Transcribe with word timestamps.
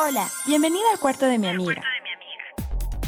Hola, 0.00 0.28
bienvenida 0.46 0.84
al 0.92 1.00
cuarto 1.00 1.26
de 1.26 1.40
mi 1.40 1.48
amiga. 1.48 1.82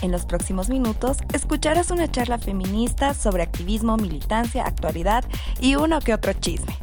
En 0.02 0.10
los 0.10 0.26
próximos 0.26 0.68
minutos 0.68 1.18
escucharás 1.32 1.92
una 1.92 2.10
charla 2.10 2.36
feminista 2.36 3.14
sobre 3.14 3.44
activismo, 3.44 3.96
militancia, 3.96 4.64
actualidad 4.64 5.24
y 5.60 5.76
uno 5.76 6.00
que 6.00 6.12
otro 6.12 6.32
chisme. 6.32 6.76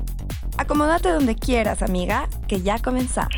Acomódate 0.58 1.10
donde 1.10 1.36
quieras, 1.36 1.82
amiga, 1.82 2.30
que 2.48 2.62
ya 2.62 2.80
comenzamos. 2.80 3.34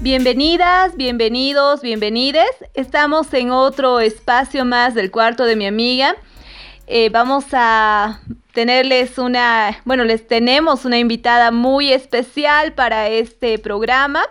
Bienvenidas, 0.00 0.96
bienvenidos, 0.96 1.82
bienvenides. 1.82 2.48
Estamos 2.72 3.34
en 3.34 3.50
otro 3.50 4.00
espacio 4.00 4.64
más 4.64 4.94
del 4.94 5.10
cuarto 5.10 5.44
de 5.44 5.54
mi 5.54 5.66
amiga. 5.66 6.16
Eh, 6.90 7.10
vamos 7.10 7.44
a 7.52 8.18
tenerles 8.54 9.18
una, 9.18 9.78
bueno, 9.84 10.04
les 10.04 10.26
tenemos 10.26 10.86
una 10.86 10.96
invitada 10.96 11.50
muy 11.50 11.92
especial 11.92 12.72
para 12.72 13.08
este 13.08 13.58
programa. 13.58 14.22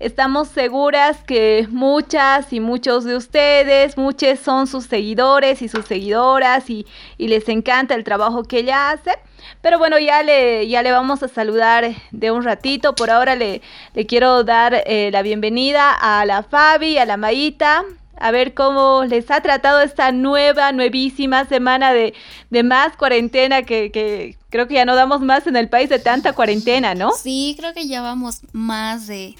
Estamos 0.00 0.48
seguras 0.48 1.22
que 1.22 1.68
muchas 1.70 2.52
y 2.52 2.58
muchos 2.58 3.04
de 3.04 3.14
ustedes, 3.14 3.96
muchos 3.96 4.40
son 4.40 4.66
sus 4.66 4.86
seguidores 4.86 5.62
y 5.62 5.68
sus 5.68 5.84
seguidoras 5.84 6.68
y, 6.68 6.84
les 7.16 7.48
encanta 7.48 7.94
el 7.94 8.02
trabajo 8.02 8.42
que 8.42 8.58
ella 8.58 8.90
hace. 8.90 9.12
Pero 9.60 9.78
bueno, 9.78 9.96
ya 10.00 10.24
le, 10.24 10.66
ya 10.66 10.82
le 10.82 10.90
vamos 10.90 11.22
a 11.22 11.28
saludar 11.28 11.92
de 12.10 12.30
un 12.32 12.42
ratito. 12.42 12.96
Por 12.96 13.10
ahora 13.10 13.36
le, 13.36 13.62
le 13.94 14.06
quiero 14.06 14.42
dar 14.42 14.82
eh, 14.86 15.10
la 15.12 15.22
bienvenida 15.22 15.92
a 15.92 16.26
la 16.26 16.42
Fabi, 16.42 16.98
a 16.98 17.06
la 17.06 17.16
Maíta, 17.16 17.84
a 18.16 18.30
ver 18.30 18.54
cómo 18.54 19.04
les 19.04 19.30
ha 19.30 19.40
tratado 19.40 19.80
esta 19.80 20.12
nueva, 20.12 20.72
nuevísima 20.72 21.44
semana 21.44 21.92
de, 21.92 22.14
de 22.50 22.62
más 22.62 22.96
cuarentena 22.96 23.62
que, 23.62 23.90
que, 23.90 24.36
creo 24.50 24.68
que 24.68 24.74
ya 24.74 24.84
no 24.84 24.94
damos 24.94 25.20
más 25.20 25.46
en 25.46 25.56
el 25.56 25.68
país 25.68 25.88
de 25.88 25.98
tanta 25.98 26.32
cuarentena, 26.32 26.94
¿no? 26.94 27.12
Sí, 27.12 27.54
creo 27.58 27.74
que 27.74 27.86
ya 27.86 28.02
vamos 28.02 28.40
más 28.52 29.06
de 29.06 29.34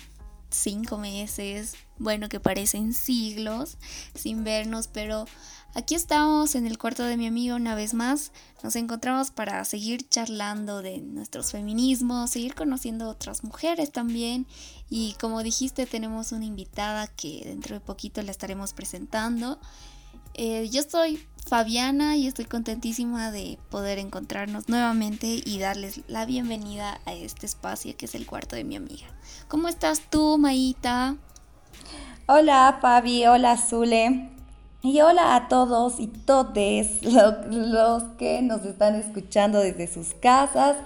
cinco 0.51 0.99
meses, 0.99 1.77
bueno, 1.99 2.29
que 2.29 2.41
parecen 2.41 2.93
siglos 2.93 3.77
sin 4.15 4.45
vernos, 4.45 4.89
pero 4.89 5.27
aquí 5.75 5.95
estamos 5.95 6.55
en 6.55 6.67
el 6.67 6.79
cuarto 6.79 7.03
de 7.03 7.17
mi 7.17 7.27
amigo 7.27 7.57
una 7.57 7.75
vez 7.75 7.95
más. 7.95 8.33
Nos 8.63 8.77
encontramos 8.77 9.31
para 9.31 9.65
seguir 9.65 10.09
charlando 10.09 10.83
de 10.83 10.99
nuestros 10.99 11.53
feminismos, 11.53 12.31
seguir 12.31 12.55
conociendo 12.55 13.09
otras 13.09 13.45
mujeres 13.45 13.93
también. 13.93 14.47
Y 14.89 15.15
como 15.21 15.43
dijiste, 15.43 15.87
tenemos 15.87 16.33
una 16.33 16.45
invitada 16.45 17.07
que 17.09 17.43
dentro 17.45 17.75
de 17.75 17.81
poquito 17.81 18.23
la 18.23 18.31
estaremos 18.31 18.73
presentando. 18.73 19.59
Eh, 20.35 20.69
yo 20.71 20.83
soy 20.83 21.25
Fabiana 21.47 22.17
y 22.17 22.27
estoy 22.27 22.47
contentísima 22.47 23.31
de 23.31 23.59
poder 23.71 23.99
encontrarnos 23.99 24.69
nuevamente 24.69 25.43
y 25.45 25.59
darles 25.59 26.01
la 26.09 26.25
bienvenida 26.25 27.01
a 27.05 27.13
este 27.13 27.47
espacio 27.47 27.97
que 27.97 28.07
es 28.07 28.15
el 28.15 28.27
cuarto 28.27 28.57
de 28.57 28.65
mi 28.65 28.77
amiga. 28.77 29.07
¿Cómo 29.49 29.69
estás 29.69 30.11
tú, 30.11 30.39
Maíta? 30.39 31.17
Hola, 32.27 32.79
Fabi. 32.81 33.27
Hola, 33.27 33.59
Zule. 33.59 34.34
Y 34.85 35.01
hola 35.01 35.35
a 35.35 35.49
todos 35.49 35.99
y 35.99 36.07
todes 36.07 37.03
los, 37.03 38.03
que 38.19 38.41
nos 38.43 38.65
están 38.65 38.95
escuchando 38.95 39.59
desde 39.59 39.89
sus 39.89 40.15
casas. 40.15 40.77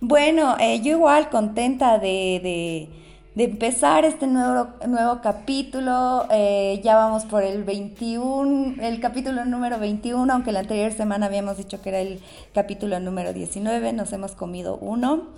Bueno, 0.00 0.56
eh, 0.58 0.80
yo 0.80 0.92
igual 0.92 1.28
contenta 1.28 1.98
de 1.98 2.88
de 3.34 3.44
empezar 3.44 4.04
este 4.04 4.26
nuevo, 4.26 4.68
nuevo 4.86 5.20
capítulo. 5.22 6.26
Eh, 6.30 6.80
ya 6.84 6.96
vamos 6.96 7.24
por 7.24 7.42
el 7.42 7.64
21, 7.64 8.82
el 8.82 9.00
capítulo 9.00 9.44
número 9.44 9.78
21, 9.78 10.30
aunque 10.32 10.52
la 10.52 10.60
anterior 10.60 10.92
semana 10.92 11.26
habíamos 11.26 11.56
dicho 11.56 11.80
que 11.80 11.88
era 11.88 12.00
el 12.00 12.20
capítulo 12.52 13.00
número 13.00 13.32
19, 13.32 13.92
nos 13.92 14.12
hemos 14.12 14.32
comido 14.32 14.76
uno. 14.76 15.28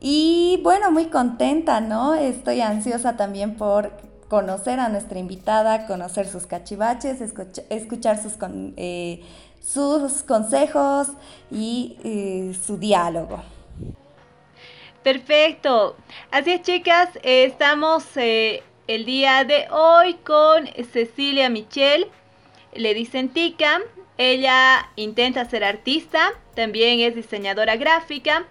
Y 0.00 0.60
bueno, 0.62 0.90
muy 0.90 1.06
contenta, 1.06 1.80
¿no? 1.80 2.14
Estoy 2.14 2.60
ansiosa 2.60 3.16
también 3.16 3.56
por 3.56 3.92
conocer 4.28 4.78
a 4.78 4.88
nuestra 4.88 5.18
invitada, 5.18 5.86
conocer 5.86 6.28
sus 6.28 6.46
cachivaches, 6.46 7.20
escuchar 7.70 8.22
sus, 8.22 8.34
eh, 8.76 9.22
sus 9.60 10.22
consejos 10.22 11.08
y 11.50 11.96
eh, 12.04 12.54
su 12.64 12.76
diálogo. 12.76 13.42
Perfecto. 15.02 15.96
Así 16.30 16.52
es, 16.52 16.62
chicas, 16.62 17.08
estamos 17.22 18.04
eh, 18.16 18.62
el 18.86 19.06
día 19.06 19.44
de 19.44 19.66
hoy 19.70 20.14
con 20.14 20.68
Cecilia 20.92 21.48
Michel. 21.48 22.06
Le 22.74 22.94
dicen 22.94 23.30
Tica. 23.30 23.80
Ella 24.18 24.90
intenta 24.96 25.44
ser 25.44 25.62
artista, 25.62 26.32
también 26.56 26.98
es 26.98 27.14
diseñadora 27.14 27.76
gráfica, 27.76 28.46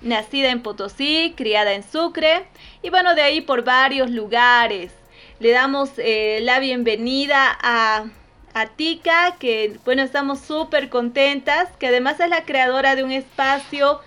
nacida 0.00 0.48
en 0.48 0.62
Potosí, 0.62 1.34
criada 1.36 1.74
en 1.74 1.82
Sucre 1.82 2.46
y 2.82 2.88
bueno, 2.88 3.14
de 3.14 3.20
ahí 3.20 3.42
por 3.42 3.62
varios 3.62 4.08
lugares. 4.10 4.92
Le 5.40 5.52
damos 5.52 5.92
eh, 5.96 6.40
la 6.42 6.60
bienvenida 6.60 7.56
a, 7.62 8.04
a 8.52 8.66
Tica, 8.76 9.36
que 9.38 9.78
bueno, 9.86 10.02
estamos 10.02 10.38
súper 10.40 10.90
contentas, 10.90 11.66
que 11.78 11.86
además 11.86 12.20
es 12.20 12.28
la 12.28 12.44
creadora 12.44 12.94
de 12.94 13.04
un 13.04 13.10
espacio 13.10 14.00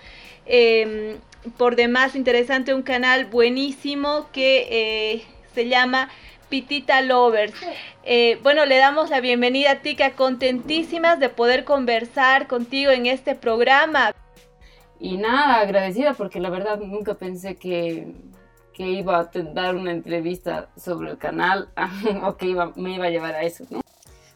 em, 0.46 1.18
por 1.58 1.76
demás 1.76 2.16
interesante, 2.16 2.76
un 2.76 2.84
canal 2.84 3.26
buenísimo 3.26 4.28
que 4.32 4.68
eh, 4.70 5.24
se 5.56 5.68
llama 5.68 6.10
Pitita 6.50 7.02
Lovers. 7.02 7.56
Eh, 8.04 8.38
bueno, 8.44 8.68
le 8.68 8.78
damos 8.78 9.10
la 9.10 9.20
bienvenida 9.20 9.72
a 9.72 9.76
Tica, 9.82 10.12
contentísimas 10.12 11.20
de 11.20 11.30
poder 11.30 11.64
conversar 11.64 12.46
contigo 12.46 12.92
en 12.92 13.08
este 13.08 13.34
programa. 13.34 14.14
Y 15.00 15.18
nada, 15.18 15.62
agradecida 15.62 16.14
porque 16.14 16.40
la 16.40 16.52
verdad 16.52 16.78
nunca 16.78 17.16
pensé 17.16 17.56
que, 17.56 18.14
que 18.74 18.90
iba 18.90 19.20
a 19.20 19.30
dar 19.54 19.76
una 19.76 19.92
entrevista 19.92 20.70
sobre 20.76 21.12
el 21.12 21.18
canal 21.18 21.70
o 22.24 22.36
que 22.38 22.48
iba, 22.48 22.74
me 22.76 22.96
iba 22.96 23.06
a 23.06 23.10
llevar 23.10 23.36
a 23.36 23.44
eso, 23.44 23.66
¿no? 23.70 23.84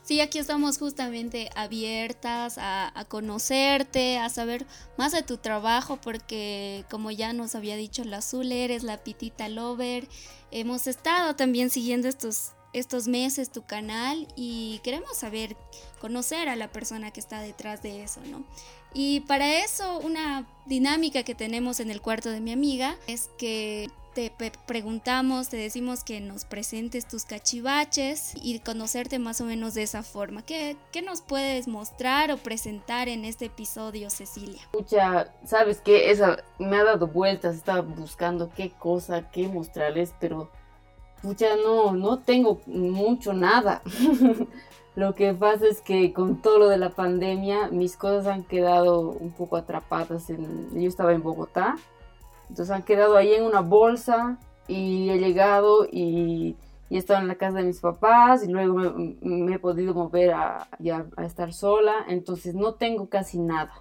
Sí, 0.08 0.22
aquí 0.22 0.40
estamos 0.40 0.78
justamente 0.78 1.50
abiertas 1.54 2.58
a, 2.58 2.94
conocerte, 3.10 4.18
a 4.18 4.30
saber 4.30 4.66
más 4.98 5.12
de 5.12 5.22
tu 5.22 5.36
trabajo, 5.36 5.98
porque 5.98 6.86
como 6.90 7.12
ya 7.12 7.34
nos 7.34 7.56
había 7.56 7.76
dicho 7.76 8.06
la 8.06 8.20
Azul, 8.20 8.54
eres 8.54 8.84
la 8.84 9.04
Pitita 9.04 9.50
Lover. 9.50 10.08
Hemos 10.50 10.88
estado 10.88 11.36
también 11.36 11.70
siguiendo 11.70 12.08
estos, 12.08 12.54
estos 12.72 13.10
meses 13.10 13.52
tu 13.52 13.66
canal 13.66 14.30
y 14.38 14.80
queremos 14.82 15.18
saber, 15.18 15.58
conocer 16.00 16.48
a 16.48 16.56
la 16.56 16.72
persona 16.72 17.12
que 17.12 17.20
está 17.20 17.42
detrás 17.42 17.84
de 17.84 18.02
eso, 18.02 18.22
¿no? 18.32 18.46
Y 18.94 19.20
para 19.28 19.62
eso, 19.62 20.00
una 20.00 20.48
dinámica 20.68 21.24
que 21.24 21.36
tenemos 21.36 21.82
en 21.82 21.92
el 21.92 22.02
cuarto 22.02 22.30
de 22.30 22.40
mi 22.40 22.54
amiga 22.54 22.96
es 23.08 23.30
que 23.38 23.90
te 24.18 24.32
preguntamos, 24.66 25.50
te 25.50 25.58
decimos 25.58 26.04
que 26.04 26.20
nos 26.22 26.44
presentes 26.44 27.08
tus 27.08 27.24
cachivaches 27.24 28.34
y 28.42 28.58
conocerte 28.62 29.20
más 29.20 29.42
o 29.42 29.46
menos 29.46 29.76
de 29.76 29.84
esa 29.84 30.02
forma. 30.02 30.42
¿Qué, 30.42 30.76
qué 30.92 31.04
nos 31.04 31.22
puedes 31.22 31.68
mostrar 31.68 32.32
o 32.32 32.38
presentar 32.38 33.10
en 33.10 33.26
este 33.26 33.46
episodio, 33.46 34.10
Cecilia? 34.10 34.60
Escucha, 34.74 35.32
sabes 35.46 35.82
que 35.82 36.10
esa 36.10 36.44
me 36.58 36.78
ha 36.78 36.84
dado 36.84 37.06
vueltas, 37.06 37.58
estaba 37.58 37.82
buscando 37.82 38.50
qué 38.56 38.72
cosa, 38.72 39.30
qué 39.30 39.48
mostrarles, 39.48 40.16
pero 40.20 40.50
pucha, 41.22 41.56
no, 41.56 41.92
no 41.92 42.18
tengo 42.18 42.60
mucho 42.66 43.34
nada. 43.34 43.84
Lo 44.96 45.14
que 45.14 45.36
pasa 45.36 45.68
es 45.68 45.80
que 45.82 46.12
con 46.12 46.42
todo 46.42 46.58
lo 46.58 46.70
de 46.70 46.80
la 46.80 46.90
pandemia, 46.90 47.68
mis 47.68 47.96
cosas 47.96 48.26
han 48.26 48.44
quedado 48.44 49.12
un 49.12 49.30
poco 49.30 49.58
atrapadas. 49.58 50.32
En, 50.32 50.72
yo 50.74 50.88
estaba 50.88 51.14
en 51.14 51.22
Bogotá 51.22 51.76
entonces 52.50 52.72
han 52.72 52.84
quedado 52.84 53.18
ahí 53.18 53.34
en 53.34 53.44
una 53.44 53.62
bolsa 53.62 54.40
y 54.68 55.10
he 55.10 55.18
llegado 55.18 55.86
y, 55.86 56.56
y 56.90 56.96
he 56.96 57.00
estado 57.00 57.22
en 57.22 57.28
la 57.28 57.36
casa 57.36 57.58
de 57.58 57.66
mis 57.66 57.80
papás 57.80 58.44
y 58.44 58.48
luego 58.48 58.76
me, 59.22 59.56
he 59.56 59.60
podido 59.60 59.94
mover 59.94 60.32
a, 60.32 60.68
estar 61.26 61.54
sola. 61.54 62.06
Entonces 62.08 62.56
no 62.56 62.76
tengo 62.76 63.10
casi 63.10 63.40
nada. 63.40 63.74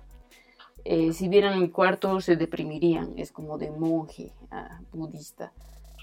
Eh, 0.84 1.12
si 1.12 1.28
vieran 1.28 1.60
mi 1.60 1.70
cuarto 1.70 2.20
se 2.20 2.36
deprimirían, 2.36 3.14
es 3.16 3.32
como 3.32 3.58
de 3.58 3.70
monje 3.70 4.32
ah, 4.50 4.80
budista. 4.92 5.52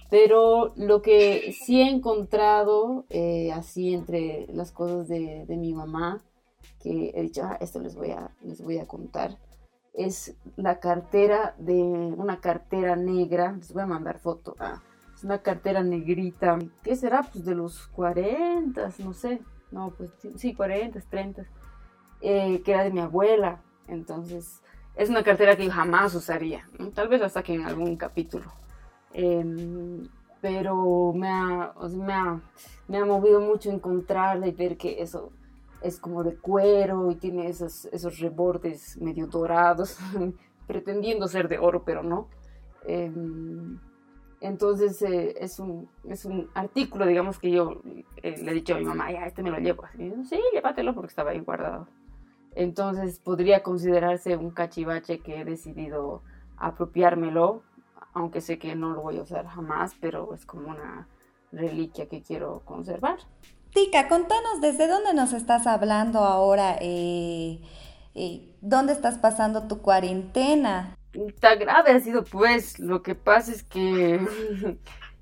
Pero 0.10 0.74
lo 0.76 1.02
que 1.02 1.54
sí 1.54 1.82
he 1.82 1.90
encontrado, 1.90 3.06
eh, 3.10 3.52
así 3.52 3.94
entre 3.94 4.48
las 4.54 4.72
cosas 4.72 5.08
de, 5.08 5.46
de, 5.48 5.58
mi 5.58 5.74
mamá, 5.74 6.22
que 6.80 7.12
he 7.16 7.22
dicho, 7.24 7.42
ah, 7.44 7.58
esto 7.60 7.80
les 7.80 7.96
voy 7.96 8.12
a, 8.12 8.30
les 8.44 8.62
voy 8.62 8.78
a 8.78 8.86
contar, 8.86 9.38
es 9.94 10.36
la 10.56 10.80
cartera 10.80 11.56
de 11.58 11.74
una 11.74 12.40
cartera 12.40 12.96
negra. 12.96 13.54
Les 13.54 13.72
voy 13.72 13.84
a 13.84 13.88
mandar 13.88 14.20
foto. 14.20 14.56
Ah, 14.60 14.82
es 15.16 15.24
una 15.24 15.40
cartera 15.40 15.84
negrita. 15.84 16.58
¿Qué 16.84 16.96
será? 16.96 17.24
Pues 17.24 17.46
de 17.46 17.56
los 17.56 17.88
40, 17.88 18.90
no 19.00 19.14
sé. 19.14 19.42
No, 19.72 19.92
pues 19.92 20.12
sí, 20.38 20.54
40, 20.54 21.00
30. 21.10 21.46
Eh, 22.22 22.62
que 22.64 22.72
era 22.72 22.84
de 22.84 22.92
mi 22.92 23.00
abuela. 23.00 23.62
Entonces, 23.88 24.62
es 24.96 25.10
una 25.10 25.24
cartera 25.24 25.56
que 25.56 25.70
jamás 25.70 26.16
usaría. 26.16 26.68
Tal 26.94 27.08
vez 27.08 27.22
hasta 27.22 27.44
que 27.44 27.54
en 27.54 27.66
algún 27.66 27.96
capítulo. 27.96 28.52
Em, 29.14 30.08
pero 30.42 31.14
me 31.14 31.30
ha, 31.30 31.74
me, 31.92 32.14
ha, 32.14 32.42
me 32.88 32.98
ha 32.98 33.06
movido 33.06 33.40
mucho 33.40 33.70
encontrarla 33.72 34.48
y 34.48 34.52
ver 34.52 34.78
que 34.78 35.02
eso 35.02 35.32
es 35.84 36.00
como 36.00 36.24
de 36.24 36.36
cuero 36.38 37.12
y 37.12 37.16
tiene 37.16 37.48
esos, 37.48 37.86
esos 37.86 38.20
rebordes 38.20 38.98
medio 39.02 39.28
dorados. 39.28 39.98
pretendiendo 40.68 41.28
ser 41.28 41.48
de 41.48 41.60
oro, 41.60 41.84
pero 41.84 42.04
no. 42.04 42.28
Em, 42.86 43.80
entonces 44.42 45.02
eh, 45.02 45.36
es, 45.40 45.60
un, 45.60 45.90
es 46.10 46.26
un 46.26 46.50
artículo, 46.54 47.06
digamos, 47.06 47.40
que 47.40 47.52
yo 47.52 47.82
eh, 48.22 48.42
le 48.42 48.52
he 48.52 48.56
dicho 48.56 48.76
a 48.76 48.78
mi 48.78 48.86
mamá, 48.86 49.12
ya, 49.12 49.26
este 49.26 49.44
me 49.44 49.52
lo 49.52 49.60
llevo. 49.60 49.86
Así, 49.86 50.12
sí, 50.26 50.40
llévatelo 50.54 50.94
porque 50.94 51.10
estaba 51.10 51.32
ahí 51.32 51.40
guardado. 51.40 51.88
Entonces 52.56 53.20
podría 53.20 53.64
considerarse 53.64 54.36
un 54.38 54.52
cachivache 54.52 55.20
que 55.20 55.42
he 55.42 55.46
decidido 55.46 56.22
apropiármelo, 56.58 57.64
aunque 58.14 58.42
sé 58.42 58.60
que 58.60 58.76
no 58.76 58.92
lo 58.92 59.02
voy 59.02 59.18
a 59.18 59.24
usar 59.24 59.48
jamás, 59.48 59.96
pero 60.00 60.34
es 60.34 60.46
como 60.46 60.70
una 60.70 61.08
reliquia 61.52 62.08
que 62.08 62.22
quiero 62.22 62.62
conservar. 62.66 63.18
Tica, 63.74 64.08
contanos 64.08 64.62
desde 64.62 64.88
dónde 64.88 65.16
nos 65.16 65.34
estás 65.34 65.66
hablando 65.66 66.20
ahora, 66.20 66.78
eh, 66.80 67.60
eh, 68.14 68.56
dónde 68.62 68.94
estás 68.94 69.18
pasando 69.18 69.68
tu 69.68 69.82
cuarentena. 69.82 70.96
Tan 71.40 71.58
grave 71.58 71.92
ha 71.92 72.00
sido 72.00 72.24
pues, 72.24 72.78
lo 72.78 73.02
que 73.02 73.16
pasa 73.16 73.52
es 73.52 73.64
que, 73.64 74.20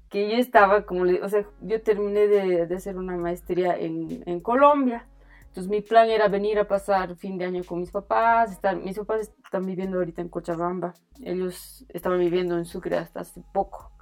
que 0.10 0.30
yo 0.30 0.36
estaba 0.36 0.86
como, 0.86 1.04
o 1.04 1.30
sea, 1.30 1.46
yo 1.62 1.82
terminé 1.82 2.28
de, 2.28 2.76
hacer 2.76 2.98
una 2.98 3.16
maestría 3.16 3.78
en, 3.78 4.22
en, 4.26 4.42
Colombia, 4.42 5.08
entonces 5.48 5.70
mi 5.70 5.80
plan 5.80 6.10
era 6.10 6.28
venir 6.28 6.60
a 6.60 6.68
pasar 6.68 7.16
fin 7.16 7.38
de 7.38 7.46
año 7.46 7.64
con 7.64 7.80
mis 7.80 7.92
papás, 7.92 8.52
estar, 8.52 8.76
mis 8.76 8.98
papás 8.98 9.32
están 9.46 9.66
viviendo 9.66 9.98
ahorita 9.98 10.22
en 10.22 10.28
Cochabamba, 10.28 10.94
ellos 11.24 11.86
estaban 11.88 12.20
viviendo 12.20 12.58
en 12.58 12.66
Sucre 12.66 12.98
hasta 12.98 13.22
hace 13.22 13.42
poco 13.54 13.94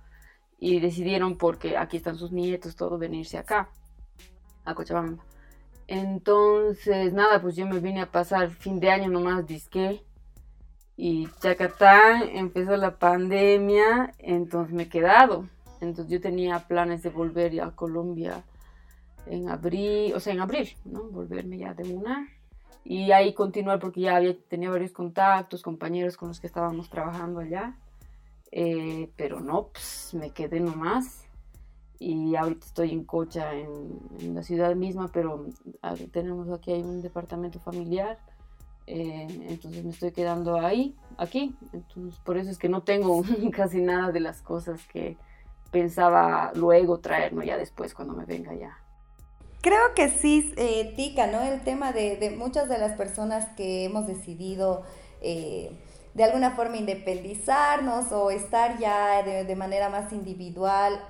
y 0.57 0.79
decidieron 0.79 1.37
porque 1.37 1.77
aquí 1.77 1.97
están 1.97 2.15
sus 2.15 2.31
nietos, 2.31 2.75
todo, 2.75 2.97
venirse 2.97 3.37
acá 3.37 3.69
a 4.69 4.75
Cochabamba. 4.75 5.23
Entonces, 5.87 7.13
nada, 7.13 7.41
pues 7.41 7.55
yo 7.55 7.65
me 7.65 7.79
vine 7.79 8.01
a 8.01 8.11
pasar 8.11 8.51
fin 8.51 8.79
de 8.79 8.91
año 8.91 9.09
nomás 9.09 9.47
disque. 9.47 10.03
Y 10.95 11.27
Chacatán 11.39 12.29
empezó 12.33 12.77
la 12.77 12.99
pandemia, 12.99 14.13
entonces 14.19 14.73
me 14.73 14.83
he 14.83 14.89
quedado. 14.89 15.47
Entonces 15.81 16.11
yo 16.11 16.21
tenía 16.21 16.59
planes 16.67 17.01
de 17.03 17.09
volver 17.09 17.59
a 17.61 17.71
Colombia 17.71 18.43
en 19.25 19.49
abril, 19.49 20.13
o 20.13 20.19
sea, 20.19 20.33
en 20.33 20.41
abril, 20.41 20.75
¿no? 20.85 21.03
Volverme 21.03 21.57
ya 21.57 21.73
de 21.73 21.91
una. 21.91 22.27
Y 22.83 23.11
ahí 23.11 23.33
continuar 23.33 23.79
porque 23.79 24.01
ya 24.01 24.19
tenía 24.47 24.69
varios 24.69 24.91
contactos, 24.91 25.63
compañeros 25.63 26.17
con 26.17 26.27
los 26.27 26.39
que 26.39 26.47
estábamos 26.47 26.89
trabajando 26.89 27.39
allá. 27.39 27.75
Eh, 28.51 29.09
pero 29.15 29.39
no, 29.39 29.69
pues 29.69 30.13
me 30.13 30.31
quedé 30.31 30.59
nomás 30.59 31.28
y 31.99 32.35
ahorita 32.35 32.65
estoy 32.65 32.91
en 32.91 33.03
Cocha, 33.03 33.53
en, 33.53 34.33
la 34.33 34.41
ciudad 34.41 34.73
misma, 34.75 35.09
pero 35.11 35.45
ah, 35.81 35.95
tenemos 36.11 36.49
aquí 36.49 36.71
hay 36.71 36.81
un 36.81 37.01
departamento 37.01 37.59
familiar, 37.59 38.17
eh, 38.87 39.27
entonces 39.49 39.83
me 39.83 39.91
estoy 39.91 40.11
quedando 40.11 40.55
ahí, 40.59 40.95
aquí, 41.17 41.55
entonces 41.73 42.19
por 42.21 42.37
eso 42.37 42.49
es 42.49 42.57
que 42.57 42.69
no 42.69 42.83
tengo 42.83 43.21
casi 43.51 43.81
nada 43.81 44.11
de 44.11 44.21
las 44.21 44.41
cosas 44.41 44.81
que 44.87 45.17
pensaba 45.71 46.51
luego 46.55 46.99
traerme 46.99 47.45
ya 47.45 47.57
después 47.57 47.93
cuando 47.93 48.13
me 48.15 48.25
venga 48.25 48.53
ya. 48.55 48.77
Creo 49.61 49.93
que 49.93 50.09
sí, 50.09 50.53
eh, 50.55 50.93
Tica, 50.95 51.27
¿no? 51.27 51.41
El 51.41 51.61
tema 51.61 51.91
de, 51.91 52.15
de, 52.15 52.31
muchas 52.31 52.69
de 52.69 52.77
las 52.77 52.93
personas 52.93 53.45
que 53.57 53.83
hemos 53.83 54.07
decidido... 54.07 54.83
Eh, 55.21 55.77
de 56.19 56.25
alguna 56.25 56.51
forma 56.51 56.75
independizarnos 56.75 58.11
o 58.11 58.29
estar 58.29 58.77
ya 58.77 59.23
de, 59.23 59.55
manera 59.55 59.87
más 59.87 60.11
individual 60.11 61.01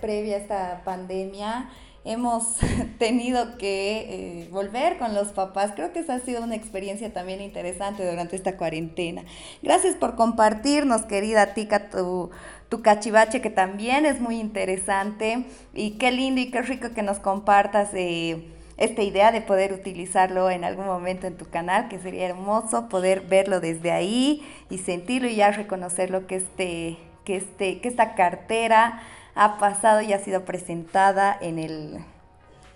previa 0.00 0.36
a 0.36 0.38
esta 0.38 0.82
pandemia. 0.86 1.68
Hemos 2.02 2.56
tenido 2.98 3.58
que 3.58 4.06
eh, 4.08 4.48
volver 4.50 4.96
con 4.96 5.14
los 5.14 5.32
papás. 5.32 5.72
Creo 5.74 5.92
que 5.92 5.98
esa 5.98 6.14
ha 6.14 6.20
sido 6.20 6.42
una 6.42 6.54
experiencia 6.54 7.12
también 7.12 7.42
interesante 7.42 8.08
durante 8.08 8.36
esta 8.36 8.56
cuarentena. 8.56 9.24
Gracias 9.60 9.96
por 9.96 10.16
compartirnos, 10.16 11.02
querida 11.02 11.52
Tica, 11.52 11.90
tu, 11.90 12.30
tu 12.70 12.80
cachivache, 12.80 13.42
que 13.42 13.50
también 13.50 14.06
es 14.06 14.18
muy 14.18 14.40
interesante. 14.40 15.44
Y 15.74 15.98
qué 15.98 16.10
lindo 16.10 16.40
y 16.40 16.50
qué 16.50 16.62
rico 16.62 16.88
que 16.94 17.02
nos 17.02 17.18
compartas. 17.18 17.90
Eh, 17.92 18.42
esta 18.76 19.02
idea 19.02 19.30
de 19.32 19.40
poder 19.40 19.72
utilizarlo 19.72 20.50
en 20.50 20.64
algún 20.64 20.86
momento 20.86 21.26
en 21.26 21.36
tu 21.36 21.48
canal, 21.48 21.88
que 21.88 21.98
sería 21.98 22.26
hermoso 22.26 22.88
poder 22.88 23.20
verlo 23.22 23.60
desde 23.60 23.92
ahí 23.92 24.42
y 24.70 24.78
sentirlo 24.78 25.28
y 25.28 25.36
ya 25.36 25.50
reconocer 25.50 26.10
lo 26.10 26.26
que, 26.26 26.36
este, 26.36 26.98
que, 27.24 27.36
este, 27.36 27.80
que 27.80 27.88
esta 27.88 28.14
cartera 28.14 29.00
ha 29.34 29.58
pasado 29.58 30.00
y 30.00 30.12
ha 30.12 30.18
sido 30.18 30.44
presentada 30.44 31.36
en 31.40 31.58
el, 31.58 32.04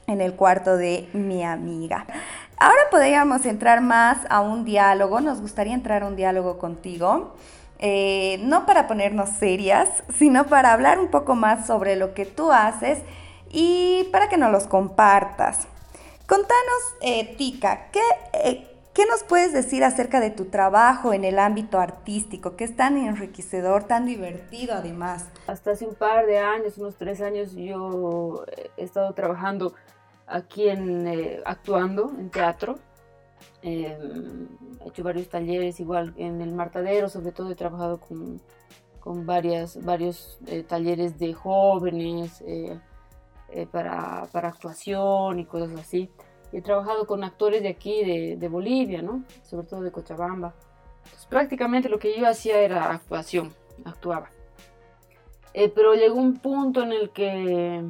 en 0.06 0.20
el 0.20 0.34
cuarto 0.34 0.76
de 0.76 1.08
mi 1.12 1.44
amiga. 1.44 2.06
Ahora 2.58 2.82
podríamos 2.90 3.46
entrar 3.46 3.80
más 3.80 4.18
a 4.30 4.40
un 4.40 4.64
diálogo, 4.64 5.20
nos 5.20 5.40
gustaría 5.40 5.74
entrar 5.74 6.02
a 6.02 6.06
un 6.06 6.16
diálogo 6.16 6.58
contigo. 6.58 7.34
Eh, 7.80 8.40
no 8.42 8.66
para 8.66 8.88
ponernos 8.88 9.28
serias, 9.28 9.88
sino 10.16 10.46
para 10.46 10.72
hablar 10.72 10.98
un 10.98 11.08
poco 11.08 11.36
más 11.36 11.64
sobre 11.68 11.94
lo 11.94 12.12
que 12.12 12.26
tú 12.26 12.50
haces 12.50 12.98
y 13.52 14.08
para 14.10 14.28
que 14.28 14.36
nos 14.36 14.50
los 14.50 14.66
compartas. 14.66 15.68
Contanos, 16.28 16.94
eh, 17.00 17.36
Tika, 17.38 17.90
eh, 18.34 18.66
¿qué, 18.92 19.06
nos 19.06 19.22
puedes 19.22 19.54
decir 19.54 19.82
acerca 19.82 20.20
de 20.20 20.28
tu 20.28 20.44
trabajo 20.44 21.14
en 21.14 21.24
el 21.24 21.38
ámbito 21.38 21.80
artístico, 21.80 22.54
que 22.54 22.64
es 22.64 22.76
tan 22.76 22.98
enriquecedor, 22.98 23.84
tan 23.84 24.04
divertido 24.04 24.74
además? 24.74 25.26
Hasta 25.46 25.70
hace 25.70 25.86
un 25.86 25.94
par 25.94 26.26
de 26.26 26.36
años, 26.38 26.76
unos 26.76 26.96
tres 26.96 27.22
años, 27.22 27.54
yo 27.54 28.44
he 28.76 28.84
estado 28.84 29.14
trabajando 29.14 29.72
aquí 30.26 30.68
en, 30.68 31.06
eh, 31.06 31.40
actuando 31.46 32.12
en 32.18 32.28
teatro. 32.28 32.78
Em, 33.62 34.48
he 34.84 34.88
hecho 34.88 35.02
varios 35.02 35.30
talleres, 35.30 35.80
igual 35.80 36.12
en 36.18 36.42
el 36.42 36.52
Martadero, 36.52 37.08
sobre 37.08 37.32
todo 37.32 37.50
he 37.50 37.54
trabajado 37.54 38.00
con, 38.00 38.42
con 39.00 39.24
varias, 39.24 39.82
varios 39.82 40.38
talleres 40.68 41.18
de 41.18 41.32
jóvenes 41.32 42.44
eh, 42.46 42.78
para, 43.70 44.26
para, 44.32 44.48
actuación 44.48 45.38
y 45.38 45.44
cosas 45.44 45.78
así. 45.78 46.10
He 46.52 46.62
trabajado 46.62 47.06
con 47.06 47.24
actores 47.24 47.62
de 47.62 47.68
aquí, 47.68 48.04
de, 48.04 48.36
de 48.36 48.48
Bolivia, 48.48 49.02
¿no? 49.02 49.24
Sobre 49.42 49.66
todo 49.66 49.82
de 49.82 49.92
Cochabamba. 49.92 50.54
Entonces, 51.04 51.26
prácticamente 51.26 51.88
lo 51.88 51.98
que 51.98 52.18
yo 52.18 52.26
hacía 52.26 52.60
era 52.60 52.92
actuación, 52.92 53.52
actuaba. 53.84 54.30
Eh, 55.54 55.72
pero 55.74 55.94
llegó 55.94 56.16
un 56.16 56.36
punto 56.36 56.82
en 56.82 56.92
el 56.92 57.10
que, 57.10 57.84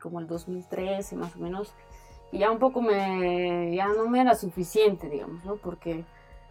como 0.00 0.20
el 0.20 0.26
2013 0.26 1.16
más 1.16 1.34
o 1.36 1.38
menos, 1.38 1.74
ya 2.32 2.50
un 2.50 2.58
poco 2.58 2.80
me, 2.80 3.74
ya 3.74 3.88
no 3.88 4.08
me 4.08 4.20
era 4.20 4.34
suficiente, 4.34 5.08
digamos, 5.08 5.44
¿no? 5.44 5.56
Porque 5.56 6.04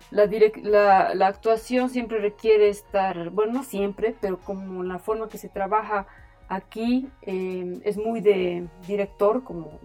la, 0.09 0.25
la, 0.63 1.15
la, 1.15 1.27
actuación 1.27 1.89
siempre 1.89 2.19
requiere 2.19 2.69
estar, 2.69 3.29
bueno, 3.29 3.53
no 3.53 3.63
siempre, 3.63 4.15
pero 4.19 4.39
como 4.39 4.83
la 4.83 4.99
forma 4.99 5.27
que 5.27 5.37
se 5.37 5.49
trabaja 5.49 6.07
Aquí 6.51 7.07
eh, 7.21 7.79
es 7.85 7.95
muy 7.95 8.19
de 8.19 8.67
director, 8.85 9.41
como 9.41 9.79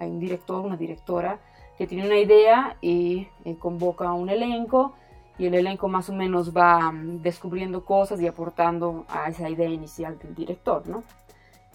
hay 0.00 0.10
un 0.10 0.18
director, 0.18 0.66
una 0.66 0.76
directora 0.76 1.38
que 1.76 1.86
tiene 1.86 2.06
una 2.06 2.18
idea 2.18 2.76
y 2.80 3.28
eh, 3.44 3.54
convoca 3.56 4.08
a 4.08 4.14
un 4.14 4.28
elenco 4.28 4.94
y 5.38 5.46
el 5.46 5.54
elenco 5.54 5.86
más 5.86 6.08
o 6.10 6.12
menos 6.12 6.52
va 6.52 6.90
mm, 6.90 7.22
descubriendo 7.22 7.84
cosas 7.84 8.20
y 8.20 8.26
aportando 8.26 9.06
a 9.08 9.28
esa 9.28 9.48
idea 9.48 9.68
inicial 9.68 10.18
del 10.18 10.34
director, 10.34 10.88
¿no? 10.88 11.04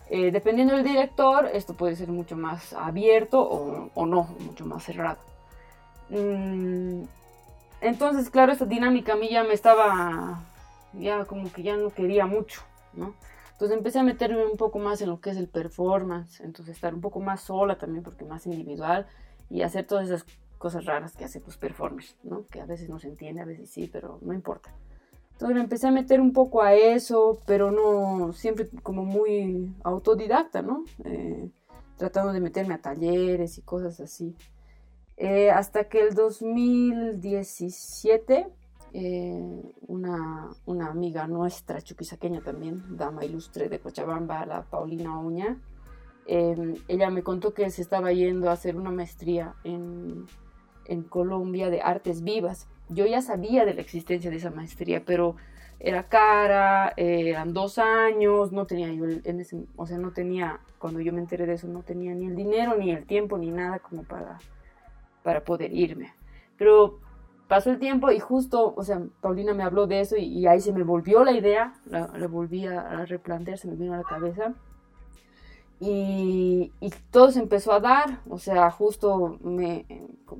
Eh, 0.10 0.30
dependiendo 0.30 0.74
del 0.76 0.84
director, 0.84 1.50
esto 1.54 1.74
puede 1.74 1.96
ser 1.96 2.10
mucho 2.10 2.36
más 2.36 2.74
abierto 2.74 3.40
o, 3.40 3.92
o 3.94 4.06
no, 4.06 4.28
mucho 4.42 4.66
más 4.66 4.84
cerrado. 4.84 5.20
Mm, 6.10 7.04
entonces, 7.80 8.30
claro, 8.30 8.52
esta 8.52 8.66
dinámica 8.66 9.14
a 9.14 9.16
mí 9.16 9.30
ya 9.30 9.46
me 9.46 9.54
estaba, 9.54 10.42
ya 10.92 11.24
como 11.24 11.50
que 11.50 11.64
ya 11.64 11.78
no 11.78 11.92
quería 11.92 12.26
mucho, 12.26 12.62
¿no? 12.92 13.14
Entonces 13.64 13.78
empecé 13.78 14.00
a 14.00 14.04
meterme 14.04 14.46
un 14.46 14.58
poco 14.58 14.78
más 14.78 15.02
en 15.02 15.10
lo 15.10 15.22
que 15.22 15.30
es 15.30 15.38
el 15.38 15.48
performance, 15.48 16.42
entonces 16.42 16.76
estar 16.76 16.94
un 16.94 17.00
poco 17.00 17.22
más 17.22 17.44
sola 17.44 17.78
también 17.78 18.04
porque 18.04 18.26
más 18.26 18.46
individual 18.46 19.08
y 19.50 19.62
hacer 19.62 19.88
todas 19.88 20.08
esas 20.08 20.26
cosas 20.58 20.84
raras 20.84 21.16
que 21.16 21.24
hacen 21.24 21.44
los 21.46 21.56
performers, 21.56 22.18
¿no? 22.24 22.46
Que 22.48 22.60
a 22.60 22.66
veces 22.66 22.90
no 22.90 23.00
se 23.00 23.08
entiende, 23.08 23.40
a 23.40 23.46
veces 23.46 23.70
sí, 23.70 23.90
pero 23.90 24.20
no 24.22 24.34
importa. 24.34 24.76
Entonces 25.32 25.56
me 25.56 25.62
empecé 25.62 25.88
a 25.88 25.92
meter 25.92 26.20
un 26.20 26.34
poco 26.34 26.62
a 26.62 26.74
eso, 26.74 27.40
pero 27.46 27.72
no 27.72 28.34
siempre 28.34 28.68
como 28.82 29.06
muy 29.06 29.74
autodidacta, 29.86 30.62
¿no? 30.62 30.84
Eh, 31.06 31.50
tratando 31.96 32.34
de 32.34 32.42
meterme 32.42 32.74
a 32.74 32.82
talleres 32.82 33.58
y 33.58 33.62
cosas 33.62 34.02
así. 34.02 34.36
Eh, 35.16 35.52
hasta 35.52 35.86
que 35.86 36.02
el 36.02 36.16
2017 36.16 38.50
eh, 38.94 39.74
una, 39.88 40.50
una, 40.68 40.88
amiga 40.88 41.26
nuestra, 41.28 41.82
chuquisaqueña 41.82 42.42
también, 42.42 42.96
dama 42.96 43.26
ilustre 43.26 43.68
de 43.68 43.80
Cochabamba, 43.80 44.46
la 44.46 44.64
Paulina 44.64 45.20
Oña, 45.20 45.58
em, 46.28 46.76
ella 46.88 47.10
me 47.10 47.24
contó 47.24 47.56
que 47.56 47.70
se 47.72 47.82
estaba 47.82 48.14
yendo 48.14 48.50
a 48.50 48.54
hacer 48.54 48.76
una 48.76 48.92
maestría 48.92 49.56
en, 49.64 50.28
en 50.86 51.02
Colombia 51.02 51.72
de 51.72 51.82
artes 51.82 52.24
vivas. 52.24 52.68
Yo 52.88 53.08
ya 53.08 53.22
sabía 53.24 53.66
de 53.66 53.74
la 53.74 53.82
existencia 53.82 54.30
de 54.30 54.38
esa 54.38 54.52
maestría, 54.52 55.04
pero 55.04 55.38
era 55.80 56.08
cara, 56.08 56.94
eran 56.96 57.54
dos 57.54 57.80
años, 57.80 58.52
no 58.52 58.68
tenía 58.68 58.94
yo, 58.94 59.06
en 59.06 59.40
ese, 59.40 59.66
o 59.76 59.88
sea, 59.88 59.98
no 59.98 60.12
tenía, 60.12 60.60
cuando 60.78 61.02
yo 61.02 61.12
me 61.14 61.20
enteré 61.20 61.48
de 61.48 61.54
eso, 61.54 61.68
no 61.68 61.82
tenía 61.82 62.14
ni 62.14 62.28
el 62.28 62.36
dinero, 62.36 62.78
ni 62.78 62.92
el 62.92 63.06
tiempo, 63.06 63.40
ni 63.40 63.50
nada 63.50 63.80
como 63.80 64.04
para, 64.04 64.38
para 65.24 65.44
poder 65.44 65.74
irme. 65.74 66.14
Pero 66.58 67.00
pasó 67.48 67.72
el 67.72 67.80
tiempo 67.80 68.12
y 68.12 68.20
justo, 68.20 68.74
o 68.76 68.84
sea, 68.84 69.02
Paulina 69.22 69.54
me 69.54 69.64
habló 69.64 69.88
de 69.88 70.00
eso 70.02 70.16
y, 70.18 70.46
ahí 70.48 70.60
se 70.60 70.74
me 70.74 70.84
volvió 70.84 71.24
la 71.24 71.34
idea, 71.34 71.74
la, 71.86 72.08
volví 72.28 72.66
a, 72.68 73.06
replantear, 73.06 73.58
se 73.58 73.68
me 73.68 73.76
vino 73.76 73.94
a 73.94 73.98
la 73.98 74.04
cabeza. 74.04 74.54
Y, 75.80 76.72
todo 77.12 77.32
se 77.32 77.40
empezó 77.40 77.74
a 77.74 77.80
dar, 77.80 78.22
o 78.30 78.38
sea, 78.38 78.72
justo 78.72 79.38
me, 79.42 79.86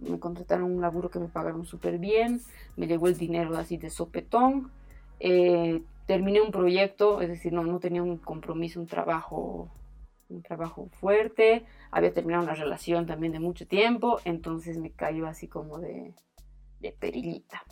me 0.02 0.20
contrataron 0.20 0.72
un 0.72 0.82
laburo 0.82 1.10
que 1.10 1.20
me 1.20 1.28
pagaron 1.28 1.66
súper 1.66 1.98
bien, 1.98 2.42
me 2.78 2.88
llegó 2.88 3.08
el 3.08 3.18
dinero 3.18 3.56
así 3.58 3.78
de 3.78 3.90
sopetón, 3.90 4.72
eh, 5.20 5.84
terminé 6.06 6.42
un 6.42 6.52
proyecto, 6.52 7.22
es 7.22 7.30
decir, 7.30 7.54
no, 7.54 7.64
no 7.64 7.80
tenía 7.80 8.04
un 8.04 8.18
compromiso, 8.18 8.80
un 8.80 8.88
trabajo, 8.88 9.70
un 10.30 10.42
trabajo 10.42 10.90
fuerte, 10.94 11.66
había 11.92 12.14
terminado 12.14 12.44
una 12.44 12.56
relación 12.56 13.06
también 13.06 13.34
de 13.34 13.40
mucho 13.40 13.68
tiempo, 13.68 14.20
entonces 14.26 14.78
me 14.78 14.92
cayó 14.92 15.28
así 15.28 15.48
como 15.48 15.80
de, 15.80 16.14
de 16.84 16.92
perillita. 16.92 17.64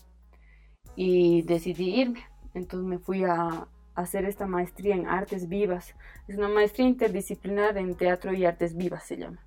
Y 0.96 1.44
decidí 1.44 2.02
irme. 2.02 2.24
Entonces 2.54 2.88
me 2.88 2.98
fui 2.98 3.24
a, 3.24 3.68
hacer 3.96 4.26
esta 4.26 4.48
maestría 4.48 4.96
en 4.96 5.08
artes 5.08 5.48
vivas. 5.48 5.96
Es 6.28 6.38
una 6.38 6.50
maestría 6.50 6.88
interdisciplinar 6.88 7.78
en 7.78 7.96
teatro 7.96 8.34
y 8.34 8.46
artes 8.46 8.76
vivas 8.76 9.04
se 9.04 9.18
llama. 9.18 9.40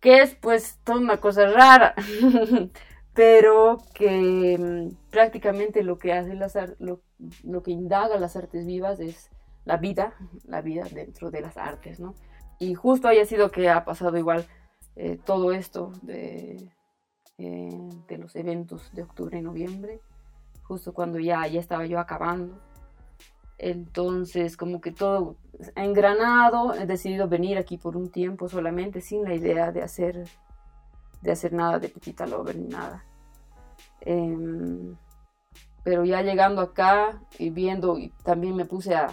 Que 0.00 0.22
es 0.22 0.34
pues 0.34 0.78
toda 0.82 0.98
una 0.98 1.18
cosa 1.18 1.46
rara, 1.50 1.94
pero 3.14 3.78
que 3.94 4.56
mm, 4.58 5.10
prácticamente 5.10 5.82
lo 5.82 5.98
que 5.98 6.12
hace 6.12 6.34
las, 6.34 6.56
lo, 6.78 7.02
lo, 7.44 7.62
que 7.62 7.70
indaga 7.70 8.18
las 8.18 8.34
artes 8.34 8.64
vivas 8.64 8.98
es 8.98 9.30
la 9.64 9.76
vida, 9.76 10.14
la 10.44 10.62
vida 10.62 10.86
dentro 10.90 11.30
de 11.30 11.42
las 11.42 11.58
artes, 11.58 12.00
¿no? 12.00 12.14
Y 12.58 12.74
justo 12.74 13.08
haya 13.08 13.26
sido 13.26 13.50
que 13.50 13.68
ha 13.68 13.84
pasado 13.84 14.16
igual 14.16 14.46
eh, 14.96 15.18
todo 15.24 15.52
esto 15.52 15.92
de, 16.02 16.70
eh, 17.42 17.88
de 18.06 18.18
los 18.18 18.36
eventos 18.36 18.92
de 18.92 19.02
octubre 19.02 19.38
y 19.38 19.40
noviembre, 19.40 19.98
justo 20.62 20.92
cuando 20.92 21.18
ya, 21.18 21.46
ya 21.46 21.58
estaba 21.58 21.86
yo 21.86 21.98
acabando. 21.98 22.60
Entonces, 23.56 24.58
como 24.58 24.82
que 24.82 24.92
todo 24.92 25.36
engranado, 25.74 26.74
he 26.74 26.84
decidido 26.84 27.28
venir 27.28 27.56
aquí 27.56 27.78
por 27.78 27.96
un 27.96 28.10
tiempo 28.10 28.46
solamente, 28.50 29.00
sin 29.00 29.24
la 29.24 29.34
idea 29.34 29.72
de 29.72 29.80
hacer, 29.82 30.28
de 31.22 31.32
hacer 31.32 31.54
nada 31.54 31.78
de 31.78 31.88
Petita 31.88 32.26
Lover 32.26 32.56
ni 32.56 32.68
nada. 32.68 33.06
Em, 34.02 34.94
pero 35.82 36.04
ya 36.04 36.20
llegando 36.20 36.60
acá 36.60 37.22
y 37.38 37.48
viendo, 37.48 37.96
y 37.96 38.10
también 38.22 38.54
me 38.54 38.66
puse 38.66 38.94
a, 38.94 39.06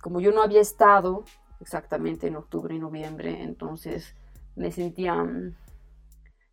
como 0.00 0.20
yo 0.20 0.30
no 0.30 0.40
había 0.40 0.60
estado 0.60 1.24
exactamente 1.60 2.28
en 2.28 2.36
octubre 2.36 2.72
y 2.76 2.78
noviembre, 2.78 3.42
entonces 3.42 4.14
me 4.54 4.70
sentía 4.70 5.14
mm, 5.16 5.54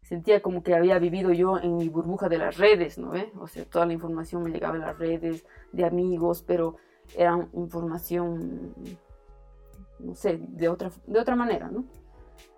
sentía 0.09 0.41
como 0.41 0.63
que 0.63 0.73
había 0.73 0.97
vivido 0.97 1.31
yo 1.31 1.59
en 1.59 1.77
mi 1.77 1.87
burbuja 1.87 2.27
de 2.29 2.39
las 2.39 2.57
redes, 2.57 2.97
¿no? 2.97 3.13
O 3.39 3.47
sea, 3.47 3.63
toda 3.65 3.85
la 3.85 3.93
información 3.93 4.41
me 4.41 4.49
llegaba 4.49 4.73
de 4.73 4.79
las 4.79 4.97
redes, 4.97 5.45
de 5.71 5.85
amigos, 5.85 6.43
pero 6.45 6.77
era 7.15 7.47
información, 7.53 8.73
no 9.99 10.15
sé, 10.15 10.39
de 10.41 10.67
otra, 10.67 10.91
de 11.05 11.19
otra 11.19 11.35
manera, 11.35 11.69
¿no? 11.69 11.85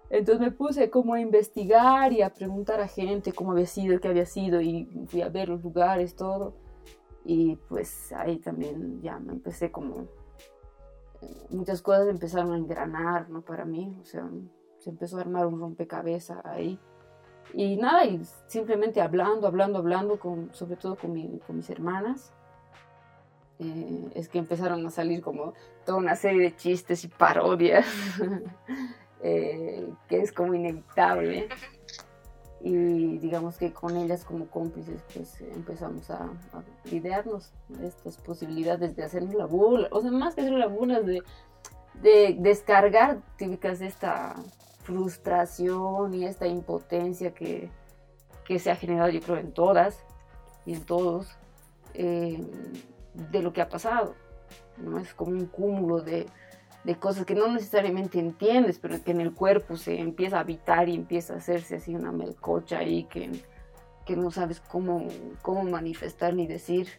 Entonces 0.10 0.39
me 0.39 0.51
puse 0.51 0.89
como 0.89 1.13
a 1.13 1.20
investigar 1.20 2.13
y 2.13 2.22
a 2.22 2.34
preguntar 2.34 2.79
a 2.79 2.88
gente 2.88 3.34
cómo 3.34 3.51
había 3.51 3.65
sido, 3.65 4.00
qué 4.00 4.08
había 4.08 4.25
sido, 4.25 4.62
y 4.62 4.88
fui 5.08 5.22
a 5.22 5.27
ver 5.27 5.50
los 5.50 5.62
lugares, 5.62 6.15
todo. 6.15 6.53
Y 7.25 7.58
pues 7.67 8.13
ahí 8.13 8.38
también 8.38 9.01
ya 9.01 9.20
me 9.20 9.34
empecé 9.34 9.72
como... 9.72 10.08
Muchas 11.50 11.81
cosas 11.81 12.08
empezaron 12.08 12.53
a 12.53 12.58
engranar, 12.58 13.29
¿no? 13.29 13.41
Para 13.41 13.65
mí, 13.65 13.98
o 14.01 14.05
sea, 14.05 14.27
se 14.77 14.89
empezó 14.89 15.17
a 15.17 15.22
armar 15.22 15.46
un 15.48 15.60
rompecabezas 15.60 16.43
ahí 16.46 16.79
y 17.53 17.75
nada, 17.77 18.05
y 18.05 18.22
simplemente 18.48 19.01
hablando, 19.01 19.48
hablando, 19.48 19.79
hablando, 19.79 20.20
con, 20.20 20.53
sobre 20.53 20.75
todo 20.75 20.96
con, 20.96 21.13
mis 21.13 21.70
hermanas, 21.70 22.31
eh, 23.60 24.10
es 24.15 24.29
que 24.29 24.39
empezaron 24.39 24.86
a 24.86 24.89
salir 24.89 25.22
como 25.22 25.53
toda 25.86 25.98
una 25.98 26.15
serie 26.15 26.41
de 26.41 26.55
chistes 26.55 27.03
y 27.03 27.08
parodias, 27.08 27.86
eh, 29.22 29.88
que 30.08 30.22
es 30.22 30.31
como 30.31 30.53
inevitable. 30.53 31.50
Y 32.63 33.17
digamos 33.17 33.58
que 33.58 33.74
con 33.74 33.98
ellas 33.98 34.24
como 34.24 34.46
cómplices 34.46 35.01
pues 35.12 35.41
empezamos 35.41 36.12
a, 36.12 36.25
a 36.25 36.63
idearnos 36.91 37.51
estas 37.81 38.17
posibilidades 38.17 38.96
de 38.96 39.03
hacernos 39.03 39.34
la 39.34 39.48
burla, 39.48 39.88
o 39.91 40.00
sea, 40.00 40.12
más 40.12 40.36
que 40.36 40.41
hacer 40.41 40.53
la 40.53 40.67
burla, 40.67 41.01
de, 41.01 41.24
de 42.03 42.36
descargar 42.39 43.20
típicas 43.36 43.79
de 43.79 43.88
esta 43.88 44.36
frustración 44.84 46.14
y 46.14 46.26
esta 46.26 46.48
impotencia 46.48 47.34
que, 47.34 47.70
se 48.60 48.70
ha 48.70 48.76
generado, 48.76 49.10
yo 49.10 49.22
creo, 49.22 49.38
en 49.38 49.54
todas 49.54 50.04
y 50.66 50.74
en 50.74 50.84
todos, 50.84 51.38
eh, 51.94 52.46
de 53.14 53.42
lo 53.42 53.54
que 53.54 53.62
ha 53.62 53.70
pasado. 53.70 54.14
¿no? 54.78 55.00
Es 55.00 55.14
como 55.14 55.32
un 55.32 55.46
cúmulo 55.46 56.02
de, 56.02 56.26
cosas 57.00 57.26
que 57.26 57.34
no 57.34 57.48
necesariamente 57.48 58.20
entiendes, 58.20 58.78
pero 58.78 59.02
que 59.02 59.12
en 59.12 59.22
el 59.22 59.34
cuerpo 59.34 59.78
se 59.78 60.00
empieza 60.00 60.38
a 60.38 60.42
habitar 60.42 60.90
y 60.90 60.96
empieza 60.96 61.34
a 61.34 61.38
hacerse 61.38 61.76
así 61.76 61.96
una 61.96 62.12
melcocha 62.12 62.80
ahí 62.80 63.06
que, 63.06 63.32
que 64.06 64.18
no 64.18 64.32
sabes 64.32 64.60
cómo, 64.60 65.08
cómo 65.42 65.64
manifestar 65.64 66.34
ni 66.34 66.48
decir. 66.48 66.90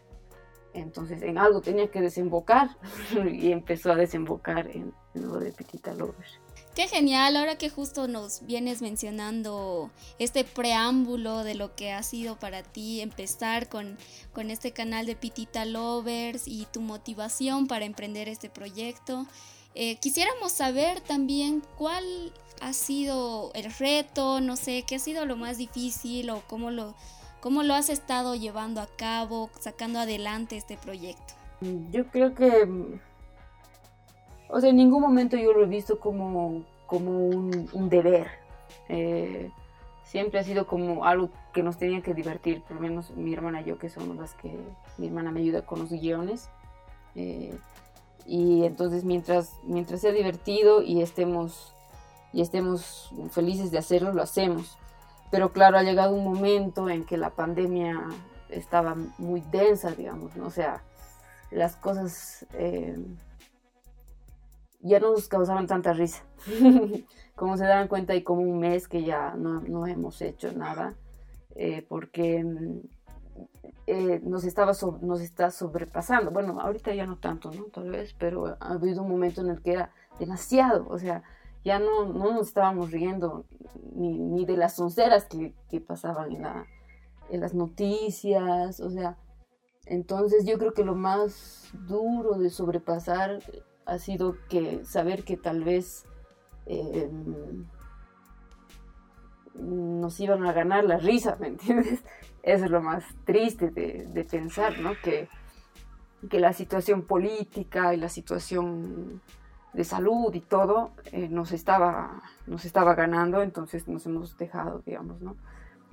Entonces 0.75 1.21
en 1.23 1.37
algo 1.37 1.61
tenía 1.61 1.91
que 1.91 2.01
desembocar 2.01 2.71
y 3.31 3.53
empezó 3.53 3.93
a 3.93 3.97
desembocar 3.97 4.69
en, 4.69 4.95
lo 5.15 5.39
de 5.39 5.53
Petita 5.53 5.93
Lover. 5.93 6.42
Qué 6.75 6.89
genial, 6.89 7.37
ahora 7.37 7.59
que 7.59 7.69
justo 7.69 8.09
nos 8.09 8.47
vienes 8.47 8.81
mencionando 8.81 9.91
este 10.19 10.43
preámbulo 10.43 11.45
de 11.45 11.55
lo 11.55 11.75
que 11.77 11.93
ha 11.93 12.03
sido 12.03 12.37
para 12.37 12.63
ti 12.63 13.03
empezar 13.03 13.69
con, 13.69 13.99
con 14.33 14.51
este 14.51 14.73
canal 14.73 15.05
de 15.05 15.15
Pitita 15.15 15.67
Lovers 15.67 16.45
y 16.47 16.67
tu 16.73 16.81
motivación 16.81 17.67
para 17.67 17.85
emprender 17.85 18.27
este 18.31 18.49
proyecto. 18.49 19.27
Eh, 19.75 19.97
quisiéramos 19.97 20.53
saber 20.53 21.03
también 21.03 21.63
cuál 21.77 22.33
ha 22.63 22.73
sido 22.73 23.53
el 23.55 23.71
reto, 23.75 24.41
no 24.41 24.57
sé, 24.57 24.85
qué 24.87 24.95
ha 24.95 24.99
sido 24.99 25.27
lo 25.27 25.37
más 25.37 25.59
difícil 25.59 26.31
o 26.31 26.43
cómo 26.47 26.71
lo, 26.71 26.95
cómo 27.41 27.63
lo 27.65 27.75
has 27.75 27.91
estado 27.91 28.35
llevando 28.35 28.81
a 28.81 28.87
cabo, 28.87 29.51
sacando 29.61 29.99
adelante 29.99 30.57
este 30.57 30.79
proyecto. 30.79 31.35
Yo 31.91 32.07
creo 32.07 32.35
que 32.35 32.67
o 34.53 34.61
sea, 34.61 34.69
en 34.69 34.77
ningún 34.77 35.01
momento 35.01 35.39
yo 35.39 35.55
lo 35.55 35.63
he 35.65 35.67
visto 35.67 35.99
como, 35.99 36.63
como 36.87 37.11
un, 37.27 37.89
deber. 37.89 38.27
Eh, 38.91 39.51
siempre 40.05 40.41
ha 40.41 40.45
sido 40.45 40.67
como 40.67 41.07
algo 41.07 41.31
que 41.55 41.63
nos 41.63 41.79
tenía 41.79 42.03
que 42.03 42.13
divertir, 42.13 42.61
por 42.61 42.77
lo 42.77 42.83
menos 42.83 43.11
mi 43.13 43.33
hermana 43.33 43.63
y 43.63 43.65
yo, 43.65 43.79
que 43.79 43.89
somos 43.89 44.15
las 44.19 44.35
que 44.35 44.55
mi 44.99 45.07
hermana 45.07 45.31
me 45.31 45.41
ayuda 45.41 45.63
con 45.63 45.79
los 45.79 45.91
guiones. 45.91 46.51
Eh, 47.15 47.59
y 48.27 48.65
entonces 48.65 49.05
mientras, 49.05 49.55
mientras 49.65 50.03
sea 50.03 50.13
divertido 50.13 50.83
y 50.83 51.01
estemos, 51.01 51.75
y 52.35 52.43
estemos 52.43 53.11
felices 53.31 53.71
de 53.71 53.79
hacerlo, 53.79 54.13
lo 54.13 54.21
hacemos. 54.21 54.77
Pero 55.31 55.51
claro, 55.51 55.79
ha 55.79 55.83
llegado 55.83 56.15
un 56.15 56.25
momento 56.25 56.91
en 56.91 57.07
que 57.07 57.17
la 57.17 57.31
pandemia 57.31 58.03
estaba 58.51 58.97
muy 59.17 59.41
densa, 59.51 59.93
digamos, 59.93 60.37
¿no? 60.37 60.47
O 60.47 60.51
sea, 60.51 60.83
las 61.51 61.75
cosas... 61.77 62.45
Eh, 62.53 62.99
ya 64.83 65.01
no 65.01 65.13
nos 65.13 65.29
causaban 65.29 65.67
tanta 65.67 65.93
risa. 65.93 66.25
como 67.37 67.57
se 67.57 67.65
dan 67.65 67.89
cuenta, 67.89 68.13
hay 68.13 68.23
como 68.23 68.43
un 68.43 68.59
mes 68.59 68.89
que 68.89 69.05
ya 69.05 69.35
no, 69.35 69.87
hemos 69.87 70.21
hecho 70.21 70.53
nada, 70.53 70.95
eh, 71.55 71.85
porque 71.89 72.45
mm, 72.45 72.81
eh, 73.87 74.21
nos, 74.23 74.45
estaba 74.45 74.73
nos 75.01 75.21
está 75.21 75.51
sobrepasando. 75.51 76.31
Bueno, 76.31 76.61
ahorita 76.61 76.95
ya 76.95 77.07
no 77.07 77.19
tanto, 77.19 77.51
¿no? 77.53 77.65
Tal 77.65 77.91
vez, 77.91 78.15
pero 78.19 78.57
ha 78.61 78.73
habido 78.73 79.03
un 79.03 79.11
momento 79.11 79.41
en 79.41 79.51
el 79.51 79.63
que 79.63 79.73
era 79.73 79.91
demasiado, 80.19 80.87
o 80.89 80.99
sea, 80.99 81.23
ya 81.65 81.79
no, 81.79 82.07
no 82.07 82.33
nos 82.33 82.49
estábamos 82.49 82.91
riendo 82.91 83.45
ni, 83.95 84.45
de 84.45 84.57
las 84.57 84.79
onceras 84.81 85.25
que, 85.27 85.55
que 85.71 85.81
pasaban 85.81 86.33
en, 86.33 86.43
la, 86.43 86.67
en 87.31 87.41
las 87.41 87.55
noticias, 87.55 88.81
o 88.81 88.91
sea, 88.91 89.17
entonces 89.87 90.45
yo 90.45 90.59
creo 90.59 90.73
que 90.73 90.85
lo 90.85 90.95
más 90.95 91.71
duro 91.87 92.35
de 92.35 92.51
sobrepasar 92.51 93.41
ha 93.87 93.99
sido 93.99 94.37
que 94.49 94.85
saber 94.85 95.25
que 95.25 95.37
tal 95.37 95.65
vez 95.65 96.07
em, 96.67 97.67
nos 99.55 100.19
iban 100.21 100.47
a 100.47 100.53
ganar 100.53 100.85
la 100.85 100.99
risa, 100.99 101.37
¿me 101.41 101.49
entiendes? 101.49 102.03
Eso 102.43 102.65
es 102.65 102.71
lo 102.71 102.83
más 102.83 103.05
triste 103.25 103.71
de, 103.71 104.27
pensar, 104.31 104.79
¿no? 104.79 104.93
Que, 105.03 105.29
que, 106.29 106.41
la 106.41 106.53
situación 106.53 107.03
política 107.03 107.95
y 107.95 107.99
la 107.99 108.09
situación 108.09 109.21
de 109.73 109.85
salud 109.85 110.35
y 110.35 110.41
todo 110.41 110.91
eh, 111.13 111.29
nos, 111.29 111.53
estaba, 111.53 112.23
nos 112.47 112.65
estaba 112.65 112.95
ganando, 112.95 113.43
entonces 113.43 113.87
nos 113.89 114.07
hemos 114.07 114.37
dejado, 114.37 114.83
digamos, 114.85 115.21
¿no? 115.21 115.37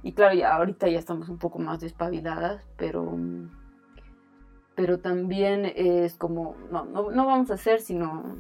Y 0.01 0.13
claro, 0.13 0.33
ya 0.33 0.55
ahorita 0.55 0.87
ya 0.87 0.97
estamos 0.97 1.29
un 1.29 1.37
poco 1.37 1.59
más 1.59 1.81
despabiladas, 1.81 2.63
pero 2.77 3.17
pero 4.79 4.97
también 4.97 5.65
es 5.75 6.15
como, 6.15 6.55
no, 6.71 6.85
no, 6.85 7.25
vamos 7.25 7.51
a 7.51 7.55
hacer 7.55 7.81
si 7.81 7.95
no, 7.95 8.37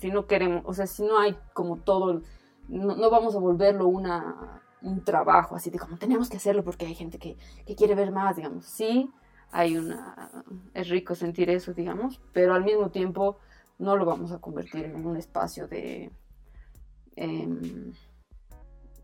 si 0.00 0.10
no 0.10 0.26
queremos, 0.26 0.64
o 0.66 0.74
sea, 0.74 0.88
si 0.88 1.04
no 1.04 1.16
hay 1.16 1.38
como 1.52 1.76
todo, 1.76 2.22
no, 2.66 3.08
vamos 3.08 3.36
a 3.36 3.38
volverlo 3.38 3.86
una, 3.86 4.64
un 4.82 5.04
trabajo, 5.04 5.54
así 5.54 5.70
de 5.70 5.78
como 5.78 5.96
tenemos 5.96 6.28
que 6.28 6.38
hacerlo 6.38 6.64
porque 6.64 6.86
hay 6.86 6.96
gente 6.96 7.20
que, 7.20 7.36
que 7.64 7.76
quiere 7.76 7.94
ver 7.94 8.10
más, 8.10 8.34
digamos. 8.34 8.64
Sí, 8.64 9.08
hay 9.52 9.76
una, 9.76 10.28
es 10.74 10.88
rico 10.88 11.14
sentir 11.14 11.48
eso, 11.50 11.72
digamos, 11.72 12.20
pero 12.32 12.52
al 12.54 12.64
mismo 12.64 12.90
tiempo 12.90 13.38
no 13.78 13.96
lo 13.96 14.04
vamos 14.04 14.32
a 14.32 14.40
convertir 14.40 14.86
en 14.86 15.06
un 15.06 15.16
espacio 15.16 15.68
de, 15.68 16.10
em, 17.14 17.92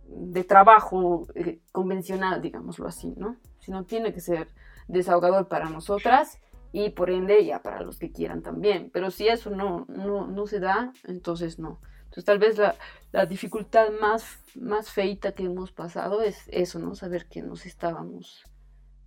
de 0.04 0.42
trabajo 0.42 1.28
eh, 1.36 1.60
convencional, 1.70 2.42
digámoslo 2.42 2.88
así, 2.88 3.14
¿no? 3.16 3.36
Sino 3.60 3.84
tiene 3.84 4.12
que 4.12 4.20
ser 4.20 4.48
desahogador 4.90 5.48
para 5.48 5.68
nosotras 5.70 6.38
y 6.72 6.90
por 6.90 7.10
ende 7.10 7.44
ya 7.44 7.62
para 7.62 7.82
los 7.82 7.98
que 7.98 8.12
quieran 8.12 8.42
también. 8.42 8.90
Pero 8.92 9.10
si 9.10 9.28
eso 9.28 9.50
no, 9.50 9.86
no, 9.88 10.26
no 10.26 10.46
se 10.46 10.60
da, 10.60 10.92
entonces 11.04 11.58
no. 11.58 11.80
Entonces 12.04 12.24
tal 12.24 12.38
vez 12.38 12.58
la, 12.58 12.74
la, 13.12 13.26
dificultad 13.26 13.88
más, 14.00 14.40
más 14.54 14.90
feita 14.90 15.32
que 15.32 15.44
hemos 15.44 15.70
pasado 15.72 16.22
es 16.22 16.48
eso, 16.48 16.78
¿no? 16.78 16.94
Saber 16.94 17.26
que 17.26 17.42
nos 17.42 17.66
estábamos 17.66 18.44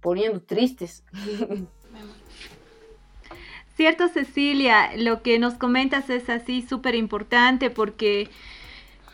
poniendo 0.02 0.42
tristes. 0.42 1.04
Cierto, 3.76 4.08
Cecilia, 4.08 4.96
lo 4.96 5.24
que 5.24 5.40
nos 5.40 5.56
comentas 5.56 6.10
es 6.10 6.30
así 6.30 6.62
súper 6.62 6.96
importante 6.96 7.72
porque 7.72 8.30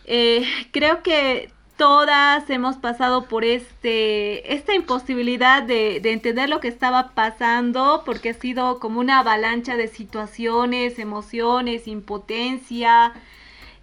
eh, 0.06 0.44
creo 0.72 1.02
que 1.02 1.50
todas 1.80 2.50
hemos 2.50 2.76
pasado 2.76 3.26
por 3.30 3.46
este, 3.46 4.54
esta 4.54 4.76
imposibilidad 4.76 5.64
de, 5.64 6.02
de, 6.02 6.12
entender 6.12 6.50
lo 6.50 6.60
que 6.60 6.68
estaba 6.68 7.12
pasando, 7.16 8.04
porque 8.06 8.32
ha 8.32 8.34
sido 8.34 8.80
como 8.80 9.00
una 9.00 9.20
avalancha 9.20 9.78
de 9.78 9.88
situaciones, 9.88 11.00
emociones, 11.00 11.88
impotencia, 11.88 13.14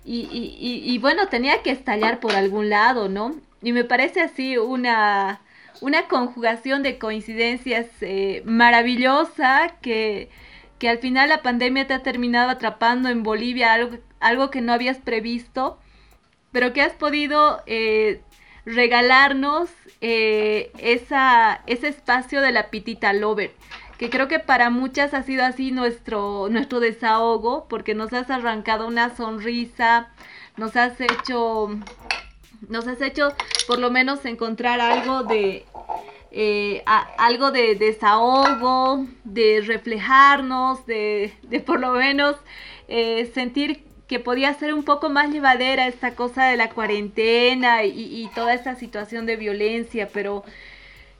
y, 0.04 0.98
bueno, 1.00 1.26
tenía 1.28 1.62
que 1.62 1.70
estallar 1.72 2.20
por 2.20 2.36
algún 2.36 2.68
lado, 2.68 3.08
¿no? 3.08 3.34
Y 3.62 3.72
me 3.72 3.82
parece 3.82 4.20
así 4.20 4.56
una, 4.58 5.40
una 5.80 6.06
conjugación 6.06 6.82
de 6.82 6.98
coincidencias 6.98 7.86
eh, 8.02 8.42
maravillosa 8.44 9.74
que, 9.80 10.28
que 10.78 10.88
al 10.90 10.98
final 10.98 11.30
la 11.30 11.42
pandemia 11.42 11.86
te 11.88 11.94
ha 11.94 12.02
terminado 12.02 12.50
atrapando 12.50 13.08
en 13.08 13.22
Bolivia, 13.24 13.72
algo, 13.72 13.96
algo 14.20 14.50
que 14.50 14.60
no 14.60 14.72
habías 14.72 14.98
previsto 14.98 15.78
pero 16.56 16.72
que 16.72 16.80
has 16.80 16.94
podido 16.94 17.62
eh, 17.66 18.22
regalarnos 18.64 19.68
eh, 20.00 20.72
esa, 20.78 21.60
ese 21.66 21.88
espacio 21.88 22.40
de 22.40 22.50
la 22.50 22.70
pitita 22.70 23.12
lover, 23.12 23.52
que 23.98 24.08
creo 24.08 24.26
que 24.26 24.38
para 24.38 24.70
muchas 24.70 25.12
ha 25.12 25.22
sido 25.22 25.44
así 25.44 25.70
nuestro, 25.70 26.48
nuestro 26.48 26.80
desahogo, 26.80 27.66
porque 27.68 27.94
nos 27.94 28.14
has 28.14 28.30
arrancado 28.30 28.86
una 28.86 29.14
sonrisa, 29.14 30.08
nos 30.56 30.76
has 30.76 30.98
hecho, 30.98 31.78
nos 32.70 32.88
has 32.88 33.02
hecho 33.02 33.34
por 33.66 33.78
lo 33.78 33.90
menos 33.90 34.24
encontrar 34.24 34.80
algo 34.80 35.24
de, 35.24 35.66
eh, 36.30 36.82
algo 37.18 37.50
de 37.50 37.74
desahogo, 37.74 39.04
de 39.24 39.60
reflejarnos, 39.60 40.86
de, 40.86 41.34
de 41.42 41.60
por 41.60 41.80
lo 41.80 41.90
menos 41.90 42.34
sentir 43.34 43.85
que 44.06 44.20
podía 44.20 44.54
ser 44.54 44.72
un 44.74 44.84
poco 44.84 45.10
más 45.10 45.30
llevadera 45.30 45.86
esta 45.86 46.14
cosa 46.14 46.46
de 46.46 46.56
la 46.56 46.70
cuarentena 46.70 47.84
y, 47.84 48.30
toda 48.34 48.54
esta 48.54 48.76
situación 48.76 49.26
de 49.26 49.36
violencia, 49.36 50.08
pero, 50.12 50.44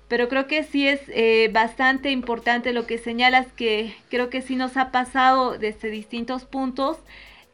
pero 0.09 0.29
creo 0.29 0.47
que 0.47 0.63
sí 0.63 0.87
es 0.87 1.01
eh, 1.09 1.51
bastante 1.53 2.11
importante 2.11 2.73
lo 2.73 2.87
que 2.87 2.99
señalas, 2.99 3.49
que 3.53 3.97
creo 4.09 4.31
que 4.31 4.43
sí 4.43 4.55
nos 4.57 4.77
ha 4.77 4.93
pasado 4.93 5.59
desde 5.59 5.91
distintos 5.91 6.45
puntos, 6.45 6.99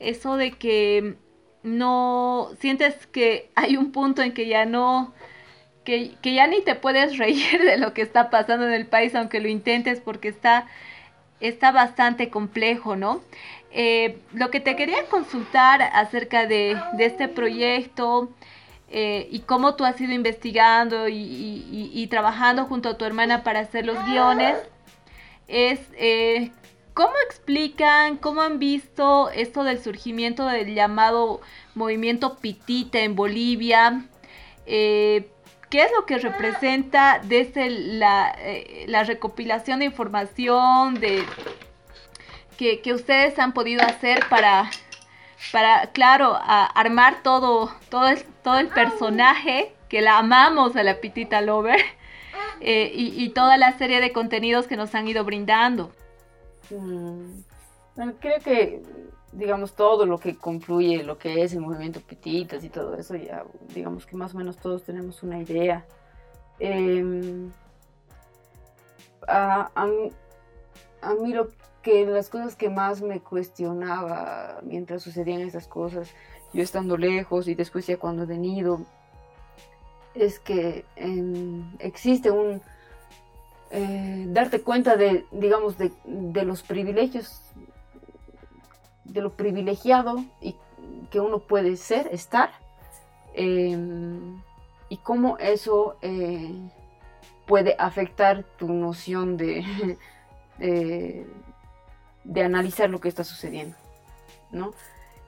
eso 0.00 0.36
de 0.36 0.52
que 0.52 1.16
no 1.62 2.50
sientes 2.60 3.06
que 3.06 3.50
hay 3.54 3.76
un 3.76 3.92
punto 3.92 4.22
en 4.22 4.34
que 4.34 4.46
ya 4.48 4.66
no, 4.66 5.14
que, 5.84 6.12
que 6.22 6.34
ya 6.34 6.46
ni 6.46 6.60
te 6.62 6.74
puedes 6.74 7.16
reír 7.18 7.62
de 7.62 7.78
lo 7.78 7.94
que 7.94 8.02
está 8.02 8.28
pasando 8.30 8.66
en 8.66 8.74
el 8.74 8.86
país, 8.86 9.14
aunque 9.14 9.40
lo 9.40 9.48
intentes, 9.48 10.00
porque 10.00 10.28
está, 10.28 10.66
está 11.40 11.72
bastante 11.72 12.28
complejo, 12.28 12.96
¿no? 12.96 13.22
Eh, 13.74 14.18
lo 14.34 14.50
que 14.50 14.60
te 14.60 14.76
quería 14.76 15.06
consultar 15.06 15.80
acerca 15.80 16.46
de, 16.46 16.76
este 16.98 17.26
proyecto 17.26 18.30
eh, 18.90 19.26
y 19.30 19.40
cómo 19.40 19.76
tú 19.76 19.86
has 19.86 19.98
ido 19.98 20.12
investigando 20.12 21.08
y, 21.08 22.06
trabajando 22.10 22.66
junto 22.66 22.90
a 22.90 22.98
tu 22.98 23.06
hermana 23.06 23.42
para 23.42 23.60
hacer 23.60 23.86
los 23.86 23.96
guiones 24.04 24.58
es 25.48 25.80
eh, 25.96 26.50
cómo 26.92 27.14
explican, 27.26 28.18
cómo 28.18 28.42
han 28.42 28.58
visto 28.58 29.30
esto 29.30 29.64
del 29.64 29.82
surgimiento 29.82 30.46
del 30.46 30.74
llamado 30.74 31.40
movimiento 31.74 32.36
Pitita 32.36 33.00
en 33.00 33.16
Bolivia. 33.16 34.04
¿Qué 34.66 35.80
es 35.80 35.90
lo 35.96 36.04
que 36.04 36.18
representa 36.18 37.22
desde 37.24 37.70
la, 37.70 38.36
la 38.86 39.04
recopilación 39.04 39.78
de 39.78 39.86
información, 39.86 41.00
de 41.00 41.24
que, 42.82 42.94
ustedes 42.94 43.38
han 43.38 43.52
podido 43.52 43.82
hacer 43.82 44.20
para, 44.28 44.70
para 45.50 45.88
claro, 45.88 46.38
armar 46.40 47.22
todo, 47.22 47.72
todo, 47.88 48.08
el, 48.08 48.22
todo 48.42 48.58
el 48.58 48.68
personaje 48.68 49.74
que 49.88 50.00
la 50.00 50.18
amamos 50.18 50.76
a 50.76 50.82
la 50.82 51.00
Pitita 51.00 51.40
Lover 51.40 51.80
eh, 52.60 52.92
y, 52.94 53.28
toda 53.30 53.56
la 53.56 53.76
serie 53.76 54.00
de 54.00 54.12
contenidos 54.12 54.66
que 54.66 54.76
nos 54.76 54.94
han 54.94 55.08
ido 55.08 55.24
brindando. 55.24 55.90
Mm, 56.70 57.40
bueno, 57.96 58.14
creo 58.20 58.38
que, 58.40 58.82
digamos, 59.32 59.74
todo 59.74 60.06
lo 60.06 60.18
que 60.18 60.36
concluye 60.36 61.02
lo 61.02 61.18
que 61.18 61.42
es 61.42 61.52
el 61.52 61.60
movimiento 61.60 62.00
Pititas 62.00 62.62
y 62.64 62.68
todo 62.68 62.96
eso, 62.96 63.16
ya, 63.16 63.44
digamos 63.74 64.06
que 64.06 64.16
más 64.16 64.34
o 64.34 64.38
menos 64.38 64.56
todos 64.58 64.84
tenemos 64.84 65.22
una 65.22 65.40
idea. 65.40 65.84
Em, 66.60 67.50
a, 69.26 69.70
a, 69.74 71.14
mí 71.14 71.32
lo 71.32 71.48
que 71.82 72.06
las 72.06 72.28
cosas 72.28 72.56
que 72.56 72.70
más 72.70 73.02
me 73.02 73.20
cuestionaba 73.20 74.60
mientras 74.62 75.02
sucedían 75.02 75.40
esas 75.40 75.66
cosas, 75.66 76.10
yo 76.52 76.62
estando 76.62 76.96
lejos 76.96 77.48
y 77.48 77.54
después 77.54 77.86
ya 77.86 77.96
cuando 77.96 78.22
he 78.22 78.26
venido, 78.26 78.80
es 80.14 80.38
que 80.38 80.84
em, 80.96 81.76
existe 81.78 82.30
un 82.30 82.60
eh, 83.70 84.26
darte 84.28 84.60
cuenta 84.60 84.96
de, 84.96 85.24
digamos, 85.30 85.76
de, 85.78 85.92
los 86.44 86.62
privilegios, 86.62 87.40
de 89.04 89.22
lo 89.22 89.32
privilegiado 89.32 90.22
y 90.42 90.56
que 91.10 91.20
uno 91.20 91.38
puede 91.38 91.76
ser, 91.76 92.08
estar, 92.12 92.50
em, 93.34 94.42
y 94.90 94.98
cómo 94.98 95.38
eso 95.38 95.96
eh, 96.02 96.52
puede 97.46 97.74
afectar 97.78 98.44
tu 98.58 98.68
noción 98.68 99.38
de, 99.38 99.96
de 100.58 101.26
analizar 102.42 102.90
lo 102.90 103.00
que 103.00 103.08
está 103.08 103.24
sucediendo, 103.24 103.76
¿no? 104.50 104.72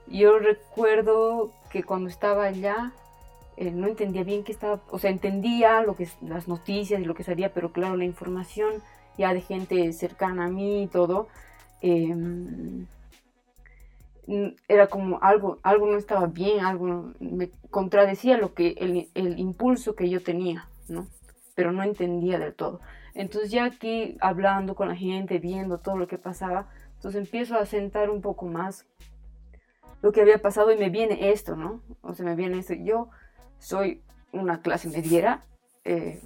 Yo 0.07 0.39
recuerdo 0.39 1.53
que 1.71 1.83
cuando 1.83 2.09
estaba 2.09 2.45
allá 2.45 2.93
eh, 3.57 3.71
no 3.71 3.87
entendía 3.87 4.25
bien 4.25 4.45
qué 4.45 4.53
estaba, 4.53 4.81
o 4.91 4.99
sea, 4.99 5.11
entendía 5.11 5.83
lo 5.83 5.97
que 5.97 6.09
las 6.23 6.49
noticias 6.49 7.01
y 7.01 7.05
lo 7.05 7.15
que 7.15 7.25
salía, 7.25 7.53
pero 7.53 7.73
claro, 7.73 7.97
la 7.97 8.05
información 8.05 8.83
ya 9.17 9.33
de 9.33 9.41
gente 9.41 9.93
cercana 9.93 10.47
a 10.47 10.49
mí 10.49 10.83
y 10.85 10.87
todo, 10.89 11.29
em, 11.81 12.87
era 14.69 14.87
como 14.89 15.23
algo, 15.23 15.59
algo 15.63 15.87
no 15.87 15.99
estaba 15.99 16.27
bien, 16.27 16.65
algo 16.65 17.13
me 17.21 17.51
contradecía 17.71 18.39
lo 18.39 18.55
que 18.55 18.75
el, 18.79 19.09
el 19.15 19.39
impulso 19.39 19.95
que 19.95 20.09
yo 20.09 20.23
tenía, 20.23 20.69
¿no? 20.89 21.07
Pero 21.55 21.73
no 21.73 21.83
entendía 21.83 22.39
del 22.39 22.55
todo. 22.55 22.81
Entonces 23.15 23.51
ya 23.51 23.65
aquí 23.65 24.17
hablando 24.21 24.75
con 24.75 24.89
la 24.89 24.97
gente, 24.97 25.39
viendo 25.39 25.79
todo 25.79 25.97
lo 25.97 26.09
que 26.09 26.19
pasaba, 26.19 26.69
entonces 27.05 27.21
empiezo 27.21 27.59
a 27.59 27.67
sentar 27.67 28.09
un 28.09 28.23
poco 28.23 28.47
más 28.47 28.87
lo 30.01 30.11
que 30.11 30.23
había 30.23 30.39
pasado 30.39 30.73
y 30.73 30.79
me 30.79 30.89
viene 30.89 31.33
esto, 31.33 31.55
¿no? 31.55 31.83
O 32.01 32.15
sea, 32.15 32.25
me 32.25 32.35
viene 32.35 32.61
esto. 32.61 32.73
Yo 32.73 33.11
soy 33.59 34.01
una 34.33 34.63
clase 34.63 34.89
mediera, 34.89 35.45
eh, 35.85 36.23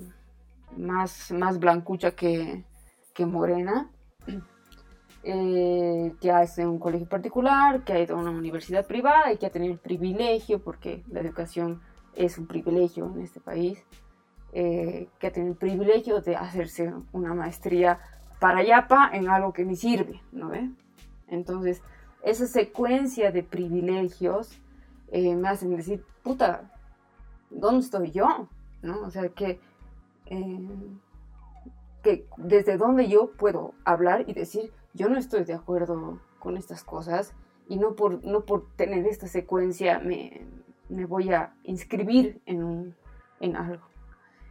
más, 0.77 1.33
más 1.33 1.59
blancucha 1.59 2.13
que, 2.13 2.65
que 3.13 3.27
morena, 3.27 3.91
eh, 5.25 6.15
que 6.21 6.65
un 6.65 6.79
colegio 6.79 7.09
particular, 7.09 7.83
que 7.83 7.95
ha 7.95 8.01
ido 8.01 8.17
a 8.17 8.21
una 8.21 8.31
universidad 8.31 8.87
privada 8.87 9.33
y 9.33 9.39
que 9.39 9.47
ha 9.47 9.51
tenido 9.51 9.73
el 9.73 9.81
privilegio, 9.81 10.63
porque 10.63 11.03
la 11.09 11.19
educación 11.19 11.83
es 12.15 12.39
un 12.39 12.47
privilegio 12.47 13.13
en 13.17 13.23
este 13.23 13.41
país, 13.41 13.85
eh, 14.53 15.09
que 15.19 15.27
ha 15.27 15.33
tenido 15.33 15.55
el 15.55 15.59
privilegio 15.59 16.21
de 16.21 16.37
hacerse 16.37 16.95
una 17.11 17.35
maestría 17.35 17.99
para 18.41 18.63
Yapa 18.63 19.11
en 19.13 19.29
algo 19.29 19.53
que 19.53 19.65
me 19.65 19.77
sirve, 19.77 20.21
¿no 20.33 20.49
ve? 20.49 20.71
Entonces, 21.27 21.83
esa 22.23 22.47
secuencia 22.47 23.31
de 23.31 23.43
privilegios 23.43 24.59
eh, 25.09 25.35
me 25.35 25.49
hacen 25.49 25.77
decir, 25.77 26.05
puta, 26.23 26.71
¿dónde 27.51 27.81
estoy 27.81 28.11
yo? 28.11 28.49
¿No? 28.83 29.01
O 29.03 29.11
sea, 29.11 29.29
que, 29.31 29.61
eh, 30.27 30.61
que 32.03 32.27
desde 32.37 32.77
dónde 32.77 33.09
yo 33.09 33.33
puedo 33.33 33.75
hablar 33.85 34.25
y 34.29 34.33
decir, 34.35 34.73
yo 34.95 35.09
no 35.09 35.19
estoy 35.19 35.45
de 35.45 35.55
acuerdo 35.55 36.21
con 36.39 36.57
estas 36.57 36.85
cosas 36.85 37.35
y 37.69 37.77
no 37.77 37.95
por, 37.95 38.25
no 38.25 38.45
por 38.45 38.69
tener 38.77 39.07
esta 39.07 39.27
secuencia 39.27 39.99
me, 39.99 40.47
me 40.89 41.05
voy 41.05 41.33
a 41.33 41.55
inscribir 41.65 42.41
en 42.47 42.95
en 43.41 43.57
algo. 43.57 43.87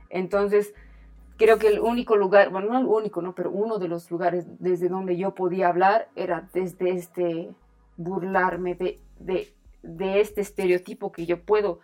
Entonces, 0.09 0.73
creo 1.37 1.57
que 1.57 1.67
el 1.67 1.79
único 1.79 2.15
lugar, 2.15 2.49
bueno, 2.49 2.69
no 2.69 2.79
el 2.79 2.85
único, 2.85 3.21
¿no? 3.21 3.33
Pero 3.33 3.51
uno 3.51 3.79
de 3.79 3.87
los 3.87 4.09
lugares 4.11 4.45
desde 4.59 4.89
donde 4.89 5.17
yo 5.17 5.33
podía 5.33 5.69
hablar 5.69 6.09
era 6.15 6.49
desde 6.53 6.91
este 6.91 7.49
burlarme 7.95 8.75
de, 8.75 8.99
de, 9.19 9.53
de 9.83 10.19
este 10.19 10.41
estereotipo 10.41 11.11
que 11.11 11.25
yo 11.25 11.43
puedo 11.43 11.79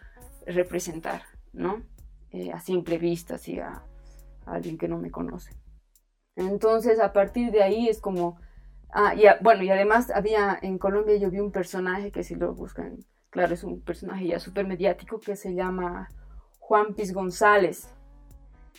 representar, 0.46 1.24
¿no? 1.54 1.84
Eh, 2.32 2.52
a 2.52 2.60
simple 2.60 2.98
vista, 2.98 3.36
así 3.36 3.60
a, 3.60 3.84
alguien 4.46 4.78
que 4.78 4.88
no 4.88 4.98
me 4.98 5.12
conoce. 5.12 5.56
Entonces, 6.36 7.00
a 7.00 7.14
partir 7.14 7.52
de 7.52 7.64
ahí 7.64 7.88
es 7.88 8.02
como... 8.02 8.38
Ah, 8.92 9.16
y 9.16 9.24
bueno, 9.42 9.64
y 9.64 9.70
además 9.70 10.12
había 10.12 10.58
en 10.62 10.78
Colombia 10.78 11.16
yo 11.16 11.32
vi 11.32 11.40
un 11.40 11.52
personaje 11.52 12.12
que 12.12 12.24
si 12.24 12.36
lo 12.36 12.54
buscan, 12.54 13.00
claro, 13.30 13.54
es 13.54 13.64
un 13.64 13.82
personaje 13.82 14.28
ya 14.28 14.40
súper 14.40 14.68
mediático 14.68 15.20
que 15.20 15.36
se 15.36 15.56
llama 15.56 16.10
Juan 16.60 16.94
Piz 16.94 17.12
González, 17.12 17.90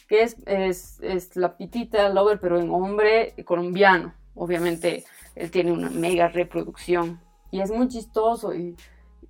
que 0.08 0.22
es, 0.22 0.36
es, 0.46 1.00
es 1.00 1.36
la 1.36 1.56
pitita 1.56 2.08
lover, 2.08 2.40
pero 2.40 2.58
en 2.58 2.70
hombre 2.70 3.34
colombiano. 3.44 4.14
Obviamente 4.34 5.04
él 5.34 5.50
tiene 5.50 5.72
una 5.72 5.90
mega 5.90 6.28
reproducción 6.28 7.20
y 7.50 7.60
es 7.60 7.70
muy 7.70 7.88
chistoso 7.88 8.54
y 8.54 8.76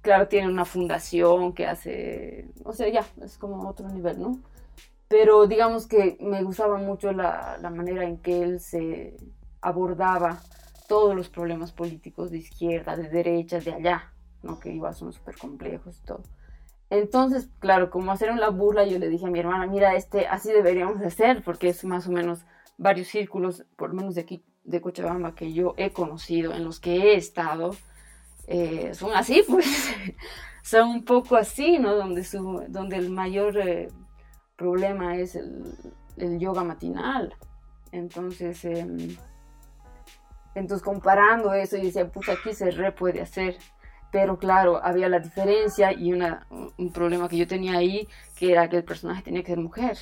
claro, 0.01 0.29
tiene 0.29 0.49
una 0.49 0.65
fundación 0.65 1.53
que 1.53 1.67
hace, 1.67 2.49
o 2.65 2.73
sea, 2.73 2.89
ya, 2.89 3.05
es 3.23 3.39
como 3.39 3.69
otro 3.69 3.89
nivel, 3.89 4.21
¿no? 4.21 4.39
Pero 5.09 5.47
digamos 5.47 5.87
que 5.87 6.17
me 6.21 6.43
gustaba 6.43 6.79
mucho 6.79 7.13
la, 7.13 7.59
la 7.61 7.71
manera 7.71 8.05
en 8.05 8.19
que 8.19 8.43
él 8.43 8.61
se 8.61 9.17
abordaba 9.61 10.41
todos 10.89 11.15
los 11.15 11.29
problemas 11.29 11.73
políticos 11.73 12.31
de 12.31 12.39
izquierda, 12.39 12.97
de 12.97 13.09
derecha, 13.09 13.61
de 13.61 13.73
allá, 13.73 14.13
¿no? 14.43 14.59
Que 14.59 14.71
igual 14.71 14.95
son 14.95 15.13
súper 15.13 15.37
complejos 15.37 15.99
y 16.03 16.07
todo. 16.07 16.23
Entonces, 16.91 17.49
claro, 17.59 17.91
como 17.91 18.13
hacer 18.13 18.31
una 18.31 18.51
burla, 18.51 18.85
yo 18.85 18.99
le 18.99 19.09
dije 19.09 19.27
a 19.27 19.31
mi 19.31 19.41
hermana, 19.41 19.67
mira, 19.67 19.95
este, 19.95 20.27
así 20.27 20.53
deberíamos 20.53 21.01
de 21.01 21.07
hacer, 21.07 21.43
porque 21.43 21.69
es 21.69 21.85
más 21.85 22.07
o 22.07 22.13
menos 22.13 22.45
varios 22.77 23.09
círculos, 23.09 23.65
por 23.77 23.93
menos 23.95 24.15
de 24.15 24.23
aquí, 24.23 24.45
de 24.65 24.81
Cochabamba, 24.81 25.35
que 25.35 25.53
yo 25.53 25.75
he 25.77 25.91
conocido, 25.91 26.55
en 26.55 26.65
los 26.65 26.81
que 26.81 26.95
he 26.95 27.17
estado, 27.17 27.75
eh, 28.47 28.93
son 28.95 29.13
así, 29.15 29.43
pues, 29.49 29.67
son 30.63 30.89
un 30.89 31.05
poco 31.05 31.37
así, 31.37 31.79
¿no? 31.79 31.95
Donde, 31.95 32.25
su, 32.25 32.65
donde 32.69 32.97
el 32.97 33.11
mayor 33.11 33.59
eh, 33.59 33.89
problema 34.57 35.17
es 35.17 35.37
el, 35.37 36.39
yoga 36.39 36.65
matinal. 36.65 37.35
Entonces, 37.93 38.65
eh, 38.65 39.17
entonces 40.55 40.85
comparando 40.85 41.53
eso, 41.55 41.77
y 41.77 41.87
decía, 41.87 42.09
pues 42.09 42.29
aquí 42.29 42.53
se 42.55 42.71
re 42.71 42.93
puede 42.93 43.21
hacer. 43.21 43.57
Pero 44.15 44.39
claro, 44.39 44.81
había 44.81 45.09
la 45.09 45.19
diferencia 45.19 45.93
y 45.93 46.13
una, 46.13 46.47
un 46.79 46.93
problema 46.93 47.29
que 47.29 47.37
yo 47.37 47.49
tenía 47.49 47.79
ahí, 47.79 48.07
que 48.39 48.53
era 48.53 48.69
que 48.69 48.77
el 48.77 48.85
personaje 48.85 49.25
tenía 49.25 49.43
que 49.43 49.49
ser 49.49 49.59
mujer, 49.59 49.99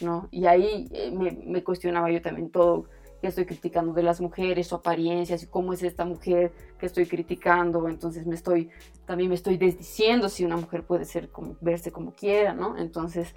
¿no? 0.00 0.26
Y 0.32 0.46
ahí 0.46 0.88
eh, 0.90 1.12
me, 1.12 1.30
me 1.30 1.62
cuestionaba 1.62 2.10
yo 2.10 2.20
también 2.20 2.50
todo 2.50 2.86
que 3.20 3.28
estoy 3.28 3.46
criticando 3.46 3.92
de 3.92 4.02
las 4.02 4.20
mujeres, 4.20 4.66
su 4.66 4.74
apariencia, 4.74 5.36
cómo 5.48 5.72
es 5.72 5.84
esta 5.84 6.04
mujer 6.04 6.50
que 6.76 6.86
estoy 6.86 7.06
criticando, 7.06 7.88
entonces 7.88 8.26
me 8.26 8.34
estoy, 8.34 8.68
también 9.04 9.28
me 9.28 9.36
estoy 9.36 9.58
desdiciendo 9.58 10.28
si 10.28 10.44
una 10.44 10.56
mujer 10.56 10.82
puede 10.82 11.04
ser 11.04 11.28
como, 11.28 11.56
verse 11.60 11.92
como 11.92 12.14
quiera, 12.14 12.52
¿no? 12.52 12.76
Entonces, 12.76 13.32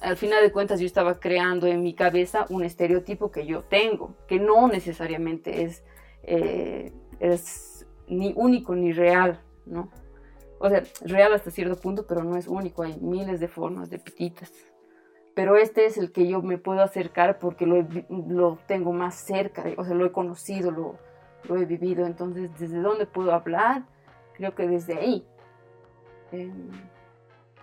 al 0.00 0.16
final 0.16 0.42
de 0.42 0.50
cuentas 0.50 0.80
yo 0.80 0.86
estaba 0.86 1.20
creando 1.20 1.68
en 1.68 1.84
mi 1.84 1.94
cabeza 1.94 2.46
un 2.48 2.64
estereotipo 2.64 3.30
que 3.30 3.46
yo 3.46 3.62
tengo, 3.62 4.16
que 4.26 4.40
no 4.40 4.66
necesariamente 4.66 5.62
es, 5.62 5.84
eh, 6.24 6.92
es 7.20 7.86
ni 8.08 8.32
único 8.36 8.74
ni 8.74 8.92
real, 8.92 9.40
¿no? 9.66 9.90
O 10.58 10.68
sea, 10.68 10.82
real 11.02 11.34
hasta 11.34 11.50
cierto 11.50 11.80
punto, 11.80 12.06
pero 12.06 12.22
no 12.22 12.36
es 12.36 12.46
único, 12.46 12.82
hay 12.82 12.96
miles 13.00 13.40
de 13.40 13.48
formas 13.48 13.90
de 13.90 13.98
pititas 13.98 14.52
pero 15.34 15.56
este 15.56 15.86
es 15.86 15.96
el 15.96 16.12
que 16.12 16.26
yo 16.26 16.42
me 16.42 16.58
puedo 16.58 16.82
acercar 16.82 17.38
porque 17.38 17.66
lo, 17.66 17.86
lo 18.10 18.58
tengo 18.66 18.92
más 18.92 19.14
cerca, 19.14 19.64
o 19.76 19.84
sea, 19.84 19.94
lo 19.94 20.04
he 20.04 20.12
conocido, 20.12 20.70
lo, 20.70 20.98
lo, 21.44 21.56
he 21.56 21.64
vivido. 21.64 22.06
Entonces, 22.06 22.50
¿desde 22.58 22.80
dónde 22.80 23.06
puedo 23.06 23.32
hablar? 23.32 23.84
Creo 24.34 24.54
que 24.54 24.66
desde 24.66 24.98
ahí. 24.98 25.26
Eh, 26.32 26.52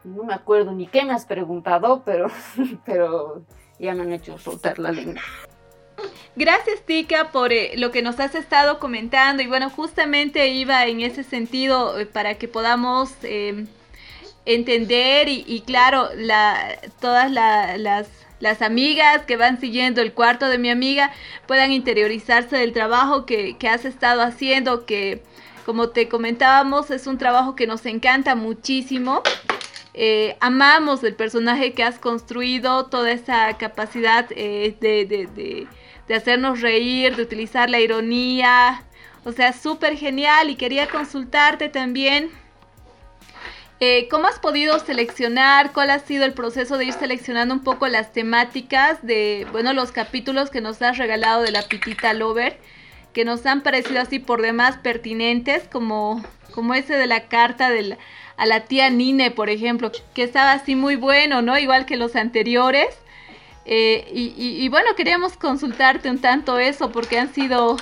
no 0.04 0.24
me 0.24 0.34
acuerdo 0.34 0.72
ni 0.72 0.88
qué 0.88 1.04
me 1.04 1.14
has 1.14 1.26
preguntado, 1.26 2.04
pero, 2.04 2.28
pero 2.86 3.44
ya 3.80 3.94
me 3.94 4.02
han 4.02 4.14
hecho 4.14 4.38
soltar 4.38 4.80
la 4.80 4.92
lengua. 4.92 5.22
Gracias, 6.36 6.82
Tika, 6.86 7.32
por 7.32 7.52
eh, 7.52 7.74
lo 7.76 7.92
que 7.92 8.02
nos 8.02 8.20
has 8.20 8.36
estado 8.36 8.80
comentando. 8.80 9.44
Y 9.44 9.48
bueno, 9.48 9.70
justamente 9.70 10.48
iba 10.50 10.86
en 10.86 11.02
ese 11.02 11.24
sentido 11.24 12.00
eh, 12.00 12.06
para 12.06 12.36
que 12.36 12.48
podamos 12.48 13.12
em, 13.24 13.68
entender 14.46 15.28
y, 15.28 15.64
claro, 15.66 16.10
la, 16.16 16.80
todas 17.00 17.32
las, 17.32 18.08
amigas 18.62 19.26
que 19.26 19.38
van 19.38 19.60
siguiendo 19.60 20.02
el 20.02 20.14
cuarto 20.14 20.48
de 20.48 20.58
mi 20.58 20.70
amiga 20.70 21.12
puedan 21.46 21.72
interiorizarse 21.72 22.58
del 22.58 22.74
trabajo 22.74 23.26
que, 23.26 23.56
has 23.70 23.86
estado 23.86 24.22
haciendo, 24.22 24.86
que 24.86 25.22
como 25.66 25.90
te 25.90 26.08
comentábamos 26.08 26.90
es 26.90 27.06
un 27.06 27.18
trabajo 27.18 27.56
que 27.56 27.68
nos 27.68 27.86
encanta 27.86 28.36
muchísimo. 28.36 29.22
Eh, 29.94 30.38
amamos 30.40 31.04
el 31.04 31.16
personaje 31.16 31.74
que 31.74 31.84
has 31.84 32.00
construido, 32.00 32.86
toda 32.86 33.12
esa 33.12 33.58
capacidad 33.58 34.26
eh, 34.32 34.76
de, 34.80 35.68
hacernos 36.16 36.62
reír, 36.62 37.16
de 37.16 37.24
utilizar 37.24 37.70
la 37.70 37.80
ironía. 37.80 38.84
O 39.26 39.32
sea, 39.32 39.54
súper 39.54 39.98
genial 39.98 40.50
y 40.50 40.56
quería 40.56 40.88
consultarte 40.88 41.70
también 41.70 42.32
eh, 43.82 44.10
¿Cómo 44.10 44.28
has 44.28 44.40
podido 44.40 44.78
seleccionar? 44.80 45.72
¿Cuál 45.72 45.90
ha 45.92 46.00
sido 46.00 46.26
el 46.26 46.34
proceso 46.34 46.78
de 46.78 46.86
ir 46.86 46.94
seleccionando 46.94 47.54
un 47.54 47.64
poco 47.64 47.88
las 47.88 48.12
temáticas 48.12 49.02
de, 49.04 49.48
bueno, 49.54 49.72
los 49.72 49.94
capítulos 49.94 50.50
que 50.50 50.60
nos 50.60 50.82
has 50.82 50.98
regalado 50.98 51.44
de 51.44 51.52
la 51.52 51.62
Pitita 51.62 52.14
Lover, 52.14 52.58
que 53.14 53.24
nos 53.24 53.46
han 53.46 53.62
parecido 53.62 54.02
así 54.02 54.20
por 54.20 54.42
demás 54.42 54.76
pertinentes, 54.78 55.64
como, 55.72 56.22
como 56.52 56.74
ese 56.74 56.96
de 56.96 57.08
la 57.08 57.30
carta 57.30 57.70
de 57.70 57.98
a 58.36 58.46
la 58.46 58.66
tía 58.66 58.90
Nine, 58.90 59.32
por 59.32 59.50
ejemplo, 59.50 59.94
que 60.14 60.24
estaba 60.24 60.52
así 60.52 60.76
muy 60.76 60.98
bueno, 60.98 61.42
¿no? 61.42 61.58
Igual 61.58 61.86
que 61.86 61.96
los 61.96 62.18
anteriores. 62.18 62.88
Eh, 63.72 64.08
y, 64.12 64.68
bueno, 64.70 64.96
queríamos 64.98 65.38
consultarte 65.38 66.10
un 66.10 66.18
tanto 66.18 66.58
eso, 66.58 66.92
porque 66.92 67.20
han 67.20 67.32
sido 67.32 67.78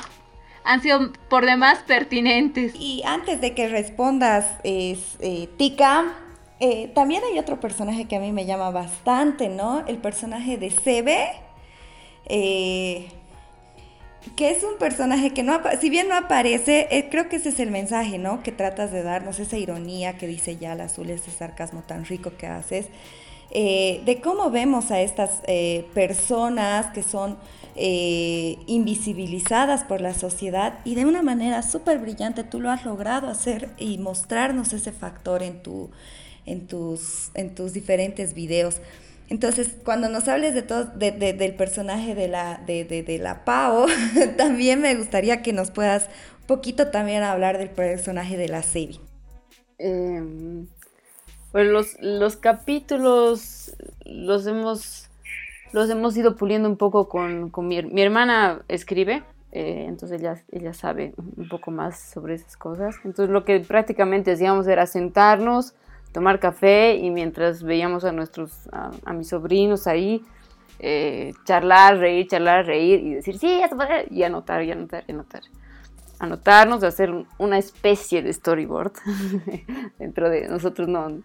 han 0.66 0.82
sido 0.82 1.14
por 1.30 1.46
demás 1.46 1.80
pertinentes. 1.88 2.74
Y 2.76 3.04
antes 3.06 3.40
de 3.40 3.56
que 3.56 3.70
respondas, 3.70 4.46
es, 4.66 5.16
eh, 5.22 5.48
Tika, 5.56 6.14
eh, 6.60 6.92
también 6.94 7.24
hay 7.24 7.40
otro 7.40 7.62
personaje 7.62 8.04
que 8.04 8.18
a 8.18 8.20
mí 8.20 8.34
me 8.34 8.46
llama 8.46 8.70
bastante, 8.72 9.48
¿no? 9.48 9.88
El 9.88 10.00
personaje 10.00 10.58
de 10.58 10.72
Sebe, 10.72 11.30
que 12.28 13.08
es 14.52 14.62
un 14.66 14.78
personaje 14.78 15.30
que 15.30 15.42
no, 15.42 15.62
si 15.80 15.90
bien 15.90 16.10
no 16.10 16.16
aparece, 16.16 17.08
creo 17.10 17.30
que 17.30 17.38
ese 17.38 17.48
es 17.48 17.62
el 17.62 17.72
mensaje, 17.72 18.18
¿no? 18.18 18.44
Que 18.44 18.52
tratas 18.52 18.92
de 18.92 19.04
darnos, 19.04 19.40
esa 19.40 19.56
ironía 19.56 20.18
que 20.18 20.28
dice 20.28 20.58
ya 20.58 20.74
el 20.74 20.82
azul, 20.82 21.10
ese 21.12 21.32
sarcasmo 21.32 21.84
tan 21.84 22.04
rico 22.04 22.34
que 22.38 22.48
haces, 22.48 22.88
de 23.52 24.20
cómo 24.24 24.52
vemos 24.52 24.92
a 24.92 25.02
estas 25.02 25.42
personas 25.94 26.88
que 26.94 27.04
son 27.04 27.38
eh, 27.80 28.58
invisibilizadas 28.66 29.84
por 29.84 30.02
la 30.02 30.16
sociedad 30.16 30.80
y 30.84 30.96
de 30.96 31.06
una 31.06 31.22
manera 31.22 31.62
súper 31.62 32.00
brillante 32.00 32.44
tú 32.44 32.60
lo 32.60 32.72
has 32.72 32.84
logrado 32.86 33.28
hacer 33.28 33.70
y 33.78 34.00
mostrarnos 34.00 34.74
ese 34.74 34.92
factor 34.92 35.44
en, 35.44 35.62
tu, 35.62 35.92
en, 36.48 36.66
tus, 36.66 37.30
en 37.36 37.54
tus 37.54 37.74
diferentes 37.74 38.34
videos. 38.34 38.82
Entonces, 39.30 39.76
cuando 39.86 40.10
nos 40.10 40.28
hables 40.28 40.56
de 40.56 40.64
todo, 40.64 40.86
del 40.86 41.54
personaje 41.54 42.16
de 42.16 42.28
la, 42.28 42.60
de, 42.66 43.20
la 43.22 43.46
Pau, 43.46 43.86
también 44.38 44.82
me 44.82 44.96
gustaría 44.96 45.44
que 45.44 45.54
nos 45.54 45.70
puedas 45.70 46.06
un 46.42 46.48
poquito 46.48 46.88
también 46.88 47.22
hablar 47.22 47.60
del 47.60 47.70
personaje 47.70 48.38
de 48.38 48.48
la 48.48 48.64
Sebi. 48.64 49.00
Eh, 49.78 50.66
pues 51.52 51.68
los, 51.68 51.98
los 52.02 52.36
capítulos 52.38 53.76
los 54.06 54.48
hemos 54.48 55.10
los 55.74 55.90
hemos 55.90 56.16
ido 56.16 56.36
puliendo 56.36 56.70
un 56.70 56.78
poco 56.78 57.10
con, 57.10 57.50
con 57.50 57.68
mi, 57.68 57.82
mi, 57.84 58.02
hermana 58.02 58.62
escribe, 58.68 59.24
eh, 59.52 59.86
entonces 59.88 60.22
ella, 60.22 60.42
ella 60.52 60.74
sabe 60.74 61.14
un 61.18 61.50
poco 61.50 61.72
más 61.72 62.00
sobre 62.00 62.36
esas 62.36 62.56
cosas. 62.58 62.96
Entonces 63.04 63.30
lo 63.30 63.44
que 63.44 63.60
prácticamente 63.60 64.32
hacíamos 64.32 64.68
era 64.68 64.86
sentarnos, 64.86 65.74
tomar 66.14 66.40
café 66.40 66.96
y 66.96 67.10
mientras 67.10 67.64
veíamos 67.64 68.06
a 68.06 68.12
nuestros, 68.12 68.70
a, 68.72 69.14
mis 69.14 69.30
sobrinos 69.30 69.88
ahí, 69.88 70.24
eh, 70.80 71.34
charlar, 71.44 71.98
reír, 71.98 72.28
charlar, 72.28 72.66
reír 72.66 73.02
y 73.02 73.14
decir, 73.16 73.38
sí, 73.38 73.48
y 73.48 74.24
anotar, 74.24 74.64
y 74.64 74.72
anotar, 74.72 75.04
y 75.08 75.12
anotar. 75.12 75.44
Anotarnos, 76.20 76.84
hacer 76.84 77.14
una 77.38 77.58
especie 77.58 78.22
de 78.22 78.34
storyboard. 78.34 78.94
Dentro 80.00 80.30
de 80.30 80.48
nosotros 80.48 80.88
no, 80.88 81.22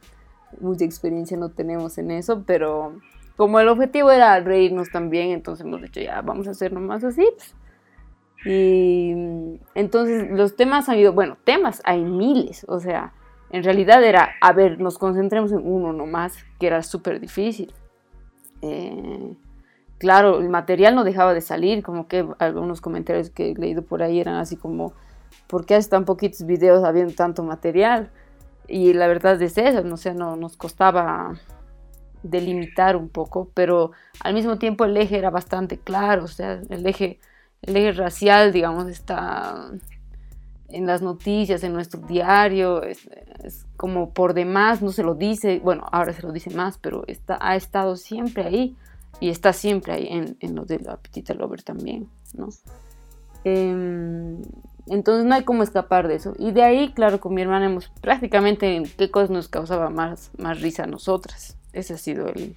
mucha 0.61 0.85
experiencia 0.85 1.37
no 1.37 1.51
tenemos 1.51 1.99
en 1.99 2.11
eso, 2.11 2.45
pero 2.47 3.01
como 3.37 3.59
el 3.61 3.69
objetivo 3.69 4.11
era 4.11 4.39
reírnos 4.41 4.91
también, 4.91 5.31
entonces 5.31 5.65
hemos 5.65 5.83
dicho, 5.83 6.01
ya, 6.01 6.21
vamos 6.21 6.47
a 6.49 6.51
hacer 6.51 6.73
nomás 6.73 7.05
así. 7.05 7.27
Pues. 7.37 7.55
Y 8.45 9.15
entonces 9.75 10.31
los 10.31 10.57
temas 10.57 10.89
han 10.89 10.99
ido, 10.99 11.13
bueno, 11.13 11.37
temas 11.45 11.81
hay 11.85 12.03
miles, 12.03 12.67
o 12.69 12.81
sea, 12.81 13.13
en 13.51 13.63
realidad 13.63 14.03
era, 14.03 14.31
a 14.41 14.53
ver, 14.53 14.81
nos 14.81 14.99
concentremos 14.99 15.53
en 15.53 15.61
uno 15.65 15.93
nomás, 15.93 16.37
que 16.59 16.67
era 16.67 16.83
súper 16.83 17.21
difícil. 17.21 17.73
Eh, 18.63 19.35
claro, 20.03 20.41
el 20.41 20.49
material 20.49 20.97
no 20.97 21.05
dejaba 21.05 21.33
de 21.33 21.41
salir, 21.41 21.85
como 21.85 22.09
que 22.09 22.27
algunos 22.41 22.81
comentarios 22.81 23.31
que 23.31 23.53
he 23.53 23.55
leído 23.55 23.83
por 23.83 24.03
ahí 24.03 24.19
eran 24.19 24.35
así 24.35 24.57
como, 24.57 24.95
¿por 25.47 25.65
qué 25.65 25.77
hace 25.77 25.89
tan 25.89 26.05
poquitos 26.05 26.45
videos 26.45 26.83
habiendo 26.83 27.15
tanto 27.15 27.45
material? 27.45 28.11
Y 28.67 28.95
la 28.95 29.07
verdad 29.07 29.41
es 29.41 29.57
eso, 29.57 29.85
no 29.85 29.97
sé, 29.97 30.13
no, 30.13 30.35
nos 30.35 30.57
costaba 30.57 31.35
delimitar 32.25 32.97
un 32.97 33.11
poco, 33.11 33.49
pero 33.55 33.93
al 34.19 34.35
mismo 34.35 34.59
tiempo 34.59 34.87
el 34.87 34.97
eje 34.97 35.19
era 35.19 35.31
bastante 35.31 35.79
claro, 35.79 36.25
o 36.25 36.29
sea, 36.29 36.61
el 36.69 36.85
eje, 36.85 37.21
el 37.63 37.77
eje 37.77 37.93
racial, 37.93 38.51
digamos, 38.51 38.89
está 38.89 39.71
en 40.67 40.85
las 40.85 41.01
noticias, 41.01 41.63
en 41.63 41.75
nuestro 41.75 42.01
diario, 42.01 42.83
es, 42.83 43.07
como 43.77 44.11
por 44.11 44.35
demás, 44.35 44.83
no 44.83 44.91
se 44.91 45.05
lo 45.05 45.15
dice, 45.15 45.61
bueno, 45.63 45.87
ahora 45.93 46.13
se 46.13 46.23
lo 46.23 46.33
dice 46.33 46.51
más, 46.51 46.77
pero 46.79 47.05
está, 47.07 47.39
ha 47.41 47.55
estado 47.55 47.95
siempre 47.95 48.43
ahí 48.43 48.77
y 49.23 49.31
está 49.31 49.53
siempre 49.53 49.93
ahí 49.93 50.09
en, 50.11 50.37
en 50.41 50.57
lo 50.57 50.65
de 50.65 50.81
la 50.81 50.97
Petita 50.97 51.33
Lover 51.33 51.63
también, 51.63 52.09
¿no? 52.35 52.49
Em, 53.45 54.43
entonces 54.89 55.25
no 55.25 55.37
hay 55.37 55.45
cómo 55.45 55.63
escapar 55.63 56.09
de 56.09 56.17
eso. 56.17 56.35
Y 56.41 56.51
de 56.51 56.65
ahí, 56.65 56.93
claro, 56.93 57.21
con 57.21 57.33
mi 57.33 57.41
hermana 57.41 57.67
hemos 57.67 57.89
prácticamente 58.01 58.75
en 58.75 58.83
qué 58.85 59.13
cosas 59.13 59.31
nos 59.31 59.47
causaba 59.47 59.91
más, 59.91 60.33
más 60.39 60.61
risa 60.61 60.83
a 60.83 60.87
nosotras. 60.89 61.57
Ese 61.73 61.95
ha 61.95 61.99
sido 61.99 62.27
el, 62.31 62.57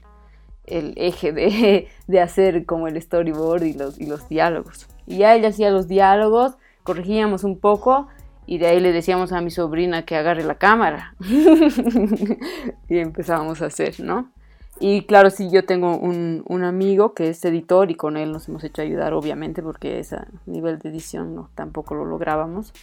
el 0.66 0.96
eje 0.98 1.32
de, 1.32 1.88
de, 2.08 2.20
hacer 2.20 2.66
como 2.66 2.88
el 2.88 3.00
storyboard 3.00 3.62
y 3.62 3.74
los, 3.74 4.02
y 4.02 4.08
los 4.08 4.28
diálogos. 4.28 4.88
Y 5.06 5.18
ya 5.18 5.36
ella 5.36 5.50
hacía 5.50 5.70
los 5.70 5.88
diálogos 5.88 6.58
corregíamos 6.82 7.44
un 7.44 7.60
poco 7.60 8.08
y 8.48 8.58
de 8.58 8.68
ahí 8.68 8.80
le 8.80 8.92
decíamos 8.92 9.34
a 9.34 9.42
mi 9.42 9.52
sobrina 9.52 10.04
que 10.04 10.16
agarre 10.16 10.44
la 10.44 10.56
cámara. 10.56 11.14
y 12.90 12.98
empezábamos 12.98 13.62
a 13.62 13.68
hacer, 13.68 14.00
¿no? 14.00 14.32
Y 14.80 15.04
claro, 15.04 15.30
sí, 15.30 15.50
yo 15.50 15.66
tengo 15.66 15.98
un, 15.98 16.44
un, 16.48 16.64
amigo 16.64 17.14
que 17.14 17.30
es 17.30 17.44
editor 17.46 17.90
y 17.92 17.96
con 17.96 18.18
él 18.18 18.34
nos 18.34 18.50
hemos 18.50 18.64
hecho 18.66 18.82
ayudar, 18.82 19.14
obviamente, 19.14 19.64
porque 19.64 20.00
ese 20.00 20.18
nivel 20.46 20.80
de 20.80 20.90
edición 20.90 21.34
no, 21.34 21.50
tampoco 21.56 21.96
lo 21.96 22.04
lográbamos. 22.04 22.74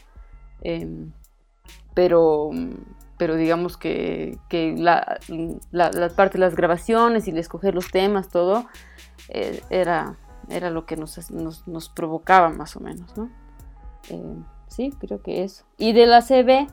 Eh, 0.62 0.88
pero, 1.94 2.50
pero 3.18 3.36
digamos 3.36 3.76
que, 3.76 4.38
que 4.48 4.74
la, 4.76 5.18
la, 5.70 6.08
parte 6.10 6.38
de 6.38 6.44
las 6.44 6.56
grabaciones 6.56 7.28
y 7.28 7.30
el 7.30 7.38
escoger 7.38 7.74
los 7.74 7.90
temas, 7.90 8.28
todo, 8.28 8.66
eh, 9.28 9.62
era, 9.70 10.16
era 10.48 10.70
lo 10.70 10.86
que 10.86 10.96
nos, 10.96 11.30
nos, 11.30 11.68
nos 11.68 11.88
provocaba 11.88 12.48
más 12.48 12.74
o 12.76 12.80
menos, 12.80 13.16
¿no? 13.16 13.30
Eh, 14.08 14.36
sí, 14.68 14.92
creo 14.98 15.22
que 15.22 15.44
eso. 15.44 15.64
Y 15.76 15.92
de 15.92 16.06
la 16.06 16.22
CB, 16.22 16.68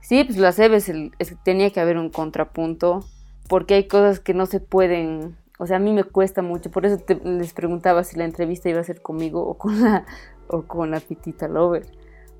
sí, 0.00 0.24
pues 0.24 0.38
la 0.38 0.52
CB 0.52 0.74
es 0.74 0.88
el, 0.88 1.12
tenía 1.44 1.70
que 1.70 1.80
haber 1.80 1.98
un 1.98 2.08
contrapunto, 2.08 3.04
porque 3.48 3.74
hay 3.74 3.88
cosas 3.88 4.20
que 4.20 4.34
no 4.34 4.46
se 4.46 4.60
pueden, 4.60 5.36
o 5.58 5.66
sea, 5.66 5.76
a 5.76 5.80
mí 5.80 5.92
me 5.92 6.04
cuesta 6.04 6.42
mucho, 6.42 6.70
por 6.70 6.86
eso 6.86 7.02
les 7.24 7.52
preguntaba 7.52 8.04
si 8.04 8.16
la 8.16 8.24
entrevista 8.24 8.68
iba 8.68 8.80
a 8.80 8.84
ser 8.84 9.02
conmigo 9.02 9.46
o 9.46 9.58
con 9.58 9.82
la, 9.82 10.06
o 10.48 10.62
con 10.62 10.90
la 10.90 11.00
Pitita 11.00 11.48
Lover. 11.48 11.86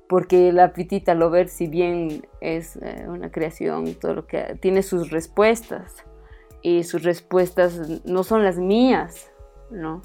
Porque 0.07 0.51
la 0.51 0.73
Pitita 0.73 1.15
Lover, 1.15 1.47
si 1.47 1.67
bien 1.67 2.27
es 2.41 2.75
eh, 2.77 3.05
una 3.07 3.31
creación 3.31 3.95
todo 3.95 4.13
lo 4.13 4.27
que 4.27 4.57
tiene 4.59 4.83
sus 4.83 5.09
respuestas, 5.11 6.03
y 6.65 6.83
sus 6.83 7.03
respuestas 7.03 8.05
no 8.05 8.23
son 8.23 8.43
las 8.43 8.57
mías, 8.57 9.29
¿no? 9.69 10.01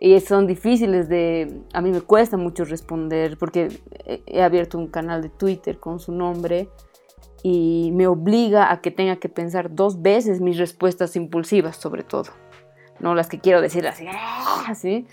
y 0.00 0.18
son 0.20 0.46
difíciles 0.46 1.08
de, 1.08 1.62
a 1.72 1.80
mí 1.80 1.90
me 1.90 2.00
cuesta 2.00 2.36
mucho 2.36 2.64
responder 2.64 3.36
porque 3.36 3.80
he 4.26 4.42
abierto 4.42 4.78
un 4.78 4.88
canal 4.88 5.22
de 5.22 5.28
Twitter 5.28 5.78
con 5.78 5.98
su 5.98 6.12
nombre 6.12 6.68
y 7.42 7.90
me 7.94 8.06
obliga 8.06 8.72
a 8.72 8.80
que 8.80 8.90
tenga 8.90 9.16
que 9.16 9.28
pensar 9.28 9.74
dos 9.74 10.02
veces 10.02 10.40
mis 10.40 10.58
respuestas 10.58 11.16
impulsivas 11.16 11.76
sobre 11.76 12.02
todo, 12.02 12.30
no 13.00 13.14
las 13.14 13.28
que 13.28 13.38
quiero 13.38 13.60
decir 13.60 13.86
así, 13.86 14.06
así, 14.66 15.06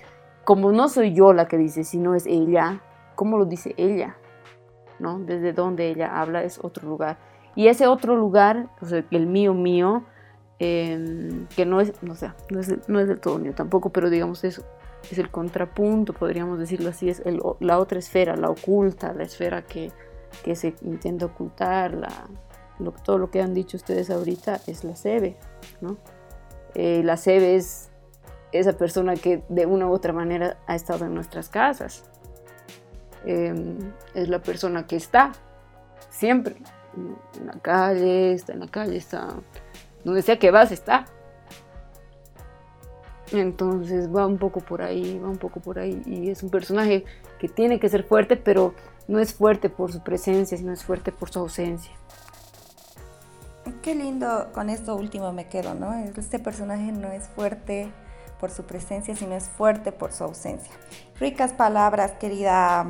como 0.43 0.71
no 0.71 0.89
soy 0.89 1.13
yo 1.13 1.33
la 1.33 1.47
que 1.47 1.57
dice, 1.57 1.83
sino 1.83 2.15
es 2.15 2.25
ella, 2.25 2.81
¿cómo 3.15 3.37
lo 3.37 3.45
dice 3.45 3.73
ella? 3.77 4.17
¿No? 4.99 5.19
Desde 5.19 5.53
donde 5.53 5.89
ella 5.89 6.21
habla 6.21 6.43
es 6.43 6.59
otro 6.63 6.87
lugar. 6.87 7.17
Y 7.55 7.67
ese 7.67 7.87
otro 7.87 8.15
lugar, 8.15 8.69
o 8.81 8.85
sea, 8.85 9.03
el 9.11 9.27
mío 9.27 9.53
mío, 9.53 10.03
eh, 10.59 11.45
que 11.55 11.65
no 11.65 11.81
es, 11.81 12.01
no, 12.01 12.15
sé, 12.15 12.31
no, 12.49 12.59
es, 12.59 12.73
no 12.87 12.99
es 12.99 13.07
del 13.07 13.19
todo 13.19 13.39
mío 13.39 13.53
tampoco, 13.53 13.89
pero 13.91 14.09
digamos 14.09 14.43
eso, 14.43 14.63
es 15.11 15.17
el 15.17 15.29
contrapunto, 15.29 16.13
podríamos 16.13 16.59
decirlo 16.59 16.89
así, 16.89 17.09
es 17.09 17.21
el, 17.25 17.41
la 17.59 17.79
otra 17.79 17.99
esfera, 17.99 18.35
la 18.35 18.49
oculta, 18.49 19.13
la 19.13 19.23
esfera 19.23 19.63
que, 19.63 19.91
que 20.43 20.55
se 20.55 20.75
intenta 20.81 21.25
ocultar, 21.25 21.97
lo, 22.79 22.91
todo 22.91 23.17
lo 23.17 23.31
que 23.31 23.41
han 23.41 23.53
dicho 23.53 23.77
ustedes 23.77 24.09
ahorita 24.09 24.59
es 24.67 24.83
la 24.83 24.95
SEBE, 24.95 25.37
¿no? 25.81 25.97
Eh, 26.73 27.01
la 27.03 27.17
SEBE 27.17 27.55
es 27.55 27.89
esa 28.51 28.73
persona 28.73 29.15
que 29.15 29.43
de 29.49 29.65
una 29.65 29.87
u 29.87 29.91
otra 29.91 30.13
manera 30.13 30.57
ha 30.67 30.75
estado 30.75 31.05
en 31.05 31.13
nuestras 31.13 31.49
casas, 31.49 32.03
eh, 33.25 33.53
es 34.13 34.29
la 34.29 34.41
persona 34.41 34.85
que 34.85 34.95
está 34.95 35.31
siempre 36.09 36.55
en 36.95 37.47
la 37.47 37.59
calle, 37.61 38.33
está 38.33 38.53
en 38.53 38.59
la 38.59 38.67
calle, 38.67 38.97
está 38.97 39.35
donde 40.05 40.21
sea 40.21 40.39
que 40.39 40.51
vas, 40.51 40.71
está. 40.71 41.05
Entonces 43.31 44.15
va 44.15 44.27
un 44.27 44.37
poco 44.37 44.59
por 44.59 44.81
ahí, 44.83 45.19
va 45.19 45.29
un 45.29 45.37
poco 45.37 45.59
por 45.59 45.79
ahí. 45.79 46.01
Y 46.05 46.29
es 46.29 46.43
un 46.43 46.51
personaje 46.51 47.03
que 47.39 47.49
tiene 47.49 47.79
que 47.79 47.89
ser 47.89 48.03
fuerte, 48.03 48.37
pero 48.37 48.73
no 49.07 49.19
es 49.19 49.33
fuerte 49.33 49.69
por 49.69 49.91
su 49.91 50.01
presencia, 50.01 50.57
sino 50.57 50.73
es 50.73 50.83
fuerte 50.83 51.11
por 51.11 51.29
su 51.29 51.39
ausencia. 51.39 51.91
Qué 53.81 53.95
lindo, 53.95 54.49
con 54.53 54.69
esto 54.69 54.95
último 54.95 55.31
me 55.31 55.47
quedo, 55.47 55.75
¿no? 55.75 55.93
Este 55.93 56.39
personaje 56.39 56.91
no 56.91 57.11
es 57.11 57.27
fuerte 57.27 57.91
por 58.39 58.51
su 58.51 58.63
presencia, 58.63 59.15
sino 59.15 59.35
es 59.35 59.47
fuerte 59.47 59.91
por 59.91 60.11
su 60.11 60.23
ausencia. 60.23 60.73
Ricas 61.19 61.53
palabras, 61.53 62.13
querida 62.13 62.87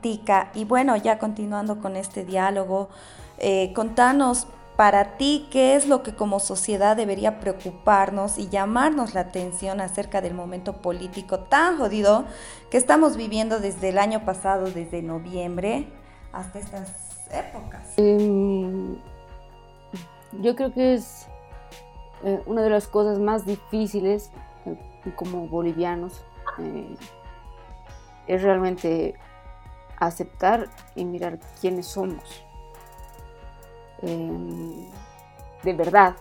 Tica. 0.00 0.50
Y 0.54 0.64
bueno, 0.64 0.96
ya 0.96 1.18
continuando 1.18 1.80
con 1.80 1.96
este 1.96 2.24
diálogo, 2.24 2.88
eh, 3.38 3.72
contanos 3.74 4.46
para 4.76 5.16
ti, 5.16 5.46
¿qué 5.50 5.76
es 5.76 5.86
lo 5.86 6.02
que 6.02 6.14
como 6.14 6.40
sociedad 6.40 6.96
debería 6.96 7.38
preocuparnos 7.38 8.38
y 8.38 8.48
llamarnos 8.48 9.14
la 9.14 9.20
atención 9.20 9.80
acerca 9.80 10.20
del 10.20 10.34
momento 10.34 10.74
político 10.74 11.40
tan 11.40 11.78
jodido 11.78 12.24
que 12.70 12.76
estamos 12.76 13.16
viviendo 13.16 13.60
desde 13.60 13.90
el 13.90 13.98
año 13.98 14.24
pasado, 14.24 14.70
desde 14.70 15.00
noviembre 15.02 15.86
hasta 16.32 16.58
estas 16.58 17.28
épocas? 17.30 17.96
Em, 17.98 18.96
yo 20.40 20.56
creo 20.56 20.72
que 20.72 20.94
es 20.94 21.28
eh, 22.24 22.42
una 22.46 22.62
de 22.62 22.70
las 22.70 22.88
cosas 22.88 23.20
más 23.20 23.46
difíciles 23.46 24.30
eh, 24.66 24.76
como 25.14 25.46
bolivianos. 25.46 26.24
Eh, 26.58 26.96
es 28.26 28.42
realmente 28.42 29.14
aceptar 29.98 30.68
y 30.96 31.04
mirar 31.04 31.38
quiénes 31.60 31.86
somos 31.86 32.43
Em, 34.02 34.86
de 35.62 35.72
verdad. 35.72 36.16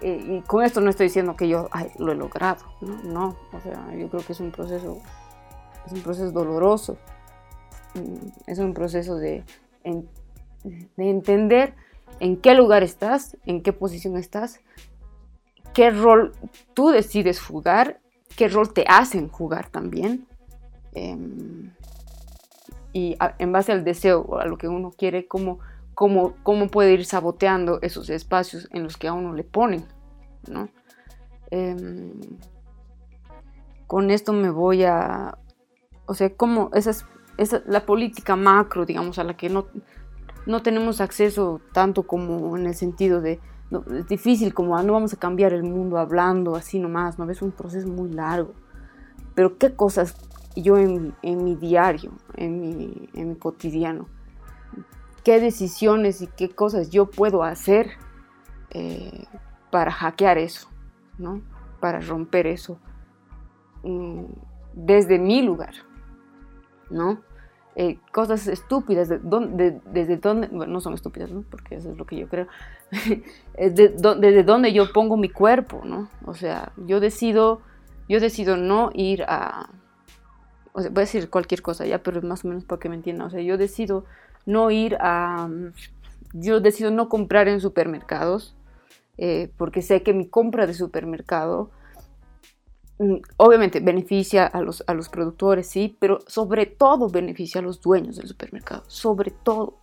Eh, 0.00 0.38
y 0.38 0.40
con 0.42 0.64
esto 0.64 0.80
no 0.80 0.90
estoy 0.90 1.06
diciendo 1.06 1.36
que 1.36 1.48
yo 1.48 1.68
lo 1.98 2.12
he 2.12 2.14
logrado, 2.14 2.64
¿no? 2.80 3.36
o 3.52 3.60
sea, 3.60 3.94
yo 3.94 4.08
creo 4.08 4.24
que 4.24 4.32
es 4.32 4.40
un 4.40 4.50
proceso, 4.50 4.98
es 5.84 5.92
un 5.92 6.00
proceso 6.00 6.30
doloroso, 6.30 6.96
mm, 7.94 8.50
es 8.50 8.58
un 8.58 8.72
proceso 8.72 9.16
de, 9.16 9.44
de 9.84 11.10
entender 11.10 11.74
en 12.18 12.38
qué 12.38 12.54
lugar 12.54 12.82
estás, 12.82 13.36
en 13.44 13.62
qué 13.62 13.74
posición 13.74 14.16
estás, 14.16 14.60
qué 15.74 15.90
rol 15.90 16.32
tú 16.74 16.88
decides 16.88 17.40
jugar, 17.40 18.00
qué 18.36 18.48
rol 18.48 18.72
te 18.72 18.84
hacen 18.88 19.28
jugar 19.28 19.68
también. 19.68 20.26
Em, 20.94 21.72
y 22.92 23.16
en 23.38 23.52
base 23.52 23.70
al 23.70 23.84
deseo 23.84 24.38
a 24.38 24.46
lo 24.46 24.58
que 24.58 24.66
uno 24.66 24.90
quiere, 24.90 25.28
cómo, 26.00 26.32
cómo, 26.42 26.68
puede 26.68 26.94
ir 26.94 27.04
saboteando 27.04 27.78
esos 27.82 28.08
espacios 28.08 28.70
en 28.72 28.84
los 28.84 28.96
que 28.96 29.06
a 29.06 29.12
uno 29.12 29.34
le 29.34 29.44
ponen, 29.44 29.84
¿no? 30.48 30.70
Em, 31.50 32.18
con 33.86 34.10
esto 34.10 34.32
me 34.32 34.48
voy 34.48 34.84
a, 34.84 35.36
o 36.06 36.14
sea, 36.14 36.34
como 36.34 36.70
esa 36.72 36.92
es, 37.36 37.62
la 37.66 37.84
política 37.84 38.34
macro, 38.34 38.86
digamos, 38.86 39.18
a 39.18 39.24
la 39.24 39.36
que 39.36 39.50
no, 39.50 39.66
no 40.46 40.62
tenemos 40.62 41.02
acceso 41.02 41.60
tanto 41.74 42.04
como 42.04 42.56
en 42.56 42.64
el 42.64 42.74
sentido 42.74 43.20
de, 43.20 43.38
es 43.94 44.08
difícil, 44.08 44.54
como 44.54 44.78
ah, 44.78 44.82
no 44.82 44.94
vamos 44.94 45.12
a 45.12 45.18
cambiar 45.18 45.52
el 45.52 45.64
mundo 45.64 45.98
hablando 45.98 46.56
así 46.56 46.78
nomás, 46.78 47.18
¿no? 47.18 47.28
Es 47.30 47.42
un 47.42 47.52
proceso 47.52 47.88
muy 47.88 48.10
largo. 48.10 48.54
Pero 49.34 49.58
qué 49.58 49.74
cosas 49.76 50.16
yo 50.56 50.78
en, 50.78 51.14
mi 51.22 51.56
diario, 51.56 52.12
en 52.36 52.58
mi, 52.58 53.10
en 53.12 53.28
mi 53.28 53.34
cotidiano, 53.34 54.08
qué 55.24 55.40
decisiones 55.40 56.22
y 56.22 56.26
qué 56.26 56.50
cosas 56.50 56.90
yo 56.90 57.06
puedo 57.06 57.42
hacer 57.42 57.90
eh, 58.70 59.24
para 59.70 59.90
hackear 59.90 60.38
eso, 60.38 60.68
¿no? 61.18 61.42
Para 61.80 62.00
romper 62.00 62.46
eso 62.46 62.78
mm, 63.82 64.24
desde 64.74 65.18
mi 65.18 65.42
lugar, 65.42 65.74
¿no? 66.90 67.20
eh, 67.76 67.98
cosas 68.12 68.46
estúpidas, 68.48 69.08
de, 69.08 69.80
desde 69.86 70.16
dónde, 70.16 70.48
bueno, 70.48 70.72
no 70.72 70.80
son 70.80 70.94
estúpidas, 70.94 71.30
¿no? 71.30 71.44
Porque 71.50 71.76
eso 71.76 71.90
es 71.90 71.96
lo 71.96 72.04
que 72.04 72.16
yo 72.16 72.28
creo, 72.28 72.46
es 73.54 73.74
de, 73.74 73.88
desde 73.88 74.42
dónde 74.42 74.72
yo 74.72 74.92
pongo 74.92 75.16
mi 75.16 75.28
cuerpo, 75.28 75.82
¿no? 75.84 76.10
O 76.26 76.34
sea, 76.34 76.72
yo 76.76 77.00
decido, 77.00 77.62
yo 78.08 78.20
decido 78.20 78.56
no 78.56 78.90
ir 78.92 79.22
a, 79.22 79.70
o 80.72 80.80
sea, 80.82 80.90
voy 80.90 80.98
a 80.98 81.06
decir 81.06 81.30
cualquier 81.30 81.62
cosa 81.62 81.86
ya, 81.86 82.02
pero 82.02 82.20
más 82.22 82.44
o 82.44 82.48
menos 82.48 82.64
para 82.64 82.80
que 82.80 82.88
me 82.88 82.96
entiendan, 82.96 83.28
o 83.28 83.30
sea, 83.30 83.40
yo 83.40 83.56
decido 83.56 84.04
no 84.46 84.70
ir 84.70 84.96
a, 85.00 85.48
yo 86.32 86.60
decido 86.60 86.90
no 86.90 87.08
comprar 87.08 87.48
en 87.48 87.60
supermercados, 87.60 88.56
eh, 89.18 89.50
porque 89.56 89.82
sé 89.82 90.02
que 90.02 90.14
mi 90.14 90.28
compra 90.28 90.66
de 90.66 90.74
supermercado 90.74 91.70
mm, 92.98 93.16
obviamente 93.36 93.80
beneficia 93.80 94.46
a 94.46 94.62
los, 94.62 94.82
a 94.86 94.94
los 94.94 95.08
productores, 95.08 95.68
sí, 95.68 95.96
pero 95.98 96.20
sobre 96.26 96.66
todo 96.66 97.08
beneficia 97.08 97.60
a 97.60 97.64
los 97.64 97.80
dueños 97.80 98.16
del 98.16 98.28
supermercado, 98.28 98.84
sobre 98.86 99.30
todo. 99.30 99.76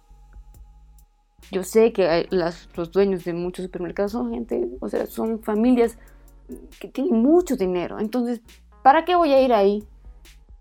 Yo 1.52 1.64
sé 1.64 1.94
que 1.94 2.28
los 2.30 2.92
dueños 2.92 3.24
de 3.24 3.34
muchos 3.34 3.66
supermercados 3.66 4.12
son 4.12 4.32
gente, 4.32 4.68
o 4.82 4.90
sea, 4.90 5.06
son 5.06 5.42
familias 5.42 5.98
que 6.80 6.90
tienen 6.90 7.22
mucho 7.22 7.56
dinero. 7.56 8.00
Entonces, 8.00 8.42
¿para 8.84 9.06
qué 9.06 9.16
voy 9.16 9.34
a 9.34 9.42
ir 9.42 9.54
ahí? 9.54 9.88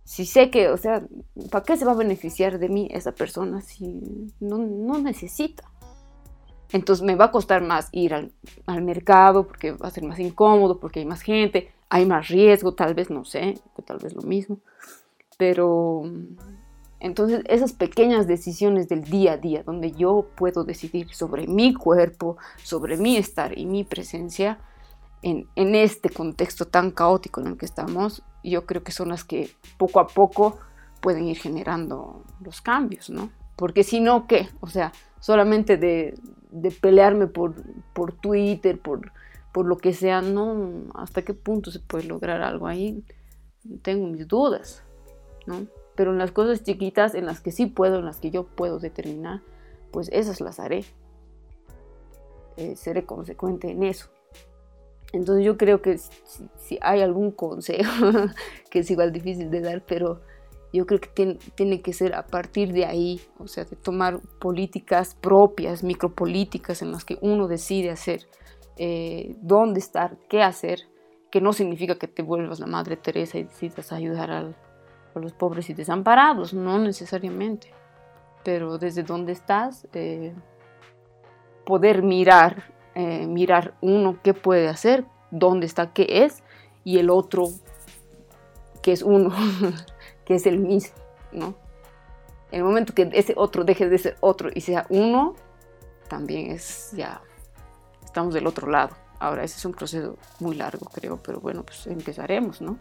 Si 0.06 0.24
sé 0.24 0.50
que, 0.50 0.68
o 0.68 0.76
sea, 0.76 1.04
¿para 1.50 1.64
qué 1.64 1.76
se 1.76 1.84
va 1.84 1.90
a 1.90 1.96
beneficiar 1.96 2.60
de 2.60 2.68
mí 2.68 2.88
esa 2.92 3.10
persona 3.10 3.60
si 3.60 4.00
no, 4.38 4.56
no 4.58 5.00
necesita? 5.00 5.64
Entonces 6.72 7.04
me 7.04 7.16
va 7.16 7.24
a 7.26 7.30
costar 7.32 7.60
más 7.60 7.88
ir 7.90 8.14
al, 8.14 8.32
mercado 8.82 9.48
porque 9.48 9.72
va 9.72 9.88
a 9.88 9.90
ser 9.90 10.04
más 10.04 10.20
incómodo, 10.20 10.78
porque 10.78 11.00
hay 11.00 11.06
más 11.06 11.22
gente, 11.22 11.72
hay 11.88 12.06
más 12.06 12.28
riesgo, 12.28 12.72
tal 12.72 12.94
vez, 12.94 13.10
no 13.10 13.24
sé, 13.24 13.58
tal 13.84 13.98
vez 13.98 14.14
lo 14.14 14.22
mismo. 14.22 14.58
Pero 15.38 16.04
entonces 17.00 17.42
esas 17.48 17.72
pequeñas 17.72 18.28
decisiones 18.28 18.88
del 18.88 19.02
día 19.02 19.32
a 19.32 19.36
día, 19.38 19.64
donde 19.64 19.90
yo 19.90 20.28
puedo 20.36 20.62
decidir 20.62 21.12
sobre 21.12 21.48
mi 21.48 21.74
cuerpo, 21.74 22.36
sobre 22.62 22.96
mi 22.96 23.16
estar 23.16 23.58
y 23.58 23.66
mi 23.66 23.82
presencia 23.82 24.60
en, 25.22 25.48
en 25.56 25.74
este 25.74 26.10
contexto 26.10 26.66
tan 26.66 26.90
caótico 26.90 27.40
en 27.40 27.48
el 27.48 27.56
que 27.56 27.66
estamos, 27.66 28.22
yo 28.44 28.66
creo 28.66 28.82
que 28.82 28.92
son 28.92 29.08
las 29.08 29.24
que 29.24 29.50
poco 29.76 30.00
a 30.00 30.06
poco 30.06 30.58
pueden 31.00 31.24
ir 31.24 31.38
generando 31.38 32.22
los 32.40 32.60
cambios, 32.60 33.10
¿no? 33.10 33.30
Porque 33.56 33.82
si 33.82 34.00
no, 34.00 34.26
¿qué? 34.26 34.48
O 34.60 34.68
sea, 34.68 34.92
solamente 35.20 35.76
de, 35.76 36.14
de 36.50 36.70
pelearme 36.70 37.26
por, 37.26 37.54
por 37.92 38.12
Twitter, 38.12 38.80
por, 38.80 39.12
por 39.52 39.66
lo 39.66 39.78
que 39.78 39.92
sea, 39.92 40.20
no, 40.20 40.84
hasta 40.94 41.22
qué 41.22 41.34
punto 41.34 41.70
se 41.70 41.80
puede 41.80 42.04
lograr 42.04 42.42
algo 42.42 42.66
ahí, 42.66 43.02
tengo 43.82 44.06
mis 44.06 44.28
dudas, 44.28 44.82
¿no? 45.46 45.66
Pero 45.94 46.12
en 46.12 46.18
las 46.18 46.30
cosas 46.30 46.62
chiquitas, 46.62 47.14
en 47.14 47.24
las 47.24 47.40
que 47.40 47.50
sí 47.50 47.66
puedo, 47.66 47.98
en 47.98 48.04
las 48.04 48.20
que 48.20 48.30
yo 48.30 48.44
puedo 48.44 48.78
determinar, 48.78 49.40
pues 49.90 50.10
esas 50.12 50.40
las 50.40 50.60
haré. 50.60 50.84
Eh, 52.58 52.76
seré 52.76 53.04
consecuente 53.04 53.70
en 53.70 53.82
eso. 53.82 54.08
Entonces 55.12 55.44
yo 55.44 55.56
creo 55.56 55.82
que 55.82 55.98
si, 55.98 56.78
hay 56.82 57.00
algún 57.00 57.30
consejo, 57.30 57.90
que 58.70 58.80
es 58.80 58.90
igual 58.90 59.12
difícil 59.12 59.50
de 59.50 59.60
dar, 59.60 59.84
pero 59.86 60.20
yo 60.72 60.86
creo 60.86 61.00
que 61.00 61.38
tiene, 61.54 61.80
que 61.80 61.92
ser 61.92 62.14
a 62.14 62.26
partir 62.26 62.72
de 62.72 62.84
ahí, 62.84 63.20
o 63.38 63.46
sea, 63.46 63.64
de 63.64 63.76
tomar 63.76 64.20
políticas 64.40 65.14
propias, 65.14 65.82
micropolíticas 65.82 66.82
en 66.82 66.92
las 66.92 67.04
que 67.04 67.18
uno 67.22 67.48
decide 67.48 67.90
hacer, 67.90 68.26
eh, 68.76 69.36
dónde 69.40 69.80
estar, 69.80 70.18
qué 70.28 70.42
hacer, 70.42 70.80
que 71.30 71.40
no 71.40 71.52
significa 71.52 71.98
que 71.98 72.08
te 72.08 72.22
vuelvas 72.22 72.60
la 72.60 72.66
Madre 72.66 72.96
Teresa 72.96 73.38
y 73.38 73.44
decidas 73.44 73.92
ayudar 73.92 74.30
a 74.30 74.54
los 75.14 75.32
pobres 75.32 75.70
y 75.70 75.74
desamparados, 75.74 76.52
no 76.52 76.78
necesariamente, 76.78 77.72
pero 78.44 78.76
desde 78.76 79.02
dónde 79.02 79.32
estás, 79.32 79.88
eh, 79.94 80.34
poder 81.64 82.02
mirar, 82.02 82.75
eh, 82.96 83.26
mirar 83.28 83.74
uno 83.80 84.18
qué 84.24 84.34
puede 84.34 84.68
hacer, 84.68 85.04
dónde 85.30 85.66
está, 85.66 85.92
qué 85.92 86.24
es, 86.24 86.42
y 86.82 86.98
el 86.98 87.10
otro, 87.10 87.44
que 88.82 88.90
es 88.90 89.02
uno. 89.02 89.30
que 90.26 90.34
es 90.34 90.44
el 90.46 90.58
mismo, 90.58 90.94
¿no? 91.32 91.54
En 92.50 92.58
el 92.58 92.64
momento 92.64 92.92
que 92.94 93.08
ese 93.12 93.32
otro 93.36 93.64
deje 93.64 93.88
de 93.88 93.98
ser 93.98 94.16
otro 94.20 94.50
y 94.52 94.60
sea 94.60 94.86
uno, 94.90 95.34
también 96.08 96.50
es 96.50 96.90
ya, 96.92 97.22
estamos 98.04 98.34
del 98.34 98.46
otro 98.46 98.68
lado. 98.68 98.94
Ahora, 99.18 99.44
ese 99.44 99.56
es 99.56 99.64
un 99.64 99.72
proceso 99.72 100.16
muy 100.40 100.56
largo, 100.56 100.86
creo, 100.86 101.16
pero 101.22 101.40
bueno, 101.40 101.62
pues 101.64 101.86
empezaremos, 101.86 102.60
¿no? 102.60 102.76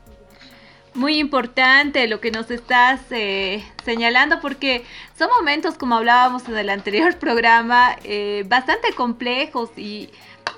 Muy 0.96 1.20
importante 1.20 2.08
lo 2.08 2.22
que 2.22 2.32
nos 2.32 2.50
estás 2.50 3.02
eh, 3.12 3.66
señalando 3.84 4.40
porque 4.40 4.86
son 5.18 5.30
momentos, 5.38 5.76
como 5.78 5.96
hablábamos 5.96 6.48
en 6.48 6.58
el 6.58 6.70
anterior 6.70 7.18
programa, 7.20 7.98
eh, 8.06 8.46
bastante 8.48 8.94
complejos 8.94 9.72
y, 9.76 10.10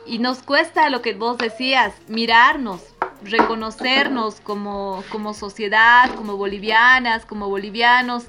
y 0.05 0.19
nos 0.19 0.43
cuesta 0.43 0.91
lo 0.91 1.01
que 1.01 1.15
vos 1.15 1.39
decías, 1.39 1.95
mirarnos, 2.07 2.83
reconocernos 3.23 4.39
como, 4.41 5.03
como 5.09 5.33
sociedad, 5.33 6.13
como 6.13 6.37
bolivianas, 6.37 7.25
como 7.25 7.49
bolivianos, 7.49 8.25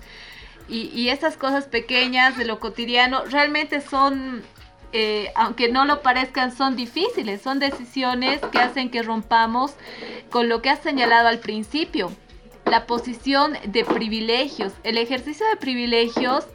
y, 0.66 0.90
y 0.94 1.11
estas 1.11 1.37
cosas 1.37 1.66
pequeñas 1.66 2.38
de 2.38 2.47
lo 2.47 2.59
cotidiano 2.59 3.27
realmente 3.27 3.83
son, 3.83 4.42
eh, 4.92 5.31
aunque 5.35 5.70
no 5.70 5.85
lo 5.85 6.03
parezcan, 6.03 6.57
son 6.57 6.77
difíciles, 6.77 7.42
son 7.42 7.59
decisiones 7.59 8.40
que 8.53 8.59
hacen 8.59 8.90
que 8.90 9.03
rompamos 9.03 9.74
con 10.31 10.48
lo 10.48 10.62
que 10.62 10.70
has 10.70 10.81
señalado 10.81 11.29
al 11.29 11.40
principio, 11.40 12.11
la 12.64 12.87
posición 12.87 13.57
de 13.64 13.85
privilegios, 13.85 14.72
el 14.85 14.98
ejercicio 14.98 15.46
de 15.48 15.57
privilegios 15.57 16.46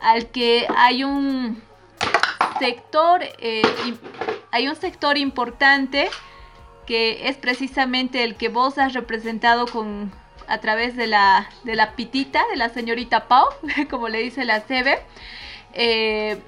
al 0.00 0.26
que 0.28 0.66
hay 0.76 1.04
un 1.04 1.62
sector, 2.58 3.22
eh, 3.38 3.62
hay 4.50 4.68
un 4.68 4.76
sector 4.76 5.18
importante 5.18 6.08
que 6.86 7.28
es 7.28 7.36
precisamente 7.36 8.24
el 8.24 8.36
que 8.36 8.48
vos 8.48 8.78
has 8.78 8.92
representado 8.92 9.66
con 9.66 10.12
a 10.48 10.58
través 10.58 10.96
de 10.96 11.06
la, 11.06 11.48
de 11.64 11.76
la 11.76 11.92
pitita, 11.92 12.42
de 12.50 12.56
la 12.56 12.68
señorita 12.68 13.28
Pau, 13.28 13.46
como 13.90 14.08
le 14.08 14.18
dice 14.18 14.44
la 14.44 14.60
CB. 14.60 14.98
Eh, 15.74 16.38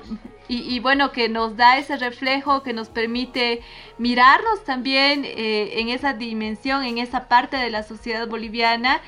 y, 0.46 0.78
bueno, 0.80 1.10
que 1.10 1.30
nos 1.30 1.56
da 1.56 1.78
ese 1.78 1.96
reflejo, 1.96 2.62
que 2.62 2.74
nos 2.74 2.90
permite 2.90 3.62
mirarnos 3.96 4.62
también 4.64 5.24
eh, 5.24 5.80
en 5.80 5.88
esa 5.88 6.12
dimensión, 6.12 6.84
en 6.84 6.98
esa 6.98 7.28
parte 7.28 7.56
de 7.56 7.70
la 7.70 7.82
sociedad 7.82 8.28
boliviana. 8.28 9.00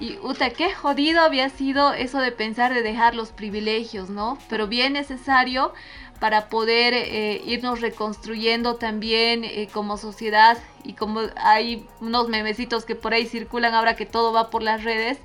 Y, 0.00 0.18
uta, 0.22 0.50
qué 0.50 0.72
jodido 0.72 1.20
había 1.20 1.48
sido 1.48 1.92
eso 1.92 2.18
de 2.18 2.32
pensar 2.32 2.74
de 2.74 2.82
dejar 2.82 3.14
los 3.14 3.30
privilegios, 3.30 4.10
¿no? 4.10 4.36
Pero 4.48 4.66
bien 4.66 4.94
necesario 4.94 5.72
para 6.18 6.48
poder 6.48 6.92
eh, 6.94 7.40
irnos 7.46 7.80
reconstruyendo 7.80 8.74
también 8.74 9.44
eh, 9.44 9.68
como 9.72 9.96
sociedad 9.96 10.58
y 10.82 10.94
como 10.94 11.20
hay 11.36 11.86
unos 12.00 12.28
memecitos 12.28 12.84
que 12.84 12.96
por 12.96 13.14
ahí 13.14 13.26
circulan 13.26 13.74
ahora 13.74 13.94
que 13.94 14.06
todo 14.06 14.32
va 14.32 14.50
por 14.50 14.62
las 14.62 14.82
redes, 14.82 15.18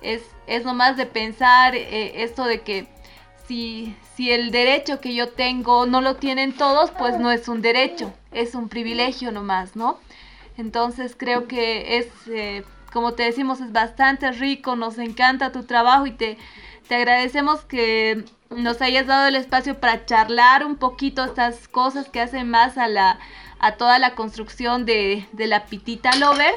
es, 0.00 0.22
es 0.46 0.64
nomás 0.64 0.96
de 0.96 1.06
pensar 1.06 1.76
esto 1.76 2.44
de 2.44 2.62
que 2.62 2.88
si, 4.16 4.30
el 4.30 4.50
derecho 4.50 5.00
que 5.00 5.14
yo 5.14 5.28
tengo 5.30 5.86
no 5.86 6.00
lo 6.00 6.16
tienen 6.16 6.52
todos, 6.52 6.90
pues 6.92 7.18
no 7.18 7.30
es 7.30 7.48
un 7.48 7.60
derecho, 7.60 8.12
es 8.30 8.54
un 8.54 8.68
privilegio 8.68 9.32
nomás, 9.32 9.76
¿no? 9.76 9.98
Entonces 10.56 11.14
creo 11.16 11.48
que 11.48 11.98
es, 11.98 12.06
como 12.92 13.12
te 13.12 13.24
decimos, 13.24 13.60
es 13.60 13.72
bastante 13.72 14.30
rico, 14.32 14.76
nos 14.76 14.98
encanta 14.98 15.52
tu 15.52 15.64
trabajo 15.64 16.06
y 16.06 16.12
te, 16.12 16.38
te 16.88 16.94
agradecemos 16.94 17.60
que 17.62 18.24
nos 18.50 18.80
hayas 18.80 19.06
dado 19.06 19.28
el 19.28 19.36
espacio 19.36 19.78
para 19.78 20.06
charlar 20.06 20.64
un 20.64 20.76
poquito 20.76 21.24
estas 21.24 21.68
cosas 21.68 22.08
que 22.08 22.20
hacen 22.20 22.48
más 22.48 22.78
a 22.78 22.88
la 22.88 23.18
a 23.58 23.76
toda 23.76 24.00
la 24.00 24.16
construcción 24.16 24.84
de, 24.84 25.24
la 25.36 25.66
pitita 25.66 26.10
lover 26.16 26.52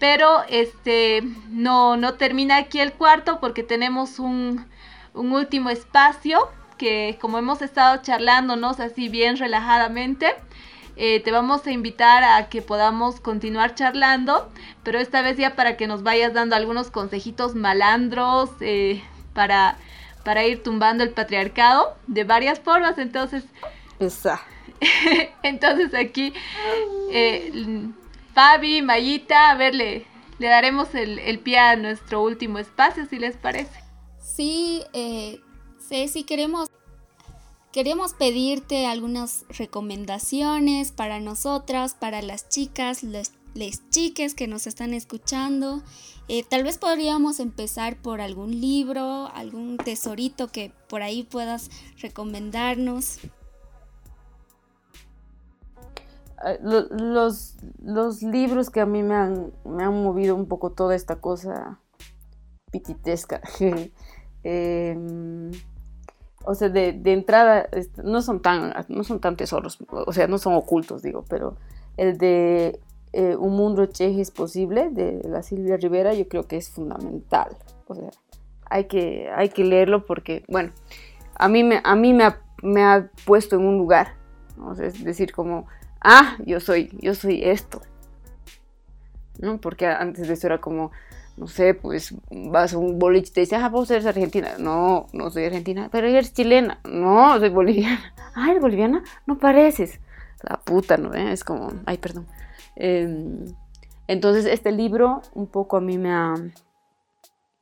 pero 0.00 0.42
este 0.48 1.22
no 1.48 1.96
no 1.96 2.14
termina 2.14 2.56
aquí 2.56 2.80
el 2.80 2.92
cuarto 2.92 3.38
porque 3.40 3.62
tenemos 3.62 4.18
un, 4.18 4.66
último 5.14 5.70
espacio 5.70 6.48
que 6.78 7.18
como 7.20 7.38
hemos 7.38 7.62
estado 7.62 8.02
charlándonos 8.02 8.80
así 8.80 9.08
bien 9.08 9.36
relajadamente 9.36 10.34
eh, 10.96 11.20
te 11.20 11.30
vamos 11.30 11.66
a 11.66 11.70
invitar 11.70 12.22
a 12.22 12.48
que 12.48 12.60
podamos 12.60 13.18
continuar 13.18 13.74
charlando, 13.74 14.50
pero 14.82 14.98
esta 14.98 15.22
vez 15.22 15.38
ya 15.38 15.56
para 15.56 15.78
que 15.78 15.86
nos 15.86 16.02
vayas 16.02 16.34
dando 16.34 16.54
algunos 16.54 16.90
consejitos 16.90 17.54
malandros 17.54 18.50
eh, 18.60 19.02
para 19.32 19.78
para 20.24 20.44
ir 20.44 20.62
tumbando 20.62 21.04
el 21.04 21.10
patriarcado 21.10 21.96
de 22.06 22.24
varias 22.24 22.60
formas. 22.60 22.98
Entonces, 22.98 23.44
entonces 25.42 25.94
aquí, 25.94 26.32
eh, 27.10 27.52
Fabi, 28.34 28.82
Mayita, 28.82 29.50
a 29.50 29.54
ver, 29.54 29.74
le, 29.74 30.06
daremos 30.38 30.94
el, 30.94 31.38
pie 31.40 31.58
a 31.58 31.76
nuestro 31.76 32.22
último 32.22 32.58
espacio, 32.58 33.06
si 33.06 33.18
les 33.18 33.36
parece. 33.36 33.81
Sí, 34.34 34.82
eh, 34.94 35.42
Ceci, 35.78 36.24
queremos, 36.24 36.70
pedirte 38.18 38.86
algunas 38.86 39.44
recomendaciones 39.50 40.90
para 40.90 41.20
nosotras, 41.20 41.94
para 41.94 42.22
las 42.22 42.48
chicas, 42.48 43.02
les 43.02 43.90
chiques 43.90 44.32
que 44.34 44.48
nos 44.48 44.66
están 44.66 44.94
escuchando. 44.94 45.82
Eh, 46.28 46.44
tal 46.48 46.64
vez 46.64 46.78
podríamos 46.78 47.40
empezar 47.40 48.00
por 48.00 48.22
algún 48.22 48.58
libro, 48.58 49.26
algún 49.34 49.76
tesorito 49.76 50.48
que 50.48 50.72
por 50.88 51.02
ahí 51.02 51.24
puedas 51.24 51.70
recomendarnos. 52.00 53.18
Ah, 56.38 56.54
los, 56.62 57.56
los 57.82 58.22
libros 58.22 58.70
que 58.70 58.80
a 58.80 58.86
mí 58.86 59.02
me 59.02 59.14
han, 59.14 59.52
me 59.66 59.84
han 59.84 60.02
movido 60.02 60.34
un 60.34 60.48
poco 60.48 60.72
toda 60.72 60.94
esta 60.94 61.20
cosa 61.20 61.80
pititesca. 62.70 63.42
Em, 64.44 65.50
o 66.44 66.54
sea, 66.54 66.68
de, 66.68 67.00
entrada 67.04 67.68
no 68.02 68.20
son 68.22 68.40
tan 68.40 68.74
no 68.88 69.04
son 69.04 69.20
tan 69.20 69.36
tesoros, 69.36 69.78
o 69.88 70.12
sea, 70.12 70.26
no 70.26 70.38
son 70.38 70.54
ocultos, 70.54 71.02
digo, 71.02 71.24
pero 71.28 71.56
el 71.96 72.18
de 72.18 72.80
eh, 73.12 73.36
Un 73.36 73.54
mundo 73.56 73.84
cheje 73.86 74.22
es 74.22 74.30
posible 74.30 74.88
de 74.88 75.20
la 75.28 75.42
Silvia 75.42 75.76
Rivera 75.76 76.14
yo 76.14 76.28
creo 76.28 76.46
que 76.46 76.56
es 76.56 76.70
fundamental. 76.70 77.56
O 77.86 77.94
sea, 77.94 78.08
hay 78.70 78.84
que, 78.84 79.30
hay 79.36 79.50
que 79.50 79.64
leerlo 79.64 80.06
porque, 80.06 80.44
bueno, 80.48 80.72
a 81.34 81.48
mí 81.48 81.62
me, 81.62 81.82
a 81.84 81.94
mí 81.94 82.14
me, 82.14 82.24
ha, 82.24 82.40
me 82.62 82.82
ha 82.82 83.10
puesto 83.26 83.56
en 83.56 83.66
un 83.66 83.76
lugar. 83.76 84.14
es 84.80 85.04
decir, 85.04 85.32
como, 85.32 85.66
ah, 86.00 86.38
yo 86.46 86.58
soy, 86.58 86.90
yo 87.00 87.14
soy 87.14 87.44
esto. 87.44 87.82
¿No? 89.38 89.60
Porque 89.60 89.86
antes 89.86 90.28
de 90.28 90.34
eso 90.34 90.46
era 90.46 90.58
como, 90.58 90.90
no 91.36 91.46
sé, 91.46 91.74
pues 91.74 92.14
vas 92.30 92.74
a 92.74 92.78
un 92.78 92.98
boliche 92.98 93.30
y 93.30 93.32
te 93.32 93.40
dicen, 93.40 93.62
ah, 93.62 93.68
vos 93.68 93.90
eres 93.90 94.06
argentina. 94.06 94.56
No, 94.58 95.06
no 95.12 95.30
soy 95.30 95.44
argentina, 95.44 95.88
pero 95.90 96.06
eres 96.06 96.32
chilena. 96.32 96.80
No, 96.84 97.38
soy 97.38 97.48
boliviana. 97.48 98.14
Ah, 98.34 98.50
¿eres 98.50 98.62
boliviana? 98.62 99.04
No 99.26 99.38
pareces. 99.38 100.00
La 100.42 100.58
puta, 100.58 100.96
¿no? 100.96 101.12
Es 101.12 101.44
como, 101.44 101.70
ay, 101.84 101.98
perdón. 101.98 102.26
Em, 102.76 103.44
entonces, 104.08 104.46
este 104.46 104.72
libro 104.72 105.20
un 105.34 105.48
poco 105.48 105.76
a 105.76 105.82
mí 105.82 105.98
me 105.98 106.10
ha, 106.10 106.34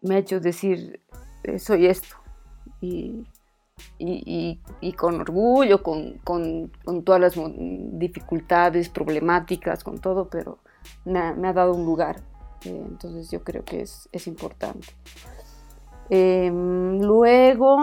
me 0.00 0.14
ha 0.14 0.18
hecho 0.18 0.38
decir, 0.38 1.00
eh, 1.42 1.58
soy 1.58 1.86
esto. 1.86 2.14
Y, 2.80 3.26
y, 3.98 4.60
y, 4.80 4.92
con 4.92 5.20
orgullo, 5.20 5.82
con, 5.82 6.18
con, 6.18 6.70
con, 6.84 7.02
todas 7.02 7.20
las 7.20 7.34
dificultades, 7.98 8.88
problemáticas, 8.88 9.82
con 9.82 9.98
todo, 9.98 10.28
pero 10.28 10.58
me 11.04 11.18
ha, 11.18 11.34
me 11.34 11.48
ha 11.48 11.52
dado 11.52 11.74
un 11.74 11.84
lugar 11.84 12.29
eh, 12.64 12.84
entonces 12.86 13.30
yo 13.30 13.42
creo 13.42 13.64
que 13.64 13.82
es, 13.82 14.08
es 14.12 14.26
importante. 14.26 14.88
Em, 16.10 17.00
luego 17.00 17.78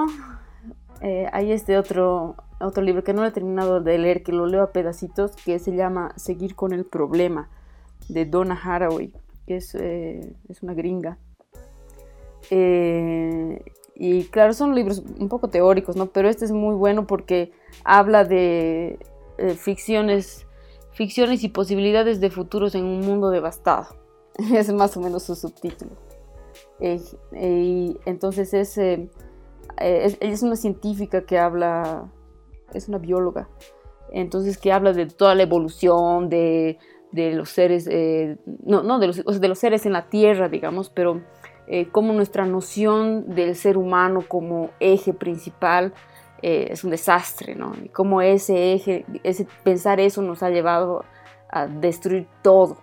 eh, 1.01 1.27
hay 1.31 1.51
este 1.51 1.77
otro, 1.77 2.35
otro 2.59 2.83
libro 2.83 3.03
que 3.03 3.13
no 3.13 3.25
he 3.25 3.31
terminado 3.31 3.81
de 3.81 3.97
leer, 3.97 4.23
que 4.23 4.31
lo 4.31 4.45
leo 4.45 4.63
a 4.63 4.71
pedacitos, 4.71 5.35
que 5.35 5.59
se 5.59 5.75
llama 5.75 6.13
Seguir 6.15 6.55
con 6.55 6.73
el 6.73 6.85
problema, 6.85 7.49
de 8.09 8.25
Donna 8.25 8.59
Haraway, 8.61 9.11
que 9.45 9.57
es, 9.57 9.75
eh, 9.75 10.35
es 10.49 10.63
una 10.63 10.73
gringa. 10.73 11.17
y 13.99 14.23
claro, 14.25 14.53
son 14.53 14.75
libros 14.75 15.03
un 15.19 15.27
poco 15.27 15.49
teóricos, 15.49 15.95
¿no? 15.95 16.07
Pero 16.07 16.29
este 16.29 16.45
es 16.45 16.51
muy 16.51 16.75
bueno 16.75 17.07
porque 17.07 17.51
habla 17.83 18.23
de 18.23 18.99
ficciones, 19.57 20.45
ficciones 20.91 21.43
y 21.43 21.49
posibilidades 21.49 22.19
de 22.21 22.29
futuros 22.29 22.75
en 22.75 22.85
un 22.85 23.01
mundo 23.01 23.29
devastado. 23.31 23.96
es 24.53 24.71
más 24.73 24.95
o 24.97 25.01
menos 25.01 25.23
su 25.23 25.35
subtítulo. 25.35 25.91
Eh, 26.79 27.01
y 27.33 27.99
entonces 28.05 28.53
es, 28.53 28.77
eh, 28.77 29.09
ella 29.79 30.17
es 30.19 30.43
una 30.43 30.55
científica 30.55 31.25
que 31.25 31.37
habla, 31.39 32.11
es 32.73 32.87
una 32.87 32.99
bióloga, 32.99 33.49
entonces 34.11 34.57
que 34.57 34.71
habla 34.71 34.93
de 34.93 35.07
toda 35.07 35.35
la 35.35 35.43
evolución 35.43 36.29
de, 36.29 36.77
de 37.11 37.33
los 37.33 37.49
seres, 37.49 37.87
eh, 37.89 38.37
no, 38.63 38.83
no 38.83 38.99
de, 38.99 39.07
los, 39.07 39.41
de 39.41 39.47
los 39.47 39.59
seres 39.59 39.85
en 39.85 39.93
la 39.93 40.09
Tierra, 40.09 40.49
digamos, 40.49 40.89
pero 40.89 41.21
como 41.91 42.13
nuestra 42.13 42.45
noción 42.45 43.35
del 43.35 43.53
ser 43.57 43.77
humano 43.77 44.23
como 44.25 44.69
eje 44.79 45.13
principal 45.13 45.93
es 46.41 46.85
un 46.85 46.91
desastre, 46.91 47.55
¿no? 47.55 47.73
Y 47.83 47.89
cómo 47.89 48.21
ese 48.21 48.71
eje, 48.71 49.05
ese, 49.25 49.45
pensar 49.65 49.99
eso 49.99 50.21
nos 50.21 50.43
ha 50.43 50.49
llevado 50.49 51.03
a 51.49 51.67
destruir 51.67 52.25
todo 52.41 52.77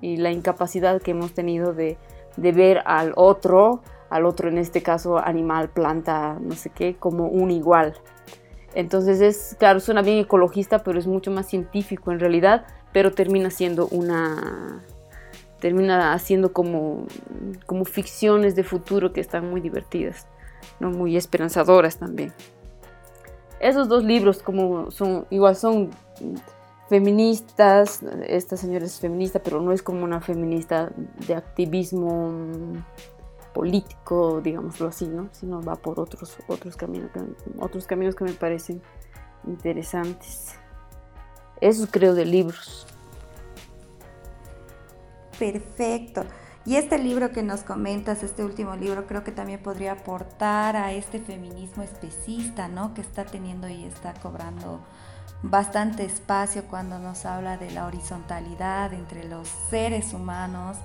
y 0.00 0.16
la 0.16 0.30
incapacidad 0.30 1.00
que 1.00 1.12
hemos 1.12 1.32
tenido 1.32 1.72
de, 1.72 1.98
ver 2.36 2.82
al 2.84 3.12
otro, 3.16 3.82
al 4.08 4.24
otro 4.24 4.48
en 4.48 4.58
este 4.58 4.82
caso 4.82 5.18
animal, 5.18 5.70
planta, 5.70 6.38
no 6.40 6.54
sé 6.54 6.70
qué, 6.70 6.96
como 6.96 7.26
un 7.26 7.50
igual. 7.50 7.94
Entonces 8.74 9.20
es, 9.20 9.56
claro, 9.58 9.80
suena 9.80 10.02
bien 10.02 10.18
ecologista, 10.18 10.82
pero 10.82 10.98
es 10.98 11.06
mucho 11.06 11.30
más 11.30 11.46
científico 11.46 12.12
en 12.12 12.20
realidad, 12.20 12.66
pero 12.92 13.12
termina 13.12 13.50
siendo 13.50 13.88
una, 13.88 14.82
termina 15.60 16.12
haciendo 16.12 16.52
como, 16.52 17.06
como 17.66 17.84
ficciones 17.84 18.54
de 18.54 18.64
futuro 18.64 19.12
que 19.12 19.20
están 19.20 19.50
muy 19.50 19.60
divertidas, 19.60 20.26
¿no? 20.78 20.90
muy 20.90 21.16
esperanzadoras 21.16 21.98
también. 21.98 22.32
Esos 23.58 23.88
dos 23.88 24.04
libros 24.04 24.42
como 24.42 24.90
son, 24.90 25.26
igual 25.30 25.56
son 25.56 25.90
feministas, 26.90 28.02
esta 28.26 28.56
señora 28.56 28.84
es 28.84 28.98
feminista, 28.98 29.38
pero 29.38 29.60
no 29.60 29.70
es 29.70 29.80
como 29.80 30.02
una 30.02 30.20
feminista 30.20 30.90
de 31.24 31.36
activismo 31.36 32.32
político, 33.54 34.40
digámoslo 34.40 34.88
así, 34.88 35.06
¿no? 35.06 35.28
Sino 35.30 35.62
va 35.62 35.76
por 35.76 36.00
otros, 36.00 36.36
otros, 36.48 36.76
caminos, 36.76 37.12
otros 37.60 37.86
caminos 37.86 38.16
que 38.16 38.24
me 38.24 38.32
parecen 38.32 38.82
interesantes. 39.46 40.56
Eso 41.60 41.86
creo 41.88 42.14
de 42.14 42.24
libros. 42.24 42.88
Perfecto. 45.38 46.24
Y 46.66 46.74
este 46.74 46.98
libro 46.98 47.30
que 47.30 47.44
nos 47.44 47.60
comentas, 47.60 48.24
este 48.24 48.42
último 48.44 48.74
libro, 48.74 49.06
creo 49.06 49.22
que 49.22 49.30
también 49.30 49.62
podría 49.62 49.92
aportar 49.92 50.74
a 50.74 50.92
este 50.92 51.20
feminismo 51.20 51.84
especista, 51.84 52.66
¿no? 52.66 52.94
Que 52.94 53.00
está 53.00 53.24
teniendo 53.24 53.68
y 53.68 53.84
está 53.84 54.12
cobrando 54.14 54.80
bastante 55.42 56.04
espacio 56.04 56.64
cuando 56.64 56.98
nos 56.98 57.24
habla 57.24 57.56
de 57.56 57.70
la 57.70 57.86
horizontalidad 57.86 58.92
entre 58.92 59.24
los 59.24 59.48
seres 59.48 60.12
humanos 60.12 60.76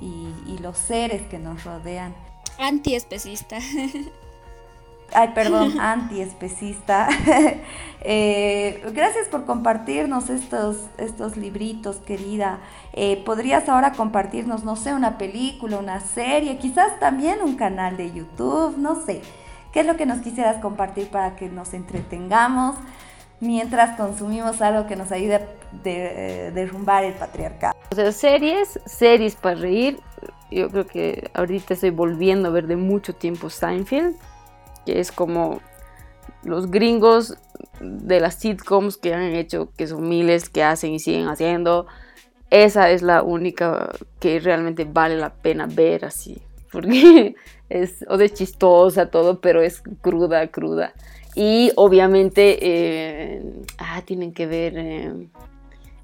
y, 0.00 0.58
los 0.60 0.76
seres 0.76 1.22
que 1.22 1.38
nos 1.38 1.64
rodean. 1.64 2.14
Antiespecista. 2.58 3.58
Ay, 5.12 5.28
perdón, 5.34 5.80
antiespecista. 5.80 7.08
eh, 8.00 8.82
gracias 8.94 9.28
por 9.28 9.44
compartirnos 9.44 10.30
estos, 10.30 10.76
estos 10.98 11.36
libritos, 11.36 11.96
querida. 11.96 12.60
Eh, 12.92 13.22
¿Podrías 13.24 13.68
ahora 13.68 13.92
compartirnos, 13.92 14.64
no 14.64 14.76
sé, 14.76 14.94
una 14.94 15.18
película, 15.18 15.78
una 15.78 16.00
serie, 16.00 16.58
quizás 16.58 16.98
también 17.00 17.40
un 17.42 17.56
canal 17.56 17.96
de 17.96 18.12
YouTube, 18.12 18.76
no 18.78 19.04
sé? 19.04 19.22
¿Qué 19.72 19.80
es 19.80 19.86
lo 19.86 19.96
que 19.96 20.06
nos 20.06 20.20
quisieras 20.20 20.60
compartir 20.60 21.08
para 21.08 21.36
que 21.36 21.48
nos 21.48 21.74
entretengamos? 21.74 22.76
Mientras 23.40 23.96
consumimos 23.96 24.60
algo 24.62 24.86
que 24.86 24.96
nos 24.96 25.10
ayude 25.12 25.36
a 25.36 25.42
eh, 25.84 26.52
derrumbar 26.54 27.04
el 27.04 27.14
patriarcado. 27.14 27.74
O 27.90 27.94
sea, 27.94 28.12
series, 28.12 28.78
series 28.86 29.36
para 29.36 29.56
reír. 29.56 29.98
Yo 30.50 30.68
creo 30.68 30.86
que 30.86 31.30
ahorita 31.34 31.74
estoy 31.74 31.90
volviendo 31.90 32.48
a 32.48 32.52
ver 32.52 32.66
de 32.66 32.76
mucho 32.76 33.14
tiempo 33.14 33.50
Seinfeld, 33.50 34.16
que 34.84 35.00
es 35.00 35.12
como 35.12 35.60
los 36.42 36.70
gringos 36.70 37.36
de 37.80 38.20
las 38.20 38.34
sitcoms 38.34 38.96
que 38.96 39.14
han 39.14 39.34
hecho, 39.34 39.70
que 39.76 39.86
son 39.86 40.08
miles, 40.08 40.48
que 40.48 40.62
hacen 40.62 40.92
y 40.92 40.98
siguen 40.98 41.28
haciendo. 41.28 41.86
Esa 42.50 42.90
es 42.90 43.02
la 43.02 43.22
única 43.22 43.92
que 44.18 44.40
realmente 44.40 44.84
vale 44.84 45.16
la 45.16 45.30
pena 45.30 45.66
ver 45.66 46.04
así. 46.04 46.42
Porque 46.72 47.34
es, 47.68 48.04
o 48.08 48.16
de 48.16 48.30
chistosa 48.30 49.06
todo, 49.06 49.40
pero 49.40 49.62
es 49.62 49.82
cruda, 50.00 50.48
cruda. 50.48 50.92
Y 51.42 51.72
obviamente, 51.76 52.58
eh, 52.60 53.62
ah, 53.78 54.02
tienen 54.04 54.34
que 54.34 54.46
ver 54.46 54.74
eh, 54.76 55.28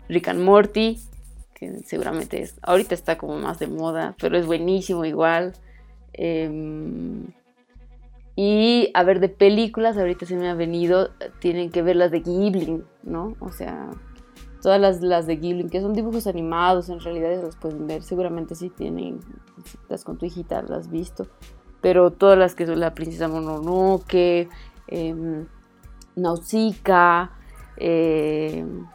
Rick 0.09 0.28
and 0.28 0.43
Morty, 0.43 0.99
que 1.53 1.80
seguramente 1.80 2.41
es, 2.41 2.59
ahorita 2.62 2.95
está 2.95 3.18
como 3.18 3.37
más 3.37 3.59
de 3.59 3.66
moda, 3.66 4.16
pero 4.18 4.39
es 4.39 4.47
buenísimo 4.47 5.05
igual. 5.05 5.53
Em, 6.14 7.26
y 8.34 8.91
a 8.95 9.03
ver, 9.03 9.20
de 9.20 9.28
películas, 9.28 9.99
ahorita 9.99 10.24
se 10.24 10.37
me 10.37 10.49
ha 10.49 10.55
venido, 10.55 11.11
tienen 11.39 11.70
que 11.70 11.82
ver 11.82 11.97
las 11.97 12.12
de 12.12 12.20
Ghibli, 12.20 12.82
¿no? 13.03 13.37
O 13.41 13.53
sea, 13.53 13.91
todas 14.62 14.80
las, 14.80 15.03
las 15.03 15.26
de 15.26 15.37
Ghibli, 15.37 15.68
que 15.68 15.82
son 15.82 15.93
dibujos 15.93 16.26
animados, 16.26 16.89
en 16.89 17.01
realidad 17.01 17.43
las 17.45 17.57
pueden 17.57 17.87
ver, 17.87 18.03
seguramente 18.03 18.55
sí 18.55 18.70
tienen, 18.70 19.20
las 19.91 20.03
con 20.03 20.16
tu 20.16 20.24
hijita 20.24 20.62
las 20.62 20.70
has 20.70 20.91
visto, 20.91 21.26
pero 21.82 22.11
todas 22.11 22.39
las 22.39 22.55
que 22.55 22.64
son 22.64 22.80
la 22.80 22.95
princesa 22.95 23.28
Mononoke, 23.28 24.49
eh, 24.89 25.45
Nausicaa, 26.16 27.30
em, 27.76 28.87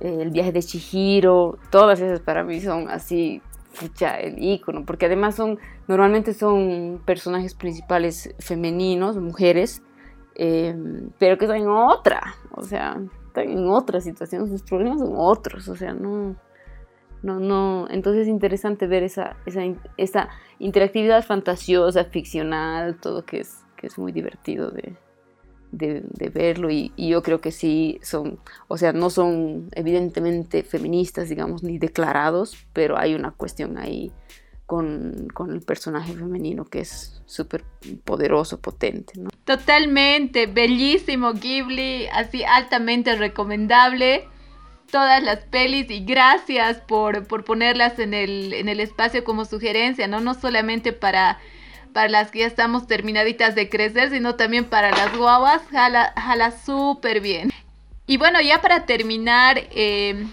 el 0.00 0.30
viaje 0.30 0.52
de 0.52 0.62
Chihiro, 0.62 1.58
todas 1.70 2.00
esas 2.00 2.20
para 2.20 2.44
mí 2.44 2.60
son 2.60 2.88
así, 2.88 3.42
fucha, 3.72 4.18
el 4.18 4.42
icono, 4.42 4.84
porque 4.84 5.06
además 5.06 5.34
son, 5.34 5.58
normalmente 5.86 6.34
son 6.34 7.00
personajes 7.04 7.54
principales 7.54 8.34
femeninos, 8.38 9.16
mujeres, 9.16 9.82
em, 10.34 11.10
pero 11.18 11.38
que 11.38 11.44
están 11.46 11.62
en 11.62 11.68
otra, 11.68 12.34
o 12.52 12.62
sea, 12.62 12.98
están 13.26 13.50
en 13.50 13.68
otra 13.68 14.00
situación, 14.00 14.48
sus 14.48 14.62
problemas 14.62 15.00
son 15.00 15.14
otros, 15.16 15.68
o 15.68 15.76
sea, 15.76 15.92
no, 15.92 16.36
No, 17.20 17.40
no, 17.40 17.88
entonces 17.90 18.22
es 18.22 18.28
interesante 18.28 18.86
ver 18.86 19.02
esa, 19.02 19.36
esa, 19.44 19.62
esa 19.96 20.28
interactividad 20.60 21.24
fantasiosa, 21.24 22.04
ficcional, 22.04 22.96
todo 23.00 23.24
que 23.24 23.40
es, 23.40 23.64
que 23.76 23.88
es 23.88 23.98
muy 23.98 24.12
divertido 24.12 24.70
de, 24.70 24.96
de, 25.72 26.02
verlo 26.32 26.70
y, 26.70 26.92
yo 26.96 27.22
creo 27.22 27.40
que 27.40 27.52
sí 27.52 27.98
son, 28.02 28.38
o 28.68 28.76
sea, 28.76 28.92
no 28.92 29.10
son 29.10 29.68
evidentemente 29.72 30.62
feministas, 30.62 31.28
digamos, 31.28 31.62
ni 31.62 31.78
declarados, 31.78 32.56
pero 32.72 32.98
hay 32.98 33.14
una 33.14 33.32
cuestión 33.32 33.78
ahí 33.78 34.12
con, 34.66 35.28
con 35.32 35.50
el 35.52 35.62
personaje 35.62 36.12
femenino 36.12 36.64
que 36.64 36.80
es 36.80 37.22
súper 37.26 37.64
poderoso, 38.04 38.60
potente. 38.60 39.14
Totalmente, 39.44 40.46
bellísimo 40.46 41.32
Ghibli, 41.34 42.06
así 42.08 42.44
altamente 42.44 43.16
recomendable. 43.16 44.28
Todas 44.90 45.22
las 45.22 45.44
pelis 45.44 45.90
y 45.90 46.04
gracias 46.04 46.78
por, 46.80 47.26
por 47.26 47.44
ponerlas 47.44 47.98
en 47.98 48.14
el, 48.14 48.54
en 48.54 48.70
el 48.70 48.80
espacio 48.80 49.22
como 49.22 49.44
sugerencia, 49.44 50.08
¿no? 50.08 50.20
No 50.20 50.32
solamente 50.32 50.94
para 50.94 51.38
para 51.92 52.08
las 52.08 52.30
que 52.30 52.40
ya 52.40 52.46
estamos 52.46 52.86
terminaditas 52.86 53.54
de 53.54 53.68
crecer, 53.68 54.10
sino 54.10 54.34
también 54.36 54.64
para 54.64 54.90
las 54.90 55.16
guaguas, 55.16 55.62
jala, 55.70 56.12
jala 56.16 56.52
súper 56.52 57.20
bien. 57.20 57.50
Y 58.06 58.16
bueno, 58.16 58.40
ya 58.40 58.60
para 58.60 58.86
terminar, 58.86 59.60
eh, 59.70 60.26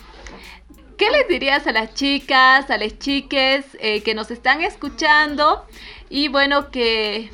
¿qué 0.98 1.10
les 1.10 1.28
dirías 1.28 1.68
a 1.68 1.74
las 1.74 1.94
chicas, 1.94 2.70
a 2.70 2.78
las 2.78 2.98
chiques 3.00 3.66
eh, 3.80 4.02
que 4.02 4.16
nos 4.16 4.32
están 4.32 4.62
escuchando? 4.62 5.66
Y 6.10 6.30
bueno, 6.30 6.72
que, 6.72 7.32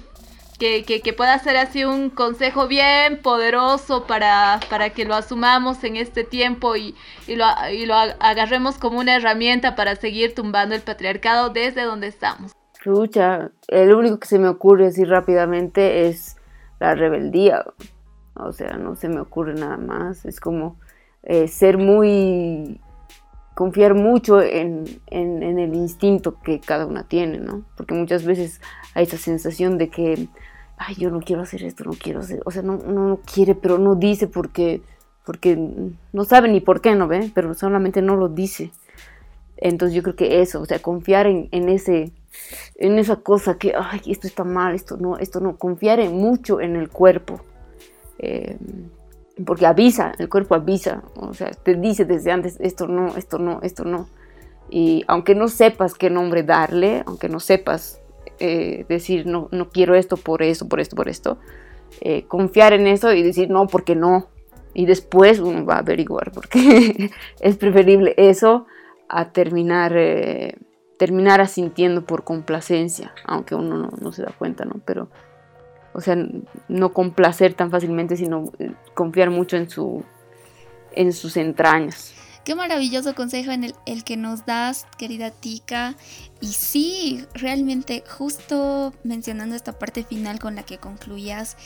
que, 0.57 0.83
que, 0.83 1.13
pueda 1.13 1.37
ser 1.39 1.57
así 1.57 1.83
un 1.83 2.09
consejo 2.09 2.67
bien 2.67 3.21
poderoso 3.21 4.07
para, 4.07 4.59
para 4.69 4.91
que 4.91 5.05
lo 5.05 5.15
asumamos 5.15 5.83
en 5.83 5.95
este 5.95 6.23
tiempo 6.23 6.75
y, 6.75 6.95
y, 7.27 7.35
lo, 7.35 7.45
y 7.71 7.85
lo 7.85 7.95
agarremos 7.95 8.77
como 8.77 8.99
una 8.99 9.15
herramienta 9.15 9.75
para 9.75 9.95
seguir 9.95 10.33
tumbando 10.33 10.73
el 10.73 10.81
patriarcado 10.81 11.49
desde 11.49 11.83
donde 11.83 12.07
estamos. 12.07 12.51
Lucha, 12.85 13.51
el 13.67 13.93
único 13.93 14.19
que 14.19 14.27
se 14.27 14.39
me 14.39 14.47
ocurre 14.47 14.87
así 14.87 15.03
rápidamente 15.03 16.07
es 16.07 16.37
la 16.79 16.95
rebeldía. 16.95 17.63
O 18.35 18.51
sea, 18.51 18.77
no 18.77 18.95
se 18.95 19.07
me 19.07 19.19
ocurre 19.19 19.53
nada 19.53 19.77
más. 19.77 20.25
Es 20.25 20.39
como 20.39 20.77
eh, 21.23 21.47
ser 21.47 21.77
muy. 21.77 22.81
confiar 23.53 23.93
mucho 23.93 24.41
en, 24.41 24.85
el 25.07 25.75
instinto 25.75 26.39
que 26.41 26.59
cada 26.59 26.85
una 26.87 27.03
tiene, 27.03 27.37
¿no? 27.37 27.63
Porque 27.77 27.93
muchas 27.93 28.25
veces 28.25 28.61
hay 28.95 29.03
esa 29.03 29.17
sensación 29.17 29.77
de 29.77 29.89
que, 29.89 30.27
ay, 30.77 30.95
yo 30.95 31.11
no 31.11 31.19
quiero 31.19 31.43
hacer 31.43 31.63
esto, 31.63 31.83
no 31.83 31.91
quiero 31.91 32.21
hacer. 32.21 32.41
O 32.45 32.51
sea, 32.51 32.63
no, 32.63 32.77
no 32.77 33.19
quiere, 33.31 33.53
pero 33.53 33.77
no 33.77 33.95
dice 33.95 34.27
porque. 34.27 34.81
porque 35.23 35.55
no 36.13 36.23
sabe 36.23 36.49
ni 36.49 36.61
por 36.61 36.81
qué, 36.81 36.95
¿no 36.95 37.07
ve? 37.07 37.31
Pero 37.35 37.53
solamente 37.53 38.01
no 38.01 38.15
lo 38.15 38.27
dice. 38.27 38.71
Entonces 39.57 39.95
yo 39.95 40.01
creo 40.01 40.15
que 40.15 40.41
eso, 40.41 40.59
o 40.59 40.65
sea, 40.65 40.79
confiar 40.79 41.27
en 41.27 41.69
ese 41.69 42.11
en 42.75 42.99
esa 42.99 43.17
cosa 43.17 43.57
que, 43.57 43.73
ay, 43.77 44.01
esto 44.07 44.27
está 44.27 44.43
mal, 44.43 44.75
esto 44.75 44.97
no, 44.97 45.17
esto 45.17 45.39
no, 45.39 45.57
confiar 45.57 45.99
en 45.99 46.17
mucho 46.17 46.61
en 46.61 46.75
el 46.75 46.89
cuerpo. 46.89 47.41
Eh, 48.19 48.57
porque 49.45 49.65
avisa, 49.65 50.13
el 50.19 50.29
cuerpo 50.29 50.55
avisa, 50.55 51.03
o 51.15 51.33
sea, 51.33 51.51
te 51.51 51.75
dice 51.75 52.05
desde 52.05 52.31
antes, 52.31 52.57
esto 52.59 52.87
no, 52.87 53.15
esto 53.15 53.39
no, 53.39 53.59
esto 53.63 53.83
no. 53.83 54.07
Y 54.69 55.03
aunque 55.07 55.35
no 55.35 55.47
sepas 55.47 55.95
qué 55.95 56.09
nombre 56.09 56.43
darle, 56.43 57.03
aunque 57.05 57.27
no 57.27 57.39
sepas 57.39 57.99
eh, 58.39 58.85
decir, 58.87 59.25
no, 59.25 59.47
no 59.51 59.69
quiero 59.69 59.95
esto 59.95 60.17
por 60.17 60.43
eso, 60.43 60.67
por 60.67 60.79
esto, 60.79 60.95
por 60.95 61.09
esto, 61.09 61.37
eh, 62.01 62.23
confiar 62.27 62.73
en 62.73 62.87
eso 62.87 63.11
y 63.13 63.23
decir, 63.23 63.49
no, 63.49 63.67
porque 63.67 63.95
no. 63.95 64.27
Y 64.73 64.85
después 64.85 65.39
uno 65.39 65.65
va 65.65 65.75
a 65.75 65.79
averiguar, 65.79 66.31
porque 66.31 67.11
es 67.39 67.57
preferible 67.57 68.13
eso 68.17 68.65
a 69.09 69.31
terminar 69.31 69.93
terminar 71.01 71.41
asintiendo 71.41 72.05
por 72.05 72.23
complacencia, 72.23 73.11
aunque 73.25 73.55
uno 73.55 73.89
no, 73.99 74.11
se 74.11 74.21
da 74.21 74.31
cuenta, 74.37 74.65
¿no? 74.65 74.75
Pero, 74.85 75.09
o 75.93 75.99
sea, 75.99 76.15
no 76.67 76.93
complacer 76.93 77.55
tan 77.55 77.71
fácilmente, 77.71 78.15
sino 78.15 78.51
eh, 78.59 78.71
confiar 78.93 79.31
mucho 79.31 79.57
en, 79.57 79.67
su, 79.67 80.03
en 80.91 81.11
sus 81.11 81.37
entrañas. 81.37 82.13
Qué 82.45 82.53
maravilloso 82.53 83.15
consejo 83.15 83.49
en 83.49 83.63
el, 83.63 83.75
el, 83.87 84.03
que 84.03 84.15
nos 84.15 84.45
das, 84.45 84.85
querida 84.99 85.31
Tika. 85.31 85.95
Y 86.39 86.49
sí, 86.49 87.25
realmente, 87.33 88.03
justo 88.07 88.93
mencionando 89.03 89.55
esta 89.55 89.79
parte 89.79 90.03
final 90.03 90.37
con 90.37 90.53
la 90.53 90.61
que 90.61 90.77
concluías 90.77 91.57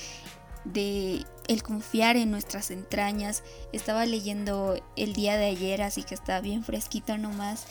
de 0.63 1.25
el 1.49 1.61
confiar 1.61 2.15
en 2.15 2.31
nuestras 2.31 2.71
entrañas, 2.71 3.43
estaba 3.73 4.05
leyendo 4.05 4.81
el 4.95 5.11
día 5.11 5.35
de 5.35 5.47
ayer, 5.47 5.81
así 5.81 6.03
que 6.03 6.15
está 6.15 6.39
bien 6.39 6.63
fresquito 6.63 7.17
nomás 7.17 7.65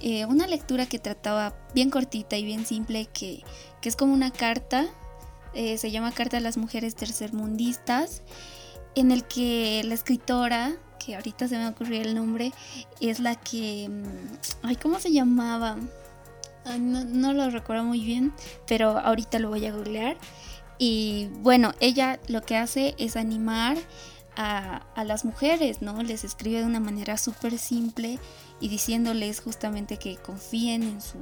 eh, 0.00 0.26
una 0.26 0.46
lectura 0.46 0.86
que 0.86 0.98
trataba 0.98 1.54
bien 1.74 1.90
cortita 1.90 2.36
y 2.36 2.44
bien 2.44 2.64
simple, 2.64 3.06
que, 3.12 3.42
es 3.82 3.96
como 3.96 4.12
una 4.12 4.30
carta, 4.30 4.86
eh, 5.54 5.78
se 5.78 5.90
llama 5.90 6.12
Carta 6.12 6.36
a 6.36 6.40
las 6.40 6.56
Mujeres 6.56 6.94
Tercermundistas, 6.94 8.22
en 8.94 9.10
el 9.10 9.24
que 9.24 9.82
la 9.84 9.94
escritora, 9.94 10.76
que 11.04 11.16
ahorita 11.16 11.48
se 11.48 11.56
me 11.56 11.66
ocurrió 11.66 12.02
el 12.02 12.14
nombre, 12.14 12.52
es 13.00 13.18
la 13.18 13.34
que... 13.34 13.88
Mm, 13.88 14.66
ay, 14.66 14.76
¿cómo 14.76 14.98
se 15.00 15.12
llamaba? 15.12 15.76
no, 16.78 17.32
lo 17.32 17.48
recuerdo 17.48 17.82
muy 17.84 18.04
bien, 18.04 18.34
pero 18.66 18.98
ahorita 18.98 19.38
lo 19.38 19.48
voy 19.48 19.64
a 19.64 19.72
googlear. 19.72 20.18
Y 20.76 21.28
bueno, 21.40 21.72
ella 21.80 22.20
lo 22.28 22.42
que 22.42 22.56
hace 22.56 22.94
es 22.98 23.16
animar 23.16 23.78
a, 24.36 24.82
a 24.94 25.04
las 25.04 25.24
mujeres, 25.24 25.80
¿no? 25.80 26.02
Les 26.02 26.24
escribe 26.24 26.58
de 26.58 26.66
una 26.66 26.78
manera 26.78 27.16
súper 27.16 27.56
simple 27.56 28.18
y 28.60 28.68
diciéndoles 28.68 29.40
justamente 29.40 29.98
que 29.98 30.16
confíen 30.16 30.82
en 30.82 31.00
su, 31.00 31.18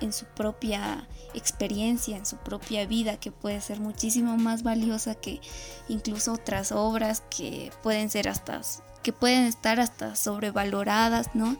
en 0.00 0.12
su 0.12 0.26
propia 0.26 1.08
experiencia, 1.34 2.16
en 2.16 2.26
su 2.26 2.36
propia 2.36 2.86
vida, 2.86 3.18
que 3.18 3.32
puede 3.32 3.60
ser 3.60 3.80
muchísimo 3.80 4.36
más 4.36 4.62
valiosa 4.62 5.14
que 5.14 5.40
incluso 5.88 6.32
otras 6.32 6.72
obras 6.72 7.22
que 7.30 7.70
pueden 7.82 8.10
ser 8.10 8.28
hasta 8.28 8.60
que 9.02 9.12
pueden 9.12 9.44
estar 9.44 9.78
hasta 9.78 10.16
sobrevaloradas, 10.16 11.32
¿no? 11.34 11.56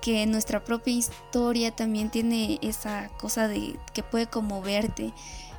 Que 0.00 0.24
nuestra 0.24 0.64
propia 0.64 0.94
historia 0.94 1.70
también 1.70 2.10
tiene 2.10 2.58
esa 2.62 3.10
cosa 3.18 3.48
de 3.48 3.78
que 3.92 4.02
puede 4.02 4.28
conmoverte. 4.28 5.12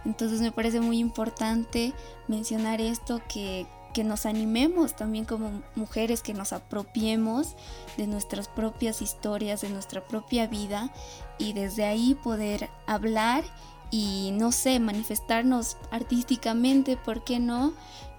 Entonces 0.04 0.42
me 0.42 0.52
parece 0.52 0.80
muy 0.80 0.98
importante 0.98 1.94
mencionar 2.28 2.82
esto 2.82 3.22
que 3.28 3.68
que 3.98 4.04
nos 4.04 4.28
animemos 4.28 4.96
también 4.96 5.26
como 5.26 5.64
mujeres, 5.74 6.22
que 6.22 6.36
nos 6.36 6.54
apropiemos 6.54 7.56
de 7.98 8.06
nuestras 8.06 8.48
propias 8.48 9.02
historias, 9.02 9.62
de 9.62 9.70
nuestra 9.70 10.06
propia 10.06 10.46
vida 10.46 10.94
y 11.40 11.54
desde 11.54 11.84
ahí 11.84 12.14
poder 12.14 12.70
hablar 12.86 13.44
y 13.90 14.30
no 14.34 14.52
sé, 14.52 14.80
manifestarnos 14.80 15.78
artísticamente, 15.90 16.96
¿por 16.96 17.24
qué 17.24 17.40
no? 17.40 17.74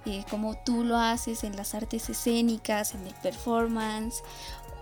Eh, 0.05 0.25
como 0.29 0.57
tú 0.57 0.83
lo 0.83 0.97
haces 0.97 1.45
en 1.45 1.55
las 1.55 1.77
artes 1.77 2.11
escénicas, 2.11 2.97
en 2.97 3.07
el 3.07 3.15
performance 3.15 4.25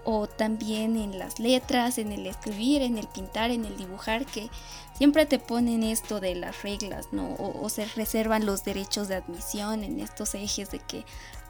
o 0.07 0.27
también 0.27 0.97
en 0.97 1.19
las 1.19 1.39
letras, 1.39 1.99
en 1.99 2.11
el 2.11 2.27
escribir, 2.27 2.81
en 2.81 2.97
el 2.97 3.07
pintar, 3.07 3.51
en 3.51 3.67
el 3.67 3.77
dibujar, 3.77 4.25
que 4.25 4.49
siempre 4.97 5.27
te 5.27 5.39
ponen 5.39 5.83
esto 5.83 6.21
de 6.21 6.35
las 6.35 6.63
reglas, 6.63 7.09
¿no? 7.13 7.35
O, 7.39 7.69
se 7.69 7.85
reservan 7.97 8.47
los 8.47 8.65
derechos 8.65 9.09
de 9.09 9.17
admisión 9.17 9.85
en 9.85 10.01
estos 10.01 10.35
ejes 10.35 10.71
de 10.71 10.79
que, 10.79 11.05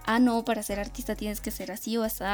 ah, 0.05 0.18
no, 0.18 0.44
para 0.44 0.62
ser 0.62 0.80
artista 0.80 1.14
tienes 1.14 1.40
que 1.40 1.51
ser 1.51 1.70
así 1.70 1.97
o 1.97 2.03
así. 2.03 2.24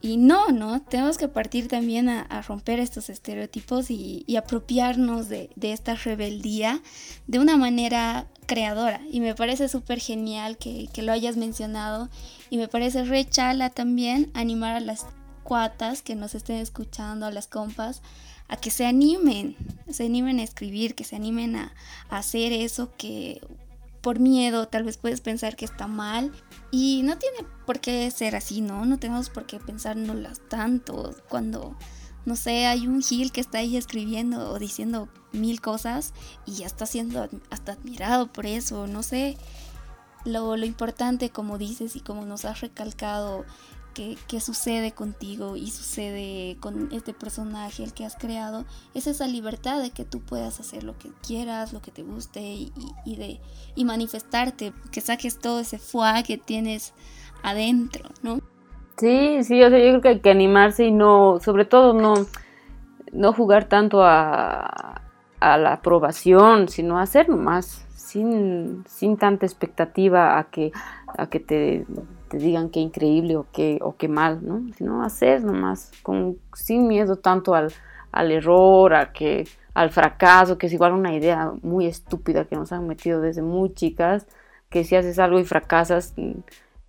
Y 0.00 0.18
no, 0.18 0.48
¿no? 0.48 0.82
Tenemos 0.82 1.16
que 1.16 1.28
partir 1.28 1.68
también 1.68 2.10
a, 2.10 2.42
romper 2.42 2.78
estos 2.78 3.08
estereotipos 3.08 3.90
y, 3.90 4.24
apropiarnos 4.36 5.28
de, 5.28 5.50
esta 5.62 5.94
rebeldía 5.94 6.82
de 7.26 7.38
una 7.38 7.56
manera 7.56 8.26
creadora. 8.46 9.00
Y 9.10 9.20
me 9.20 9.34
parece 9.34 9.68
súper 9.68 10.00
genial 10.00 10.58
que, 10.58 10.88
que, 10.92 11.02
lo 11.02 11.12
hayas 11.12 11.36
mencionado. 11.36 12.10
Y 12.50 12.58
me 12.58 12.68
parece 12.68 13.04
rechala 13.04 13.70
también 13.70 14.30
animar 14.34 14.76
a 14.76 14.80
las 14.80 15.06
cuatas 15.42 16.02
que 16.02 16.16
nos 16.16 16.34
estén 16.34 16.56
escuchando, 16.56 17.26
a 17.26 17.30
las 17.30 17.46
compas, 17.46 18.02
a 18.48 18.56
que 18.56 18.70
se 18.70 18.86
animen, 18.86 19.56
se 19.90 20.04
animen 20.04 20.38
a 20.38 20.42
escribir, 20.42 20.94
que 20.94 21.04
se 21.04 21.16
animen 21.16 21.56
a, 21.56 21.74
hacer 22.08 22.52
eso 22.52 22.92
que 22.96 23.40
por 24.00 24.20
miedo 24.20 24.68
tal 24.68 24.84
vez 24.84 24.98
puedes 24.98 25.20
pensar 25.20 25.56
que 25.56 25.64
está 25.64 25.86
mal 25.86 26.30
y 26.70 27.00
no 27.04 27.16
tiene 27.16 27.38
por 27.66 27.80
qué 27.80 28.10
ser 28.10 28.36
así, 28.36 28.60
¿no? 28.60 28.84
No 28.84 28.98
tenemos 28.98 29.30
por 29.30 29.46
qué 29.46 29.58
pensárnoslas 29.58 30.40
tanto 30.48 31.14
cuando, 31.28 31.76
no 32.26 32.36
sé, 32.36 32.66
hay 32.66 32.86
un 32.86 33.02
Gil 33.02 33.32
que 33.32 33.40
está 33.40 33.58
ahí 33.58 33.76
escribiendo 33.76 34.50
o 34.50 34.58
diciendo 34.58 35.08
mil 35.32 35.60
cosas 35.60 36.12
y 36.44 36.52
ya 36.56 36.66
está 36.66 36.84
siendo 36.86 37.28
hasta 37.50 37.72
admirado 37.72 38.32
por 38.32 38.46
eso, 38.46 38.86
no 38.86 39.02
sé. 39.02 39.36
Lo, 40.26 40.56
lo 40.56 40.64
importante, 40.64 41.30
como 41.30 41.58
dices 41.58 41.96
y 41.96 42.00
como 42.00 42.24
nos 42.24 42.44
has 42.44 42.60
recalcado 42.60 43.44
que, 43.94 44.40
sucede 44.40 44.92
contigo 44.92 45.56
y 45.56 45.68
sucede 45.68 46.56
con 46.60 46.90
este 46.92 47.14
personaje, 47.14 47.84
el 47.84 47.94
que 47.94 48.04
has 48.04 48.16
creado, 48.16 48.64
es 48.92 49.06
esa 49.06 49.26
libertad 49.26 49.80
de 49.80 49.90
que 49.90 50.04
tú 50.04 50.20
puedas 50.20 50.60
hacer 50.60 50.82
lo 50.84 50.98
que 50.98 51.10
quieras, 51.26 51.72
lo 51.72 51.80
que 51.80 51.90
te 51.90 52.02
guste 52.02 52.40
y, 52.40 52.72
de, 53.06 53.40
y 53.74 53.84
manifestarte, 53.84 54.72
que 54.90 55.00
saques 55.00 55.38
todo 55.38 55.60
ese 55.60 55.78
fuá 55.78 56.22
que 56.22 56.36
tienes 56.36 56.92
adentro, 57.42 58.10
¿no? 58.22 58.40
Sí, 58.98 59.42
sí, 59.44 59.62
o 59.62 59.70
sea, 59.70 59.78
yo 59.78 59.90
creo 59.90 60.00
que 60.00 60.08
hay 60.08 60.20
que 60.20 60.30
animarse 60.30 60.84
y 60.84 60.92
no, 60.92 61.38
sobre 61.40 61.64
todo 61.64 61.94
no, 61.94 62.26
no 63.12 63.32
jugar 63.32 63.68
tanto 63.68 64.04
a, 64.04 65.02
a 65.40 65.58
la 65.58 65.74
aprobación, 65.74 66.68
sino 66.68 66.98
hacer 66.98 67.28
nomás, 67.28 67.86
sin, 67.94 68.84
sin 68.86 69.16
tanta 69.16 69.46
expectativa 69.46 70.38
a 70.38 70.44
que, 70.44 70.72
a 71.06 71.26
que 71.26 71.40
te, 71.40 71.86
digan 72.38 72.70
qué 72.70 72.80
increíble 72.80 73.36
o 73.36 73.46
qué, 73.52 73.78
o 73.82 73.96
qué 73.96 74.08
mal, 74.08 74.40
¿no? 74.42 74.62
Sino 74.76 75.02
hacer 75.02 75.44
nomás, 75.44 75.90
con, 76.02 76.38
sin 76.54 76.88
miedo 76.88 77.16
tanto 77.16 77.54
al, 77.54 77.72
al 78.12 78.30
error, 78.30 78.94
a 78.94 79.12
que, 79.12 79.46
al 79.74 79.90
fracaso, 79.90 80.58
que 80.58 80.66
es 80.66 80.72
igual 80.72 80.92
una 80.92 81.14
idea 81.14 81.52
muy 81.62 81.86
estúpida 81.86 82.44
que 82.44 82.56
nos 82.56 82.72
han 82.72 82.86
metido 82.86 83.20
desde 83.20 83.42
muy 83.42 83.72
chicas, 83.74 84.26
que 84.70 84.84
si 84.84 84.96
haces 84.96 85.18
algo 85.18 85.38
y 85.38 85.44
fracasas, 85.44 86.14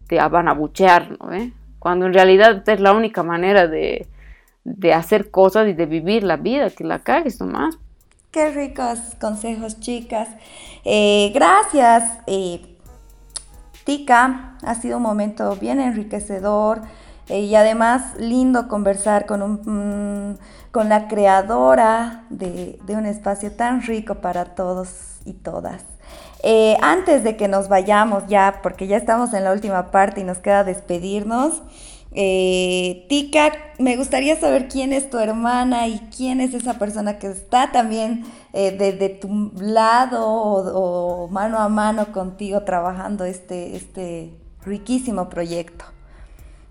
te 0.08 0.18
van 0.18 0.48
a 0.48 0.54
buchear, 0.54 1.18
¿no? 1.20 1.34
¿Eh? 1.34 1.52
Cuando 1.80 2.06
en 2.06 2.14
realidad 2.14 2.68
es 2.68 2.80
la 2.80 2.94
única 2.94 3.24
manera 3.24 3.68
de, 3.68 4.08
de 4.64 4.94
hacer 4.94 5.32
cosas 5.32 5.68
y 5.68 5.74
de 5.74 5.86
vivir 5.86 6.24
la 6.24 6.38
vida, 6.38 6.70
que 6.70 6.84
la 6.84 7.00
cagues 7.00 7.40
nomás. 7.40 7.78
Qué 8.32 8.52
ricos 8.52 9.00
consejos, 9.22 9.80
chicas. 9.80 10.28
Eh, 10.84 11.32
gracias, 11.34 12.20
eh, 12.28 12.75
Ha 14.64 14.76
sido 14.76 14.98
un 14.98 15.04
momento 15.04 15.56
bien 15.58 15.80
enriquecedor 15.80 16.82
eh, 17.28 17.42
y 17.42 17.56
además 17.56 18.16
lindo 18.18 18.68
conversar 18.68 19.26
con, 19.26 19.42
un, 19.42 20.32
mm, 20.32 20.38
con 20.72 20.90
la 20.90 21.08
creadora 21.08 22.24
de, 22.30 22.80
un 22.90 23.06
espacio 23.06 23.52
tan 23.52 23.82
rico 23.82 24.16
para 24.16 24.46
todos 24.46 25.20
y 25.26 25.34
todas. 25.34 25.84
antes 26.82 27.24
de 27.24 27.36
que 27.38 27.48
nos 27.48 27.70
vayamos 27.70 28.28
ya, 28.28 28.60
porque 28.62 28.88
ya 28.88 28.98
estamos 28.98 29.34
en 29.34 29.44
la 29.44 29.52
última 29.52 29.90
parte 29.92 30.22
y 30.22 30.24
nos 30.24 30.38
queda 30.38 30.64
despedirnos, 30.64 31.64
eh, 32.18 33.06
Tika, 33.10 33.52
me 33.78 33.98
gustaría 33.98 34.40
saber 34.40 34.70
quién 34.70 34.94
es 34.94 35.10
tu 35.10 35.18
hermana 35.18 35.90
y 35.90 36.00
quién 36.16 36.40
es 36.40 36.54
esa 36.54 36.80
persona 36.80 37.20
que 37.20 37.28
está 37.28 37.74
también 37.74 38.24
eh, 38.54 38.72
de, 38.72 39.10
tu 39.10 39.52
lado 39.60 40.26
o, 40.26 41.28
mano 41.28 41.60
a 41.60 41.68
mano 41.68 42.14
contigo 42.14 42.62
trabajando 42.64 43.26
este, 43.26 43.76
este 43.76 44.34
riquísimo 44.64 45.28
proyecto. 45.28 45.84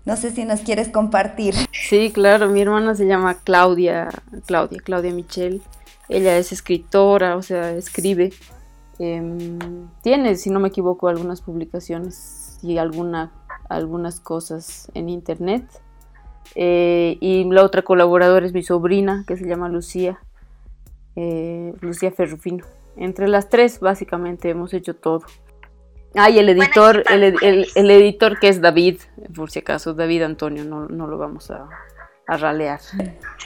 No 0.03 0.15
sé 0.17 0.31
si 0.31 0.45
nos 0.45 0.61
quieres 0.61 0.89
compartir. 0.89 1.53
Sí, 1.71 2.11
claro, 2.11 2.49
mi 2.49 2.61
hermana 2.61 2.95
se 2.95 3.05
llama 3.05 3.35
Claudia, 3.43 4.09
Claudia, 4.47 4.79
Claudia 4.83 5.13
Michel. 5.13 5.61
Ella 6.09 6.37
es 6.37 6.51
escritora, 6.51 7.35
o 7.35 7.43
sea, 7.43 7.71
escribe. 7.71 8.33
Em, 8.97 9.59
tiene, 10.01 10.37
si 10.37 10.49
no 10.49 10.59
me 10.59 10.69
equivoco, 10.69 11.07
algunas 11.07 11.41
publicaciones 11.41 12.57
y 12.63 12.79
alguna 12.79 13.31
algunas 13.69 14.19
cosas 14.19 14.89
en 14.93 15.09
internet. 15.09 15.65
Eh, 16.53 17.17
y 17.19 17.43
la 17.45 17.63
otra 17.63 17.81
colaboradora 17.81 18.45
es 18.45 18.53
mi 18.53 18.63
sobrina, 18.63 19.23
que 19.27 19.37
se 19.37 19.45
llama 19.45 19.69
Lucía, 19.69 20.19
eh, 21.15 21.73
Lucía 21.81 22.11
Ferrufino. 22.11 22.65
Entre 22.97 23.27
las 23.27 23.49
tres, 23.49 23.79
básicamente, 23.79 24.49
hemos 24.49 24.73
hecho 24.73 24.95
todo. 24.95 25.23
Ah, 26.15 26.29
y 26.29 26.39
el 26.39 26.47
editor, 26.47 27.03
el, 27.09 27.91
editor 27.91 28.39
que 28.39 28.47
es 28.47 28.61
David, 28.61 29.01
por 29.35 29.51
si 29.51 29.59
acaso, 29.59 29.93
David 29.93 30.21
Antonio, 30.21 30.63
no, 30.63 31.07
lo 31.07 31.17
vamos 31.17 31.51
a, 31.51 31.67
a, 32.27 32.37
ralear. 32.37 32.79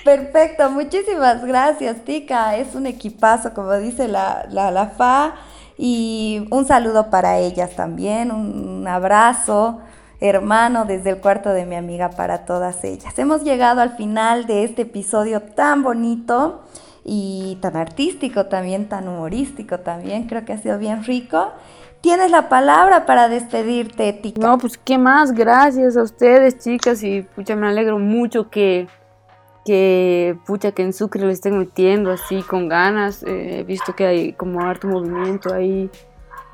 Perfecto, 0.05 0.69
muchísimas 0.69 1.43
gracias, 1.43 2.05
Tica. 2.05 2.57
Es 2.57 2.75
un 2.75 2.85
equipazo, 2.85 3.55
como 3.55 3.73
dice 3.77 4.07
la, 4.07 4.45
la, 4.51 4.69
la 4.69 4.87
FA. 4.89 5.35
Y 5.77 6.45
un 6.51 6.65
saludo 6.65 7.09
para 7.09 7.39
ellas 7.39 7.75
también, 7.75 8.31
un 8.31 8.87
abrazo 8.87 9.81
hermano 10.21 10.85
desde 10.85 11.11
el 11.11 11.17
cuarto 11.17 11.49
de 11.49 11.65
mi 11.65 11.75
amiga 11.75 12.11
para 12.11 12.45
todas 12.45 12.83
ellas. 12.83 13.17
Hemos 13.17 13.43
llegado 13.43 13.81
al 13.81 13.95
final 13.95 14.45
de 14.45 14.63
este 14.63 14.81
episodio 14.83 15.41
tan 15.41 15.83
bonito 15.83 16.61
y 17.05 17.57
tan 17.61 17.75
artístico 17.77 18.47
también, 18.47 18.89
tan 18.89 19.07
humorístico 19.07 19.79
también. 19.79 20.27
Creo 20.27 20.45
que 20.45 20.53
ha 20.53 20.57
sido 20.57 20.77
bien 20.77 21.03
rico. 21.03 21.51
Tienes 22.01 22.31
la 22.31 22.47
palabra 22.47 23.05
para 23.05 23.27
despedirte, 23.27 24.13
Tica. 24.13 24.39
No, 24.39 24.57
pues 24.57 24.77
qué 24.77 24.97
más, 24.97 25.33
gracias 25.33 25.97
a 25.97 26.03
ustedes, 26.03 26.59
chicas, 26.59 27.03
y 27.03 27.23
pucha, 27.23 27.57
me 27.57 27.67
alegro 27.67 27.99
mucho 27.99 28.49
que, 28.49 28.87
que 29.65 30.37
pucha, 30.45 30.71
que 30.71 30.83
en 30.83 30.93
Sucre 30.93 31.21
lo 31.21 31.29
estén 31.29 31.57
metiendo 31.57 32.11
así 32.11 32.41
con 32.43 32.69
ganas. 32.69 33.23
Eh, 33.23 33.59
he 33.59 33.63
visto 33.63 33.95
que 33.95 34.05
hay 34.05 34.33
como 34.33 34.61
harto 34.61 34.87
movimiento 34.87 35.53
ahí 35.53 35.89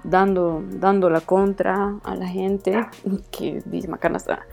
dando, 0.10 0.64
dando 0.70 1.10
la 1.10 1.22
contra 1.22 1.96
a 2.04 2.16
la 2.16 2.28
gente, 2.28 2.86
que 3.32 3.62
dice 3.66 3.88
Macana 3.88 4.18
está. 4.18 4.46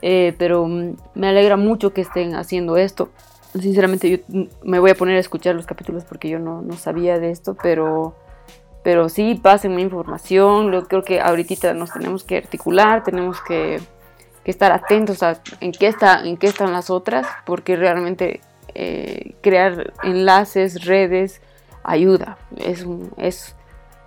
Eh, 0.00 0.34
pero 0.38 0.66
mm, 0.66 0.96
me 1.14 1.28
alegra 1.28 1.56
mucho 1.56 1.92
que 1.92 2.00
estén 2.00 2.34
haciendo 2.34 2.76
esto. 2.76 3.10
Sinceramente 3.58 4.10
yo 4.10 4.18
mm, 4.28 4.48
me 4.64 4.78
voy 4.78 4.90
a 4.90 4.94
poner 4.94 5.16
a 5.16 5.20
escuchar 5.20 5.54
los 5.54 5.66
capítulos 5.66 6.04
porque 6.04 6.28
yo 6.28 6.38
no, 6.38 6.62
no 6.62 6.76
sabía 6.76 7.18
de 7.18 7.30
esto, 7.30 7.56
pero, 7.62 8.14
pero 8.82 9.08
sí, 9.08 9.38
pásenme 9.40 9.80
información. 9.80 10.72
Yo 10.72 10.88
creo 10.88 11.02
que 11.02 11.20
ahorita 11.20 11.74
nos 11.74 11.92
tenemos 11.92 12.24
que 12.24 12.38
articular, 12.38 13.04
tenemos 13.04 13.40
que, 13.40 13.80
que 14.44 14.50
estar 14.50 14.72
atentos 14.72 15.22
a 15.22 15.40
en 15.60 15.72
qué, 15.72 15.86
está, 15.86 16.24
en 16.24 16.36
qué 16.36 16.48
están 16.48 16.72
las 16.72 16.90
otras, 16.90 17.26
porque 17.46 17.76
realmente 17.76 18.40
eh, 18.74 19.34
crear 19.40 19.92
enlaces, 20.02 20.84
redes, 20.84 21.40
ayuda. 21.84 22.38
Es, 22.56 22.86
es, 23.18 23.54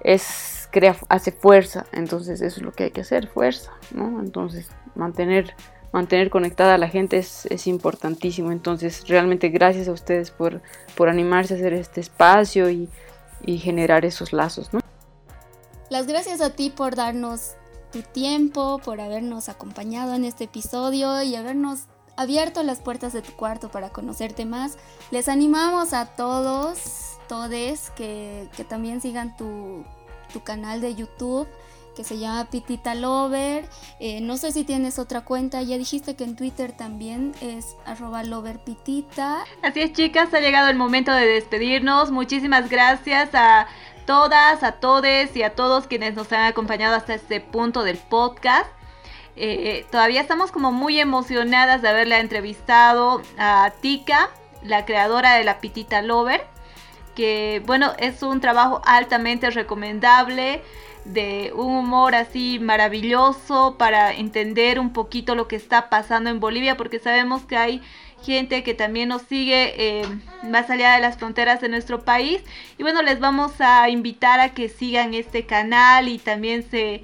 es 0.04 0.55
crea, 0.76 0.98
hace 1.08 1.32
fuerza, 1.32 1.86
entonces 1.94 2.42
eso 2.42 2.58
es 2.58 2.62
lo 2.62 2.74
que 2.74 2.84
hay 2.84 2.92
que 2.92 3.00
hacer, 3.00 3.28
fuerza, 3.30 3.72
¿no? 3.92 4.20
Entonces 4.20 4.68
mantener, 4.94 5.56
mantener 5.94 6.30
conectada 6.30 6.76
a 6.76 6.78
la 6.78 6.90
gente 6.90 7.18
es, 7.18 7.46
es 7.46 7.66
importantísimo, 7.66 8.52
entonces 8.52 9.08
realmente 9.08 9.48
gracias 9.48 9.88
a 9.88 9.94
ustedes 9.94 10.32
por, 10.32 10.62
por 10.98 11.08
animarse 11.08 11.54
a 11.54 11.58
hacer 11.58 11.72
este 11.72 12.02
espacio 12.02 12.70
y, 12.70 12.90
y 13.46 13.58
generar 13.58 14.04
esos 14.04 14.34
lazos, 14.34 14.74
¿no? 14.74 14.82
Las 15.90 16.08
gracias 16.08 16.42
a 16.42 16.50
ti 16.50 16.72
por 16.72 16.96
darnos 16.96 17.54
tu 17.94 18.02
tiempo, 18.02 18.82
por 18.84 19.00
habernos 19.00 19.48
acompañado 19.48 20.14
en 20.14 20.26
este 20.26 20.44
episodio 20.44 21.22
y 21.22 21.38
habernos 21.38 21.84
abierto 22.18 22.64
las 22.64 22.82
puertas 22.82 23.14
de 23.14 23.22
tu 23.22 23.32
cuarto 23.32 23.72
para 23.72 23.92
conocerte 23.92 24.44
más. 24.44 24.78
Les 25.10 25.30
animamos 25.30 25.94
a 25.94 26.08
todos, 26.18 27.18
todes, 27.30 27.92
que, 27.92 28.50
que 28.58 28.66
también 28.66 29.00
sigan 29.00 29.38
tu, 29.38 29.86
tu 30.36 30.44
canal 30.44 30.82
de 30.82 30.94
YouTube 30.96 31.48
que 31.96 32.04
se 32.04 32.18
llama 32.18 32.50
Pitita 32.50 32.94
Lover. 32.94 33.64
Eh, 34.02 34.20
no 34.20 34.36
sé 34.36 34.52
si 34.52 34.66
tienes 34.66 35.00
otra 35.00 35.22
cuenta, 35.22 35.62
ya 35.62 35.78
dijiste 35.78 36.18
que 36.18 36.26
en 36.26 36.36
Twitter 36.36 36.74
también 36.74 37.34
es 37.40 37.78
arroba 37.86 38.22
loverpitita. 38.26 39.46
Así 39.64 39.80
es 39.80 39.94
chicas, 39.94 40.34
ha 40.34 40.42
llegado 40.42 40.68
el 40.68 40.76
momento 40.76 41.14
de 41.14 41.26
despedirnos. 41.26 42.12
Muchísimas 42.12 42.70
gracias 42.70 43.30
a 43.34 43.68
todas, 44.06 44.62
a 44.62 44.74
todes 44.74 45.34
y 45.38 45.44
a 45.44 45.56
todos 45.56 45.88
quienes 45.88 46.16
nos 46.16 46.30
han 46.34 46.44
acompañado 46.44 46.98
hasta 46.98 47.14
este 47.14 47.40
punto 47.40 47.84
del 47.84 47.98
podcast. 47.98 48.70
Eh, 49.38 49.86
todavía 49.90 50.20
estamos 50.20 50.52
como 50.52 50.74
muy 50.74 51.00
emocionadas 51.00 51.82
de 51.82 51.88
haberla 51.88 52.20
entrevistado 52.20 53.22
a 53.38 53.72
Tika, 53.80 54.32
la 54.64 54.84
creadora 54.84 55.36
de 55.36 55.46
la 55.46 55.62
Pitita 55.62 56.02
Lover 56.02 56.55
que 57.16 57.62
bueno, 57.66 57.94
es 57.98 58.22
un 58.24 58.42
trabajo 58.42 58.82
altamente 58.86 59.50
recomendable, 59.50 60.62
de 61.06 61.52
un 61.56 61.76
humor 61.76 62.16
así 62.16 62.58
maravilloso 62.60 63.76
para 63.78 64.12
entender 64.12 64.80
un 64.80 64.92
poquito 64.92 65.36
lo 65.36 65.48
que 65.48 65.56
está 65.56 65.90
pasando 65.90 66.30
en 66.30 66.40
Bolivia, 66.40 66.78
porque 66.78 67.00
sabemos 67.00 67.44
que 67.44 67.58
hay 67.58 67.82
gente 68.24 68.64
que 68.64 68.74
también 68.74 69.10
nos 69.10 69.22
sigue 69.22 69.74
eh, 69.78 70.06
más 70.44 70.70
allá 70.70 70.96
de 70.96 71.02
las 71.02 71.18
fronteras 71.18 71.62
de 71.62 71.70
nuestro 71.70 72.04
país. 72.04 72.42
Y 72.78 72.84
bueno, 72.84 73.04
les 73.04 73.20
vamos 73.20 73.54
a 73.60 73.88
invitar 73.90 74.40
a 74.40 74.54
que 74.54 74.68
sigan 74.68 75.14
este 75.14 75.46
canal 75.46 76.08
y 76.08 76.18
también 76.18 76.64
se, 76.70 77.04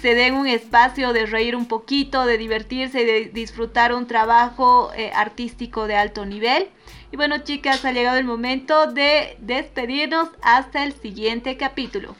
se 0.00 0.14
den 0.14 0.34
un 0.34 0.46
espacio 0.46 1.12
de 1.12 1.26
reír 1.26 1.56
un 1.56 1.66
poquito, 1.66 2.26
de 2.26 2.38
divertirse 2.38 3.02
y 3.02 3.04
de 3.04 3.24
disfrutar 3.26 3.92
un 3.92 4.06
trabajo 4.06 4.92
eh, 4.96 5.10
artístico 5.14 5.88
de 5.88 5.96
alto 5.96 6.24
nivel. 6.24 6.68
Y 7.14 7.16
bueno 7.16 7.38
chicas, 7.44 7.84
ha 7.84 7.92
llegado 7.92 8.18
el 8.18 8.24
momento 8.24 8.88
de 8.88 9.36
despedirnos 9.38 10.30
hasta 10.42 10.82
el 10.82 10.94
siguiente 10.94 11.56
capítulo. 11.56 12.16